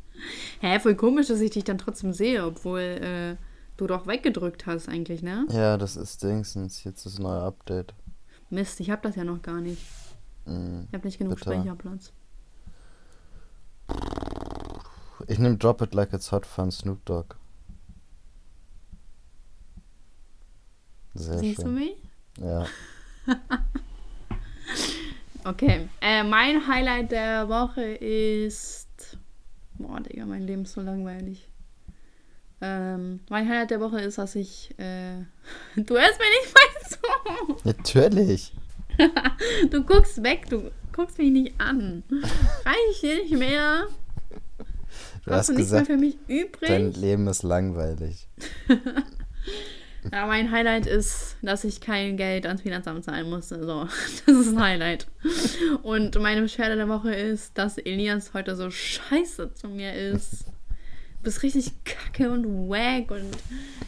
Hä, 0.62 0.80
voll 0.80 0.96
komisch, 0.96 1.28
dass 1.28 1.40
ich 1.42 1.52
dich 1.52 1.64
dann 1.64 1.78
trotzdem 1.80 2.14
sehe, 2.14 2.46
obwohl 2.46 2.80
äh, 2.80 3.36
du 3.78 3.88
doch 3.88 4.06
weggedrückt 4.06 4.66
hast 4.68 4.88
eigentlich, 4.88 5.24
ne? 5.24 5.48
ja, 5.50 5.78
das 5.78 5.96
ist 5.96 6.22
Dingsens. 6.24 6.84
Jetzt 6.84 7.06
ist 7.06 7.18
ein 7.20 7.24
neuer 7.24 7.42
Update. 7.44 7.94
Mist, 8.50 8.80
ich 8.80 8.92
hab 8.92 9.02
das 9.02 9.16
ja 9.16 9.24
noch 9.24 9.42
gar 9.42 9.60
nicht. 9.60 9.82
Hm. 10.46 10.86
Ich 10.88 10.94
hab 10.94 11.04
nicht 11.04 11.18
genug 11.18 11.36
Bitte. 11.40 11.52
Speicherplatz. 11.52 12.14
Ich 15.28 15.40
nehme 15.40 15.58
Drop 15.58 15.82
It 15.82 15.96
Like 15.96 16.14
It's 16.14 16.32
Hot 16.32 16.46
von 16.46 16.72
Snoop 16.72 17.04
Dogg. 17.06 17.36
Sehr 21.16 21.40
Siehst 21.40 21.60
du 21.60 21.64
schön. 21.64 21.76
mich? 21.76 21.96
Ja. 22.40 22.66
Okay, 25.46 25.88
äh, 26.02 26.24
mein 26.24 26.68
Highlight 26.68 27.12
der 27.12 27.48
Woche 27.48 27.84
ist. 27.84 28.88
Boah, 29.76 30.00
Digga, 30.00 30.26
mein 30.26 30.42
Leben 30.42 30.64
ist 30.64 30.74
so 30.74 30.82
langweilig. 30.82 31.48
Ähm, 32.62 33.20
mein 33.30 33.48
Highlight 33.48 33.70
der 33.70 33.80
Woche 33.80 34.02
ist, 34.02 34.18
dass 34.18 34.34
ich. 34.34 34.74
Äh, 34.80 35.18
du 35.76 35.96
hörst 35.96 36.20
mir 36.20 36.32
nicht 36.32 36.54
mal 36.56 36.90
zu. 36.90 37.62
Natürlich. 37.64 38.54
Du 39.70 39.84
guckst 39.84 40.24
weg, 40.24 40.48
du 40.50 40.72
guckst 40.94 41.18
mich 41.18 41.30
nicht 41.30 41.60
an. 41.60 42.02
Reicht 42.64 43.04
nicht 43.04 43.38
mehr. 43.38 43.88
Du 45.26 45.32
Hast 45.32 45.40
hast 45.40 45.50
du 45.50 45.54
nichts 45.56 45.72
mehr 45.72 45.82
gesagt, 45.82 45.88
für 45.88 45.98
mich 45.98 46.16
dein 46.62 46.88
übrig? 46.88 46.96
Leben 46.96 47.28
ist 47.28 47.44
langweilig. 47.44 48.30
Ja, 50.12 50.26
mein 50.28 50.52
Highlight 50.52 50.86
ist, 50.86 51.38
dass 51.42 51.64
ich 51.64 51.82
kein 51.82 52.18
Geld 52.18 52.46
ans 52.46 52.62
Finanzamt 52.62 53.04
zahlen 53.04 53.30
musste. 53.30 53.64
So, 53.64 53.84
das 54.26 54.36
ist 54.36 54.50
ein 54.50 54.60
Highlight. 54.60 55.08
Und 55.84 56.20
meine 56.20 56.42
Beschwerde 56.42 56.76
der 56.76 56.90
Woche 56.90 57.14
ist, 57.14 57.58
dass 57.58 57.78
Elias 57.78 58.34
heute 58.34 58.56
so 58.56 58.70
scheiße 58.70 59.54
zu 59.54 59.68
mir 59.68 59.94
ist. 59.94 60.46
bist 61.24 61.44
richtig 61.44 61.72
kacke 61.84 62.30
und 62.30 62.70
wack 62.70 63.12
und 63.12 63.38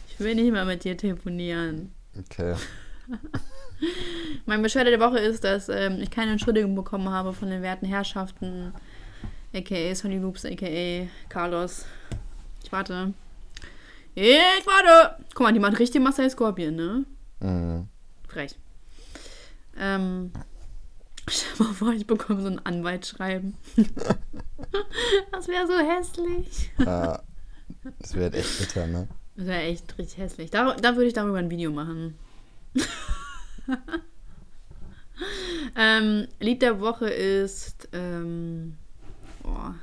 ich 0.08 0.18
will 0.18 0.34
nicht 0.34 0.52
mehr 0.52 0.64
mit 0.64 0.84
dir 0.84 0.96
telefonieren. 0.96 1.92
Okay. 2.18 2.54
Mein 4.46 4.62
Beschwerde 4.62 4.90
der 4.90 5.00
Woche 5.00 5.18
ist, 5.18 5.44
dass 5.44 5.68
ähm, 5.68 6.00
ich 6.00 6.10
keine 6.10 6.32
Entschuldigung 6.32 6.74
bekommen 6.74 7.10
habe 7.10 7.32
von 7.32 7.48
den 7.48 7.62
werten 7.62 7.86
Herrschaften, 7.86 8.72
a.k.a. 9.54 9.94
Sonny 9.94 10.18
Loops, 10.18 10.44
a.k.a. 10.44 11.06
Carlos. 11.28 11.86
Ich 12.64 12.72
warte. 12.72 13.12
Ich 14.20 14.66
warte! 14.66 15.22
Guck 15.32 15.44
mal, 15.44 15.52
die 15.52 15.60
macht 15.60 15.78
richtig 15.78 16.02
Marcel 16.02 16.28
Scorpion, 16.28 16.74
ne? 16.74 17.04
Mhm. 17.38 17.86
Frech. 18.26 18.56
Ähm, 19.78 20.32
stell 21.28 21.52
mal 21.64 21.72
vor, 21.72 21.92
ich 21.92 22.04
bekomme 22.04 22.42
so 22.42 22.48
ein 22.48 22.58
Anwaltsschreiben. 22.58 23.56
das 25.30 25.46
wäre 25.46 25.68
so 25.68 25.78
hässlich. 25.78 26.72
Ja, 26.78 27.22
das 28.00 28.14
wird 28.14 28.34
echt 28.34 28.58
bitter, 28.58 28.88
ne? 28.88 29.06
Das 29.36 29.46
wäre 29.46 29.62
echt 29.62 29.96
richtig 29.98 30.18
hässlich. 30.18 30.50
Da, 30.50 30.74
da 30.74 30.96
würde 30.96 31.06
ich 31.06 31.14
darüber 31.14 31.38
ein 31.38 31.50
Video 31.50 31.70
machen. 31.70 32.18
ähm, 35.76 36.26
Lied 36.40 36.62
der 36.62 36.80
Woche 36.80 37.08
ist 37.08 37.88
ähm, 37.92 38.76
boah. 39.44 39.76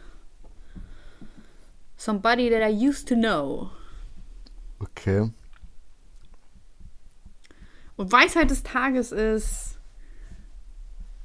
Somebody 1.96 2.50
That 2.50 2.70
I 2.70 2.90
Used 2.90 3.08
to 3.08 3.16
Know. 3.16 3.72
Okay. 4.90 5.32
Und 7.96 8.12
Weisheit 8.12 8.52
des 8.52 8.64
Tages 8.64 9.12
ist, 9.12 9.78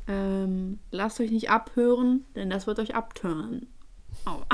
ähm, 0.07 0.79
lasst 0.91 1.21
euch 1.21 1.31
nicht 1.31 1.51
abhören, 1.51 2.25
denn 2.35 2.51
das 2.51 2.67
wird 2.67 2.79
euch 2.79 2.95
abtören. 2.95 3.67
Aua. 4.25 4.47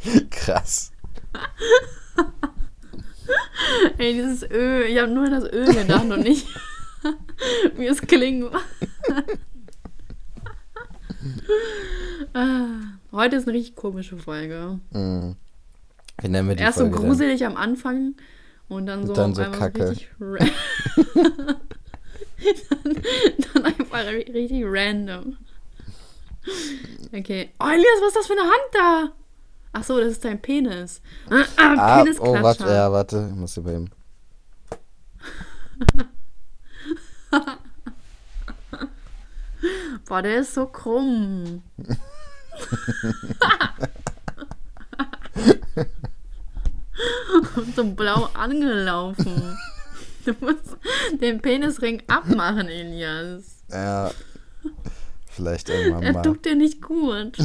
Krass. 0.30 0.92
Ey, 3.98 4.14
dieses 4.14 4.42
Ö, 4.50 4.84
ich 4.84 4.98
habe 4.98 5.12
nur 5.12 5.24
an 5.24 5.32
das 5.32 5.44
Ö 5.44 5.66
gedacht 5.66 6.04
und 6.04 6.20
nicht, 6.20 6.46
wie 7.76 7.86
es 7.86 8.00
klingt. 8.00 8.50
Ah, 12.32 12.98
Heute 13.10 13.36
ist 13.36 13.48
eine 13.48 13.56
richtig 13.56 13.74
komische 13.74 14.18
Folge. 14.18 14.80
Mhm. 14.90 15.36
Wie 16.20 16.28
nennen 16.28 16.48
wir 16.48 16.56
die 16.56 16.62
Erst 16.62 16.78
so 16.78 16.84
Folge 16.84 16.98
denn? 16.98 17.08
gruselig 17.08 17.44
am 17.46 17.56
Anfang 17.56 18.14
und 18.68 18.86
dann 18.86 19.06
so, 19.06 19.12
dann 19.14 19.30
auf 19.30 19.36
so 19.36 19.42
Kacke. 19.50 19.90
richtig 19.90 20.10
ra- 20.20 20.46
dann, 22.70 22.94
dann 23.54 23.64
einfach 23.64 23.98
ri- 24.00 24.32
richtig 24.32 24.62
random. 24.66 25.36
Okay. 27.12 27.50
Oh, 27.60 27.66
Elias, 27.68 28.00
was 28.00 28.08
ist 28.08 28.16
das 28.16 28.26
für 28.26 28.32
eine 28.34 28.42
Hand 28.42 28.68
da? 28.72 29.12
Ach 29.72 29.84
so, 29.84 29.98
das 30.00 30.12
ist 30.12 30.24
dein 30.24 30.40
Penis. 30.40 31.00
Ah, 31.30 31.44
ah, 31.56 31.74
Ah, 32.00 32.04
oh, 32.20 32.42
warte, 32.42 32.64
ja, 32.64 32.90
warte. 32.90 33.28
Ich 33.30 33.36
muss 33.36 33.56
über 33.56 33.72
ihm. 33.74 33.88
Boah, 40.08 40.22
der 40.22 40.38
ist 40.38 40.54
so 40.54 40.66
krumm. 40.66 41.62
So 47.76 47.84
blau 47.94 48.28
angelaufen. 48.34 49.56
Du 50.24 50.34
musst 50.40 50.76
den 51.20 51.40
Penisring 51.40 52.02
abmachen, 52.08 52.68
Elias. 52.68 53.62
Ja. 53.70 54.10
Vielleicht 55.30 55.68
irgendwann 55.68 56.02
Er 56.02 56.12
mal. 56.14 56.22
tut 56.22 56.44
dir 56.44 56.56
nicht 56.56 56.82
gut. 56.82 57.38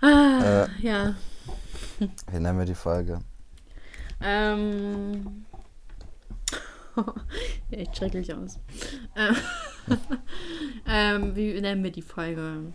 ah, 0.00 0.64
Äh. 0.64 0.68
ja. 0.80 1.14
Wie 1.98 2.38
nennen 2.38 2.58
wir 2.58 2.64
die 2.66 2.74
Folge? 2.74 3.20
Ähm. 4.20 5.44
echt 7.70 7.96
schrecklich 7.96 8.32
aus. 8.34 8.58
Ähm, 9.16 9.36
ähm, 10.86 11.36
wie 11.36 11.60
nennen 11.60 11.82
wir 11.82 11.90
die 11.90 12.02
Folge? 12.02 12.72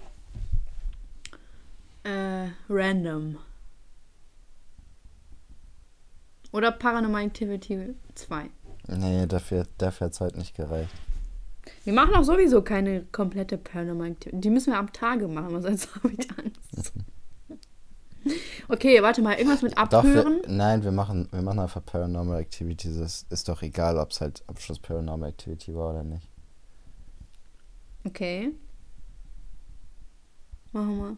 Äh, 2.03 2.47
random. 2.69 3.37
Oder 6.51 6.71
Paranormal 6.71 7.25
Activity 7.25 7.95
2. 8.15 8.49
Nee, 8.87 9.25
dafür, 9.25 9.65
dafür 9.77 10.05
hat 10.05 10.13
es 10.13 10.19
heute 10.19 10.37
nicht 10.37 10.55
gereicht. 10.55 10.93
Wir 11.83 11.93
machen 11.93 12.13
auch 12.13 12.23
sowieso 12.23 12.61
keine 12.61 13.05
komplette 13.05 13.57
Paranormal 13.57 14.11
Activity. 14.11 14.41
Die 14.41 14.49
müssen 14.49 14.73
wir 14.73 14.79
am 14.79 14.91
Tage 14.91 15.27
machen, 15.27 15.53
was 15.53 15.63
sonst 15.63 15.95
habe 15.95 16.11
ich 16.11 16.29
Angst. 16.31 16.93
Okay, 18.69 19.01
warte 19.01 19.21
mal, 19.21 19.35
irgendwas 19.35 19.61
mit 19.61 19.77
Doch, 19.77 19.91
wir, 19.91 19.97
Abhören. 19.97 20.41
nein, 20.47 20.83
wir 20.83 20.91
machen, 20.91 21.27
wir 21.31 21.41
machen 21.41 21.59
einfach 21.59 21.83
Paranormal 21.85 22.39
Activity. 22.39 22.97
Das 22.97 23.25
ist 23.29 23.49
doch 23.49 23.61
egal, 23.61 23.97
ob 23.97 24.11
es 24.11 24.21
halt 24.21 24.43
Abschluss 24.47 24.79
Paranormal 24.79 25.29
Activity 25.29 25.75
war 25.75 25.91
oder 25.91 26.03
nicht. 26.03 26.27
Okay. 28.05 28.51
Machen 30.71 30.97
wir. 30.97 31.17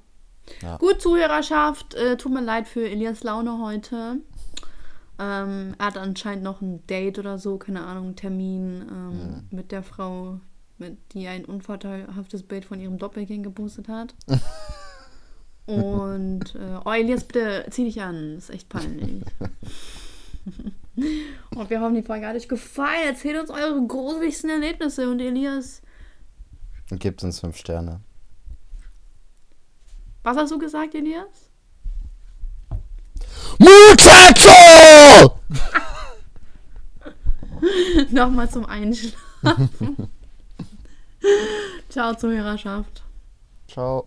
Ja. 0.62 0.78
Gut, 0.78 1.02
Zuhörerschaft, 1.02 1.94
äh, 1.96 2.18
tut 2.18 2.34
mir 2.34 2.42
leid 2.42 2.68
für 2.68 2.88
Elias 2.88 3.24
Laune 3.24 3.60
heute. 3.60 4.20
Ähm, 5.18 5.76
er 5.78 5.86
hat 5.86 5.98
anscheinend 5.98 6.44
noch 6.44 6.62
ein 6.62 6.86
Date 6.88 7.20
oder 7.20 7.38
so, 7.38 7.58
keine 7.58 7.86
Ahnung, 7.86 8.06
einen 8.06 8.16
Termin 8.16 8.86
ähm, 8.90 9.44
mit 9.50 9.72
der 9.72 9.82
Frau, 9.82 10.40
mit, 10.78 10.98
die 11.14 11.28
ein 11.28 11.46
unvorteilhaftes 11.46 12.44
Bild 12.44 12.66
von 12.66 12.80
ihrem 12.80 12.98
Doppelgänger 12.98 13.44
gepostet 13.44 13.88
hat. 13.88 14.14
Und, 15.66 16.54
äh, 16.56 16.80
oh 16.86 16.92
Elias, 16.92 17.24
bitte 17.24 17.66
zieh 17.72 17.86
dich 17.86 18.02
an, 18.02 18.38
ist 18.38 18.52
echt 18.52 18.70
peinlich. 18.70 19.24
und 21.56 21.70
wir 21.70 21.82
hoffen, 21.82 21.96
die 21.96 22.04
Folge 22.04 22.28
hat 22.28 22.36
euch 22.36 22.48
gefallen. 22.48 23.08
Erzählt 23.08 23.40
uns 23.40 23.50
eure 23.50 23.86
gruseligsten 23.88 24.52
Erlebnisse 24.52 25.10
und 25.10 25.20
Elias, 25.20 25.82
Und 26.92 27.00
gebt 27.00 27.24
uns 27.24 27.40
fünf 27.40 27.58
Sterne. 27.58 28.02
was 30.24 30.38
hast 30.38 30.52
du 30.52 30.60
gesagt, 30.60 30.94
Elias? 30.94 31.50
Muchacho! 33.58 35.40
Nochmal 38.12 38.50
zum 38.50 38.66
Einschlafen. 38.66 39.18
Ciao, 41.90 42.14
Zuhörerschaft. 42.14 43.04
Ciao. 43.68 44.06